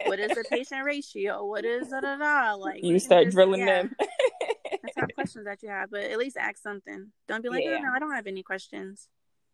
what 0.06 0.20
is 0.20 0.30
the 0.30 0.44
patient 0.50 0.84
ratio? 0.84 1.46
What 1.46 1.66
is 1.66 1.90
da 1.90 2.02
da 2.02 2.18
da? 2.18 2.54
Like 2.56 2.84
you 2.84 3.00
start 3.00 3.26
just, 3.26 3.36
drilling 3.36 3.62
yeah. 3.62 3.84
them. 3.84 3.96
That's 4.82 4.96
how 4.96 5.06
questions 5.14 5.46
that 5.46 5.62
you 5.62 5.70
have, 5.70 5.92
but 5.92 6.02
at 6.02 6.18
least 6.18 6.38
ask 6.38 6.58
something. 6.58 7.12
Don't 7.28 7.44
be 7.44 7.50
like, 7.50 7.64
oh, 7.66 7.70
yeah. 7.70 7.78
oh, 7.80 7.84
no, 7.84 7.92
I 7.96 8.00
don't 8.00 8.16
have 8.16 8.28
any 8.28 8.42
questions. 8.42 9.08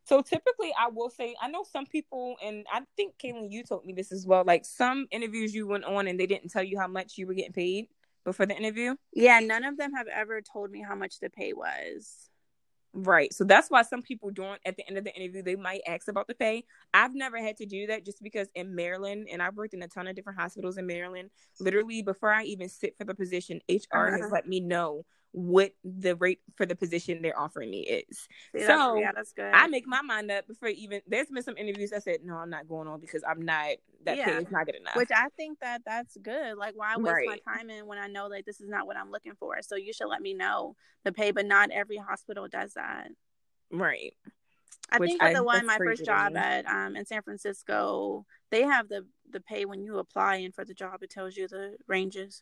So 0.06 0.22
typically, 0.22 0.72
I 0.80 0.88
will 0.88 1.10
say, 1.10 1.36
I 1.42 1.50
know 1.50 1.66
some 1.70 1.86
people, 1.86 2.38
and 2.42 2.66
I 2.72 2.82
think 2.96 3.16
Kaylin, 3.22 3.52
you 3.52 3.64
told 3.64 3.86
me 3.86 3.92
this 3.92 4.14
as 4.14 4.26
well. 4.26 4.46
Like 4.46 4.64
some 4.64 5.06
interviews 5.12 5.54
you 5.54 5.68
went 5.68 5.84
on 5.84 6.08
and 6.08 6.18
they 6.18 6.28
didn't 6.28 6.48
tell 6.48 6.64
you 6.64 6.80
how 6.80 6.88
much 6.88 7.18
you 7.18 7.28
were 7.28 7.34
getting 7.34 7.52
paid, 7.52 7.88
before 8.28 8.46
the 8.46 8.58
interview? 8.58 8.94
Yeah, 9.14 9.40
none 9.40 9.64
of 9.64 9.78
them 9.78 9.94
have 9.94 10.08
ever 10.14 10.42
told 10.42 10.70
me 10.70 10.84
how 10.88 10.96
much 10.96 11.20
the 11.22 11.30
pay 11.30 11.54
was. 11.54 12.30
Right. 12.94 13.34
So 13.34 13.46
that's 13.46 13.70
why 13.70 13.84
some 13.84 14.02
people 14.02 14.32
don't 14.32 14.60
at 14.66 14.76
the 14.76 14.86
end 14.88 14.98
of 14.98 15.06
the 15.06 15.16
interview 15.16 15.44
they 15.44 15.56
might 15.56 15.82
ask 15.88 16.10
about 16.10 16.28
the 16.28 16.36
pay. 16.36 16.66
I've 16.94 17.16
never 17.16 17.38
had 17.38 17.56
to 17.58 17.66
do 17.66 17.88
that 17.88 18.04
just 18.04 18.22
because 18.22 18.50
in 18.54 18.76
Maryland 18.76 19.28
and 19.32 19.42
I've 19.42 19.56
worked 19.56 19.74
in 19.74 19.82
a 19.82 19.88
ton 19.88 20.08
of 20.08 20.16
different 20.16 20.40
hospitals 20.40 20.78
in 20.78 20.86
Maryland, 20.88 21.30
literally 21.60 22.02
before 22.02 22.34
I 22.34 22.44
even 22.44 22.68
sit 22.68 22.98
for 22.98 23.06
the 23.06 23.16
position, 23.16 23.62
HR 23.70 24.08
uh-huh. 24.08 24.18
has 24.18 24.32
let 24.32 24.48
me 24.48 24.60
know 24.60 25.06
what 25.38 25.72
the 25.84 26.16
rate 26.16 26.40
for 26.56 26.66
the 26.66 26.76
position 26.76 27.22
they're 27.22 27.40
offering 27.40 27.70
me 27.70 27.82
is. 27.82 28.28
See, 28.56 28.62
so 28.62 28.68
that's, 28.68 29.00
yeah, 29.00 29.12
that's 29.14 29.34
good. 29.34 29.54
I 29.54 29.68
make 29.68 29.86
my 29.86 30.02
mind 30.02 30.32
up 30.32 30.48
before 30.48 30.70
even 30.70 31.02
there's 31.06 31.28
been 31.28 31.44
some 31.44 31.58
interviews 31.58 31.94
I 31.94 32.00
said, 32.00 32.22
no, 32.24 32.38
I'm 32.38 32.50
not 32.50 32.68
going 32.68 32.88
on 32.88 33.00
because 33.00 33.24
I'm 33.28 33.44
not 33.44 33.76
that 34.06 34.18
yeah. 34.18 34.26
pay 34.26 34.38
is 34.38 34.52
not 34.52 34.66
good 34.66 34.78
enough. 34.78 34.96
Which 34.96 35.12
I 35.16 35.28
think 35.38 35.60
that 35.60 35.84
that's 35.86 36.18
good. 36.24 36.58
Like 36.58 36.74
why 36.76 36.96
waste 36.98 37.14
right. 37.14 37.40
my 37.46 37.54
time 37.54 37.70
in 37.70 37.86
when 37.86 38.00
I 38.00 38.08
know 38.08 38.26
like 38.26 38.46
this 38.46 38.60
is 38.60 38.68
not 38.68 38.88
what 38.88 38.98
I'm 38.98 39.12
looking 39.12 39.34
for. 39.40 39.58
So 39.62 39.76
you 39.76 39.94
should 39.94 40.08
let 40.08 40.24
me 40.24 40.34
know 40.34 40.76
the 41.04 41.12
pay, 41.12 41.30
but 41.30 41.46
not 41.46 41.70
every 41.70 41.98
hospital 41.98 42.48
does 42.48 42.74
that. 42.74 43.10
Right. 43.72 44.14
I 44.92 44.98
Which 44.98 45.10
think 45.10 45.22
for 45.22 45.34
the 45.34 45.44
one 45.44 45.68
my 45.68 45.78
first 45.78 46.04
job 46.04 46.36
at 46.36 46.66
um 46.66 46.96
in 46.96 47.06
San 47.06 47.22
Francisco, 47.22 48.26
they 48.50 48.64
have 48.64 48.90
the 48.90 49.06
the 49.30 49.42
pay 49.42 49.66
when 49.66 49.84
you 49.84 50.00
apply 50.00 50.38
and 50.38 50.56
for 50.56 50.66
the 50.66 50.74
job 50.74 51.04
it 51.04 51.12
tells 51.12 51.38
you 51.38 51.48
the 51.48 51.76
ranges. 51.88 52.42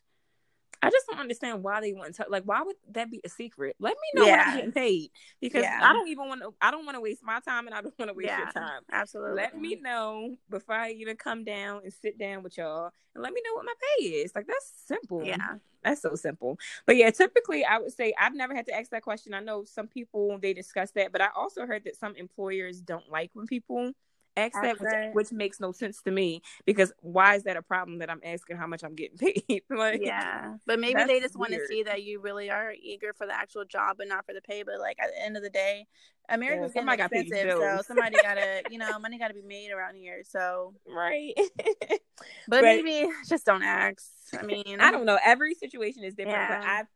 I 0.82 0.90
just 0.90 1.06
don't 1.08 1.20
understand 1.20 1.62
why 1.62 1.80
they 1.80 1.92
want 1.92 2.14
to 2.16 2.26
like 2.28 2.44
why 2.44 2.62
would 2.62 2.76
that 2.92 3.10
be 3.10 3.20
a 3.24 3.28
secret? 3.28 3.76
Let 3.78 3.94
me 3.94 4.20
know 4.20 4.26
yeah. 4.26 4.36
when 4.36 4.48
I'm 4.48 4.56
getting 4.56 4.72
paid 4.72 5.10
because 5.40 5.62
yeah. 5.62 5.80
I 5.82 5.92
don't 5.92 6.08
even 6.08 6.28
want 6.28 6.42
to 6.42 6.54
I 6.60 6.70
don't 6.70 6.84
want 6.84 6.96
to 6.96 7.00
waste 7.00 7.22
my 7.22 7.40
time 7.40 7.66
and 7.66 7.74
I 7.74 7.80
don't 7.80 7.98
want 7.98 8.10
to 8.10 8.14
waste 8.14 8.28
yeah, 8.28 8.38
your 8.38 8.52
time. 8.52 8.82
Absolutely. 8.92 9.36
Let 9.36 9.58
me 9.58 9.76
know 9.76 10.36
before 10.50 10.74
I 10.74 10.90
even 10.92 11.16
come 11.16 11.44
down 11.44 11.80
and 11.84 11.92
sit 11.92 12.18
down 12.18 12.42
with 12.42 12.56
y'all 12.58 12.90
and 13.14 13.22
let 13.22 13.32
me 13.32 13.40
know 13.44 13.54
what 13.54 13.64
my 13.64 13.74
pay 13.98 14.06
is. 14.06 14.32
Like 14.34 14.46
that's 14.46 14.72
simple. 14.86 15.24
Yeah. 15.24 15.56
That's 15.82 16.02
so 16.02 16.14
simple. 16.14 16.58
But 16.84 16.96
yeah, 16.96 17.10
typically 17.10 17.64
I 17.64 17.78
would 17.78 17.92
say 17.92 18.12
I've 18.18 18.34
never 18.34 18.54
had 18.54 18.66
to 18.66 18.74
ask 18.74 18.90
that 18.90 19.02
question. 19.02 19.34
I 19.34 19.40
know 19.40 19.64
some 19.64 19.86
people 19.86 20.38
they 20.40 20.52
discuss 20.52 20.90
that, 20.92 21.12
but 21.12 21.20
I 21.20 21.28
also 21.34 21.66
heard 21.66 21.84
that 21.84 21.96
some 21.96 22.16
employers 22.16 22.80
don't 22.80 23.10
like 23.10 23.30
when 23.34 23.46
people 23.46 23.92
ask 24.36 24.54
that, 24.60 24.80
which, 24.80 25.14
which, 25.14 25.32
makes 25.32 25.60
no 25.60 25.72
sense 25.72 26.02
to 26.02 26.10
me 26.10 26.42
because 26.64 26.92
why 27.00 27.34
is 27.34 27.44
that 27.44 27.56
a 27.56 27.62
problem 27.62 27.98
that 27.98 28.10
I'm 28.10 28.20
asking 28.24 28.56
how 28.56 28.66
much 28.66 28.84
I'm 28.84 28.94
getting 28.94 29.18
paid? 29.48 29.62
like, 29.70 30.00
yeah, 30.02 30.54
but 30.66 30.78
maybe 30.78 31.02
they 31.04 31.20
just 31.20 31.36
want 31.36 31.52
to 31.52 31.66
see 31.66 31.82
that 31.84 32.02
you 32.02 32.20
really 32.20 32.50
are 32.50 32.72
eager 32.72 33.12
for 33.12 33.26
the 33.26 33.34
actual 33.34 33.64
job 33.64 34.00
and 34.00 34.08
not 34.08 34.26
for 34.26 34.34
the 34.34 34.40
pay. 34.40 34.62
But 34.62 34.80
like 34.80 34.96
at 35.00 35.10
the 35.14 35.22
end 35.22 35.36
of 35.36 35.42
the 35.42 35.50
day, 35.50 35.86
America's 36.28 36.72
yeah, 36.74 36.96
getting 36.96 37.20
expensive, 37.20 37.58
so 37.58 37.80
somebody 37.86 38.16
gotta, 38.22 38.62
you 38.70 38.78
know, 38.78 38.98
money 38.98 39.18
gotta 39.18 39.34
be 39.34 39.42
made 39.42 39.70
around 39.70 39.96
here. 39.96 40.22
So 40.24 40.74
right, 40.88 41.32
but, 41.36 42.00
but, 42.48 42.62
maybe 42.62 43.08
just 43.28 43.46
don't 43.46 43.62
ask. 43.62 44.04
I 44.38 44.44
mean, 44.44 44.78
I 44.80 44.90
don't 44.90 45.06
know. 45.06 45.18
Every 45.24 45.54
situation 45.54 46.04
is 46.04 46.14
different, 46.14 46.38
yeah. 46.38 46.60
but 46.60 46.66
I've 46.66 46.86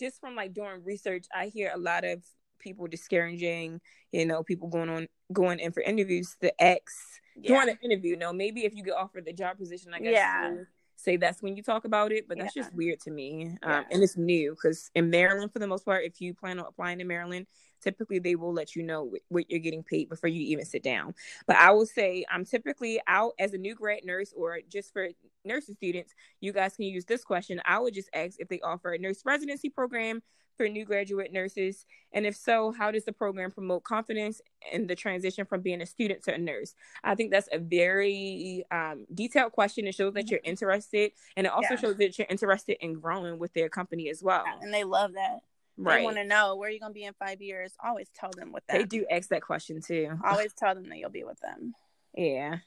just 0.00 0.20
from 0.20 0.34
like 0.34 0.52
doing 0.52 0.82
research, 0.84 1.26
I 1.34 1.46
hear 1.46 1.70
a 1.74 1.78
lot 1.78 2.04
of 2.04 2.22
people 2.62 2.86
discouraging, 2.86 3.80
you 4.12 4.26
know, 4.26 4.42
people 4.42 4.68
going 4.68 4.88
on 4.88 5.08
going 5.32 5.58
in 5.58 5.72
for 5.72 5.82
interviews, 5.82 6.36
the 6.40 6.52
ex 6.62 7.20
yeah. 7.36 7.48
during 7.48 7.66
the 7.66 7.84
interview. 7.84 8.16
No, 8.16 8.32
maybe 8.32 8.64
if 8.64 8.74
you 8.74 8.82
get 8.82 8.94
offered 8.94 9.24
the 9.24 9.32
job 9.32 9.58
position, 9.58 9.92
I 9.94 10.00
guess 10.00 10.12
yeah. 10.14 10.54
say 10.96 11.16
that's 11.16 11.42
when 11.42 11.56
you 11.56 11.62
talk 11.62 11.84
about 11.84 12.12
it, 12.12 12.28
but 12.28 12.38
that's 12.38 12.56
yeah. 12.56 12.62
just 12.62 12.74
weird 12.74 13.00
to 13.00 13.10
me. 13.10 13.56
Um, 13.62 13.84
and 13.90 14.02
it's 14.02 14.16
new 14.16 14.52
because 14.52 14.90
in 14.94 15.10
Maryland, 15.10 15.52
for 15.52 15.58
the 15.58 15.66
most 15.66 15.84
part, 15.84 16.04
if 16.04 16.20
you 16.20 16.34
plan 16.34 16.58
on 16.58 16.66
applying 16.66 16.98
to 16.98 17.04
Maryland, 17.04 17.46
typically 17.82 18.18
they 18.18 18.36
will 18.36 18.52
let 18.52 18.76
you 18.76 18.82
know 18.82 19.12
what 19.28 19.50
you're 19.50 19.60
getting 19.60 19.82
paid 19.82 20.08
before 20.08 20.28
you 20.28 20.40
even 20.42 20.64
sit 20.64 20.82
down. 20.82 21.14
But 21.46 21.56
I 21.56 21.72
will 21.72 21.86
say 21.86 22.24
I'm 22.30 22.44
typically 22.44 23.00
out 23.06 23.32
as 23.38 23.52
a 23.52 23.58
new 23.58 23.74
grad 23.74 24.04
nurse 24.04 24.32
or 24.36 24.58
just 24.68 24.92
for 24.92 25.08
nursing 25.44 25.74
students, 25.74 26.14
you 26.40 26.52
guys 26.52 26.76
can 26.76 26.86
use 26.86 27.04
this 27.04 27.24
question. 27.24 27.60
I 27.64 27.78
would 27.78 27.94
just 27.94 28.10
ask 28.14 28.36
if 28.38 28.48
they 28.48 28.60
offer 28.60 28.92
a 28.92 28.98
nurse 28.98 29.22
residency 29.24 29.68
program 29.68 30.22
for 30.56 30.68
new 30.68 30.84
graduate 30.84 31.32
nurses? 31.32 31.86
And 32.12 32.26
if 32.26 32.36
so, 32.36 32.72
how 32.72 32.90
does 32.90 33.04
the 33.04 33.12
program 33.12 33.50
promote 33.50 33.84
confidence 33.84 34.40
in 34.72 34.86
the 34.86 34.94
transition 34.94 35.44
from 35.44 35.62
being 35.62 35.80
a 35.80 35.86
student 35.86 36.22
to 36.24 36.34
a 36.34 36.38
nurse? 36.38 36.74
I 37.02 37.14
think 37.14 37.30
that's 37.30 37.48
a 37.52 37.58
very 37.58 38.64
um, 38.70 39.06
detailed 39.12 39.52
question. 39.52 39.86
It 39.86 39.94
shows 39.94 40.14
that 40.14 40.30
you're 40.30 40.40
interested, 40.44 41.12
and 41.36 41.46
it 41.46 41.52
also 41.52 41.74
yeah. 41.74 41.80
shows 41.80 41.96
that 41.96 42.18
you're 42.18 42.26
interested 42.28 42.76
in 42.80 42.94
growing 42.94 43.38
with 43.38 43.52
their 43.54 43.68
company 43.68 44.08
as 44.10 44.22
well. 44.22 44.44
And 44.60 44.72
they 44.72 44.84
love 44.84 45.14
that. 45.14 45.40
Right. 45.76 45.98
They 45.98 46.04
want 46.04 46.16
to 46.16 46.24
know 46.24 46.56
where 46.56 46.68
you're 46.70 46.80
going 46.80 46.92
to 46.92 46.98
be 46.98 47.04
in 47.04 47.14
five 47.14 47.40
years. 47.40 47.72
Always 47.82 48.08
tell 48.14 48.30
them 48.30 48.52
with 48.52 48.64
that. 48.66 48.78
They 48.78 48.84
do 48.84 49.06
ask 49.10 49.30
that 49.30 49.42
question 49.42 49.80
too. 49.80 50.10
Always 50.24 50.52
tell 50.52 50.74
them 50.74 50.88
that 50.88 50.98
you'll 50.98 51.10
be 51.10 51.24
with 51.24 51.40
them. 51.40 51.74
Yeah, 52.14 52.58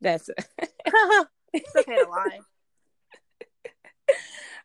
that's. 0.00 0.28
it's 1.52 1.76
okay 1.76 1.96
to 1.96 2.08
lie. 2.08 2.40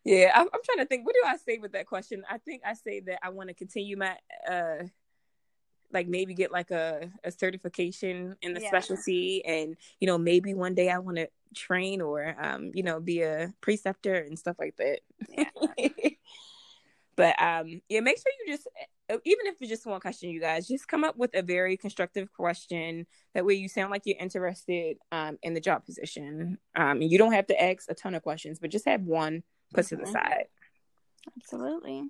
Yeah, 0.06 0.32
I'm, 0.36 0.47
I'm, 0.53 0.60
trying 0.64 0.78
to 0.78 0.86
think. 0.86 1.06
What 1.06 1.16
do 1.16 1.28
I 1.28 1.36
say 1.38 1.58
with 1.58 1.72
that 1.72 1.88
question? 1.88 2.24
I 2.30 2.38
think 2.38 2.62
I 2.64 2.76
say 2.76 2.99
that 3.01 3.20
I 3.24 3.30
want 3.30 3.49
to 3.49 3.56
continue 3.56 3.97
my, 3.97 4.16
uh, 4.47 4.84
like 5.91 6.08
maybe 6.08 6.36
get 6.36 6.51
like 6.51 6.70
a, 6.70 7.10
a 7.24 7.32
certification 7.32 8.36
in 8.43 8.53
the 8.53 8.62
yeah. 8.62 8.68
specialty, 8.68 9.43
and 9.43 9.76
you 9.99 10.06
know 10.06 10.20
maybe 10.20 10.53
one 10.53 10.76
day 10.76 10.91
I 10.91 10.99
want 10.99 11.18
to 11.18 11.28
train 11.56 12.01
or 12.01 12.36
um 12.39 12.72
you 12.74 12.84
know 12.84 12.99
be 12.99 13.22
a 13.22 13.53
preceptor 13.62 14.14
and 14.14 14.38
stuff 14.38 14.58
like 14.60 14.76
that. 14.78 14.99
Yeah. 15.30 15.89
but 17.16 17.41
um 17.41 17.82
yeah, 17.89 18.01
make 18.01 18.18
sure 18.18 18.32
you 18.45 18.53
just 18.53 18.68
uh, 19.10 19.18
even 19.24 19.47
if 19.47 19.56
it's 19.60 19.70
just 19.70 19.86
one 19.86 20.01
question, 20.01 20.30
you 20.30 20.39
guys 20.39 20.68
just 20.68 20.88
come 20.88 21.03
up 21.03 21.18
with 21.18 21.32
a 21.34 21.41
very 21.41 21.78
constructive 21.78 22.32
question. 22.34 23.08
That 23.34 23.45
way, 23.45 23.56
you 23.56 23.70
sound 23.70 23.89
like 23.89 24.03
you're 24.06 24.20
interested 24.20 24.97
um 25.12 25.39
in 25.41 25.56
the 25.56 25.62
job 25.62 25.84
position. 25.84 26.60
Um, 26.76 27.01
and 27.01 27.12
you 27.12 27.18
don't 27.18 27.34
have 27.34 27.47
to 27.47 27.64
ask 27.64 27.89
a 27.89 27.95
ton 27.95 28.14
of 28.14 28.22
questions, 28.22 28.60
but 28.60 28.70
just 28.70 28.86
have 28.86 29.01
one 29.01 29.43
put 29.74 29.86
mm-hmm. 29.86 29.97
to 29.97 30.05
the 30.05 30.11
side. 30.11 30.45
Absolutely. 31.38 32.09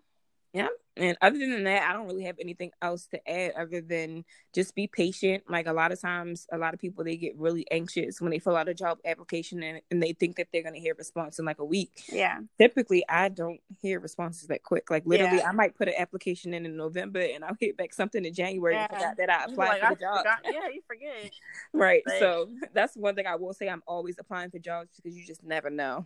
Yeah. 0.56 0.70
And 0.96 1.18
other 1.22 1.38
than 1.38 1.66
that, 1.66 1.90
I 1.90 1.92
don't 1.92 2.08
really 2.08 2.24
have 2.24 2.38
anything 2.40 2.72
else 2.82 3.08
to 3.08 3.30
add 3.30 3.52
other 3.60 3.82
than 3.82 4.24
just 4.54 4.74
be 4.74 4.88
patient. 4.88 5.44
Like 5.50 5.68
a 5.68 5.74
lot 5.74 5.92
of 5.92 6.00
times, 6.00 6.48
a 6.50 6.58
lot 6.58 6.74
of 6.74 6.80
people 6.80 7.04
they 7.04 7.18
get 7.18 7.38
really 7.38 7.70
anxious 7.70 8.22
when 8.22 8.32
they 8.32 8.40
fill 8.40 8.56
out 8.56 8.70
a 8.70 8.74
job 8.74 9.00
application 9.04 9.62
and, 9.62 9.82
and 9.92 10.02
they 10.02 10.14
think 10.14 10.38
that 10.38 10.48
they're 10.54 10.64
going 10.64 10.74
to 10.74 10.80
hear 10.80 10.94
a 10.94 10.98
response 10.98 11.38
in 11.40 11.44
like 11.44 11.60
a 11.60 11.66
week. 11.66 12.06
Yeah. 12.10 12.40
Typically, 12.58 13.04
I 13.10 13.28
don't 13.28 13.60
hear 13.82 14.00
responses 14.00 14.48
that 14.48 14.64
quick. 14.64 14.90
Like 14.90 15.06
literally, 15.06 15.40
yeah. 15.40 15.50
I 15.50 15.52
might 15.52 15.76
put 15.76 15.90
an 15.90 15.96
application 15.98 16.54
in 16.54 16.66
in 16.66 16.78
November 16.78 17.20
and 17.20 17.44
I'll 17.44 17.56
get 17.56 17.76
back 17.76 17.94
something 17.94 18.24
in 18.24 18.34
January 18.34 18.76
yeah. 18.76 18.88
and 18.90 18.94
forgot 18.94 19.18
that 19.18 19.30
I 19.30 19.44
applied 19.44 19.68
like, 19.68 19.82
for 19.82 19.96
the 19.96 20.00
job. 20.00 20.18
Forgot. 20.20 20.40
Yeah, 20.46 20.70
you 20.74 20.82
forget. 20.88 21.32
right. 21.74 22.04
But... 22.06 22.20
So 22.20 22.50
that's 22.74 22.96
one 22.96 23.16
thing 23.16 23.28
I 23.28 23.36
will 23.36 23.54
say. 23.54 23.68
I'm 23.68 23.84
always 23.86 24.16
applying 24.18 24.52
for 24.52 24.60
jobs 24.60 24.96
because 24.96 25.18
you 25.18 25.26
just 25.26 25.44
never 25.44 25.70
know. 25.70 26.06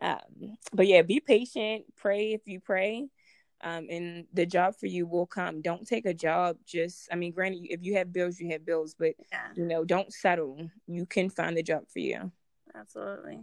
Um, 0.00 0.56
but 0.72 0.86
yeah, 0.86 1.02
be 1.02 1.20
patient. 1.20 1.84
Pray 1.96 2.32
if 2.32 2.42
you 2.46 2.60
pray, 2.60 3.08
um, 3.62 3.86
and 3.90 4.26
the 4.32 4.46
job 4.46 4.74
for 4.78 4.86
you 4.86 5.06
will 5.06 5.26
come. 5.26 5.62
Don't 5.62 5.86
take 5.86 6.06
a 6.06 6.14
job 6.14 6.56
just. 6.66 7.08
I 7.10 7.16
mean, 7.16 7.32
granted, 7.32 7.66
if 7.70 7.82
you 7.82 7.94
have 7.96 8.12
bills, 8.12 8.38
you 8.38 8.50
have 8.50 8.66
bills, 8.66 8.94
but 8.98 9.14
yeah. 9.32 9.48
you 9.54 9.64
know, 9.64 9.84
don't 9.84 10.12
settle. 10.12 10.70
You 10.86 11.06
can 11.06 11.30
find 11.30 11.56
the 11.56 11.62
job 11.62 11.84
for 11.88 12.00
you. 12.00 12.30
Absolutely. 12.74 13.40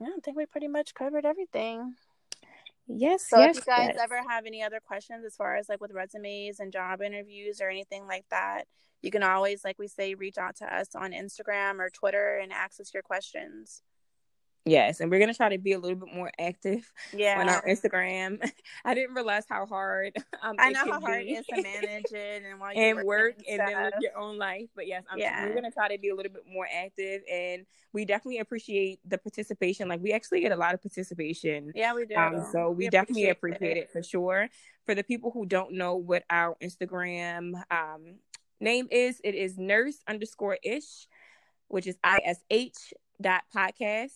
Yeah, 0.00 0.08
I 0.16 0.20
think 0.24 0.36
we 0.36 0.46
pretty 0.46 0.68
much 0.68 0.94
covered 0.94 1.24
everything. 1.24 1.94
Yes. 2.88 3.28
So 3.28 3.38
yes, 3.38 3.58
if 3.58 3.66
you 3.66 3.72
guys 3.72 3.90
yes. 3.94 4.00
ever 4.02 4.20
have 4.28 4.46
any 4.46 4.62
other 4.62 4.80
questions 4.80 5.24
as 5.24 5.36
far 5.36 5.56
as 5.56 5.68
like 5.68 5.80
with 5.80 5.92
resumes 5.92 6.58
and 6.58 6.72
job 6.72 7.00
interviews 7.00 7.60
or 7.60 7.68
anything 7.68 8.06
like 8.06 8.24
that, 8.30 8.64
you 9.02 9.10
can 9.10 9.22
always, 9.22 9.64
like 9.64 9.78
we 9.78 9.88
say, 9.88 10.14
reach 10.14 10.38
out 10.38 10.56
to 10.56 10.74
us 10.74 10.94
on 10.94 11.12
Instagram 11.12 11.78
or 11.78 11.90
Twitter 11.90 12.38
and 12.42 12.52
ask 12.52 12.80
us 12.80 12.92
your 12.92 13.02
questions. 13.02 13.82
Yes, 14.64 15.00
and 15.00 15.10
we're 15.10 15.18
gonna 15.18 15.34
try 15.34 15.48
to 15.48 15.58
be 15.58 15.72
a 15.72 15.78
little 15.78 15.96
bit 15.96 16.14
more 16.14 16.30
active 16.38 16.90
yeah. 17.12 17.40
on 17.40 17.48
our 17.48 17.62
Instagram. 17.62 18.38
I 18.84 18.94
didn't 18.94 19.14
realize 19.14 19.44
how 19.48 19.66
hard 19.66 20.12
um, 20.40 20.54
I 20.58 20.70
know 20.70 20.84
how 20.84 21.00
hard 21.00 21.22
it 21.22 21.30
is 21.30 21.46
to 21.46 21.62
manage 21.62 22.12
it 22.12 22.44
and 22.48 22.60
while 22.60 22.72
and 22.74 23.02
work 23.02 23.34
and, 23.48 23.60
and 23.60 23.68
then 23.68 23.82
live 23.84 23.92
your 24.00 24.16
own 24.16 24.38
life. 24.38 24.68
But 24.76 24.86
yes, 24.86 25.02
I'm, 25.10 25.18
yeah. 25.18 25.44
we're 25.44 25.54
gonna 25.54 25.72
try 25.72 25.88
to 25.88 25.98
be 25.98 26.10
a 26.10 26.14
little 26.14 26.30
bit 26.30 26.44
more 26.48 26.68
active, 26.72 27.22
and 27.30 27.66
we 27.92 28.04
definitely 28.04 28.38
appreciate 28.38 29.00
the 29.04 29.18
participation. 29.18 29.88
Like 29.88 30.00
we 30.00 30.12
actually 30.12 30.40
get 30.40 30.52
a 30.52 30.56
lot 30.56 30.74
of 30.74 30.82
participation. 30.82 31.72
Yeah, 31.74 31.94
we 31.94 32.06
do. 32.06 32.14
Um, 32.14 32.46
so 32.52 32.70
we, 32.70 32.84
we 32.84 32.88
definitely 32.88 33.30
appreciate, 33.30 33.56
appreciate 33.56 33.76
it. 33.78 33.84
it 33.84 33.92
for 33.92 34.02
sure. 34.04 34.48
For 34.86 34.94
the 34.94 35.02
people 35.02 35.32
who 35.32 35.44
don't 35.44 35.72
know 35.72 35.96
what 35.96 36.22
our 36.30 36.56
Instagram 36.62 37.54
um, 37.72 38.14
name 38.60 38.86
is, 38.92 39.20
it 39.24 39.34
is 39.34 39.58
nurse 39.58 39.96
underscore 40.06 40.58
ish, 40.62 41.08
which 41.66 41.88
is 41.88 41.96
I 42.04 42.20
S 42.24 42.38
H 42.48 42.94
dot 43.20 43.42
podcast 43.54 44.12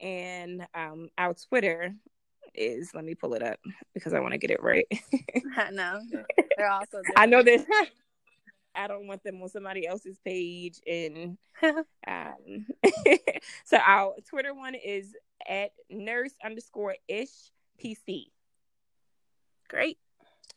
and 0.00 0.66
um, 0.74 1.08
our 1.18 1.34
Twitter 1.34 1.94
is 2.54 2.90
let 2.94 3.04
me 3.04 3.14
pull 3.14 3.34
it 3.34 3.42
up 3.42 3.58
because 3.94 4.12
I 4.12 4.20
want 4.20 4.32
to 4.32 4.38
get 4.38 4.50
it 4.50 4.62
right. 4.62 4.86
I 5.56 5.70
know 5.70 6.00
they're 6.56 6.70
also. 6.70 7.02
I 7.16 7.26
know 7.26 7.42
that 7.42 7.66
I 8.74 8.86
don't 8.86 9.06
want 9.06 9.22
them 9.24 9.42
on 9.42 9.48
somebody 9.48 9.86
else's 9.86 10.18
page, 10.24 10.80
and 10.86 11.36
um, 12.06 12.66
so 13.64 13.78
our 13.78 14.14
Twitter 14.28 14.54
one 14.54 14.74
is 14.74 15.14
at 15.48 15.72
nurse 15.90 16.32
underscore 16.44 16.96
ish 17.08 17.50
pc. 17.82 18.26
Great. 19.68 19.98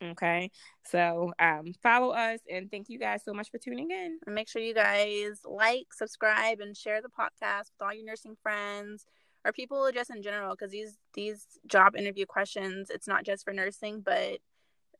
Okay. 0.02 0.50
So 0.84 1.32
um, 1.38 1.74
follow 1.82 2.10
us 2.10 2.40
and 2.50 2.70
thank 2.70 2.88
you 2.88 2.98
guys 2.98 3.22
so 3.24 3.32
much 3.32 3.50
for 3.50 3.58
tuning 3.58 3.90
in. 3.90 4.18
And 4.26 4.34
make 4.34 4.48
sure 4.48 4.60
you 4.60 4.74
guys 4.74 5.40
like, 5.44 5.92
subscribe, 5.92 6.60
and 6.60 6.76
share 6.76 7.00
the 7.00 7.08
podcast 7.08 7.70
with 7.70 7.82
all 7.82 7.94
your 7.94 8.04
nursing 8.04 8.36
friends 8.42 9.06
or 9.44 9.52
people 9.52 9.90
just 9.92 10.10
in 10.10 10.22
general 10.22 10.54
because 10.54 10.70
these 10.70 10.98
these 11.14 11.46
job 11.66 11.96
interview 11.96 12.26
questions 12.26 12.90
it's 12.90 13.08
not 13.08 13.24
just 13.24 13.44
for 13.44 13.52
nursing 13.52 14.00
but 14.00 14.38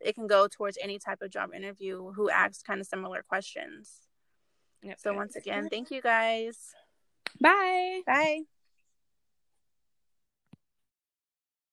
it 0.00 0.14
can 0.14 0.26
go 0.26 0.48
towards 0.48 0.76
any 0.82 0.98
type 0.98 1.22
of 1.22 1.30
job 1.30 1.50
interview 1.54 2.10
who 2.12 2.28
asks 2.28 2.60
kind 2.60 2.80
of 2.80 2.86
similar 2.86 3.22
questions. 3.22 4.08
Yep. 4.82 4.98
so 4.98 5.14
once 5.14 5.36
again 5.36 5.68
thank 5.68 5.90
you 5.90 6.02
guys. 6.02 6.74
Bye. 7.40 8.02
Bye 8.04 8.42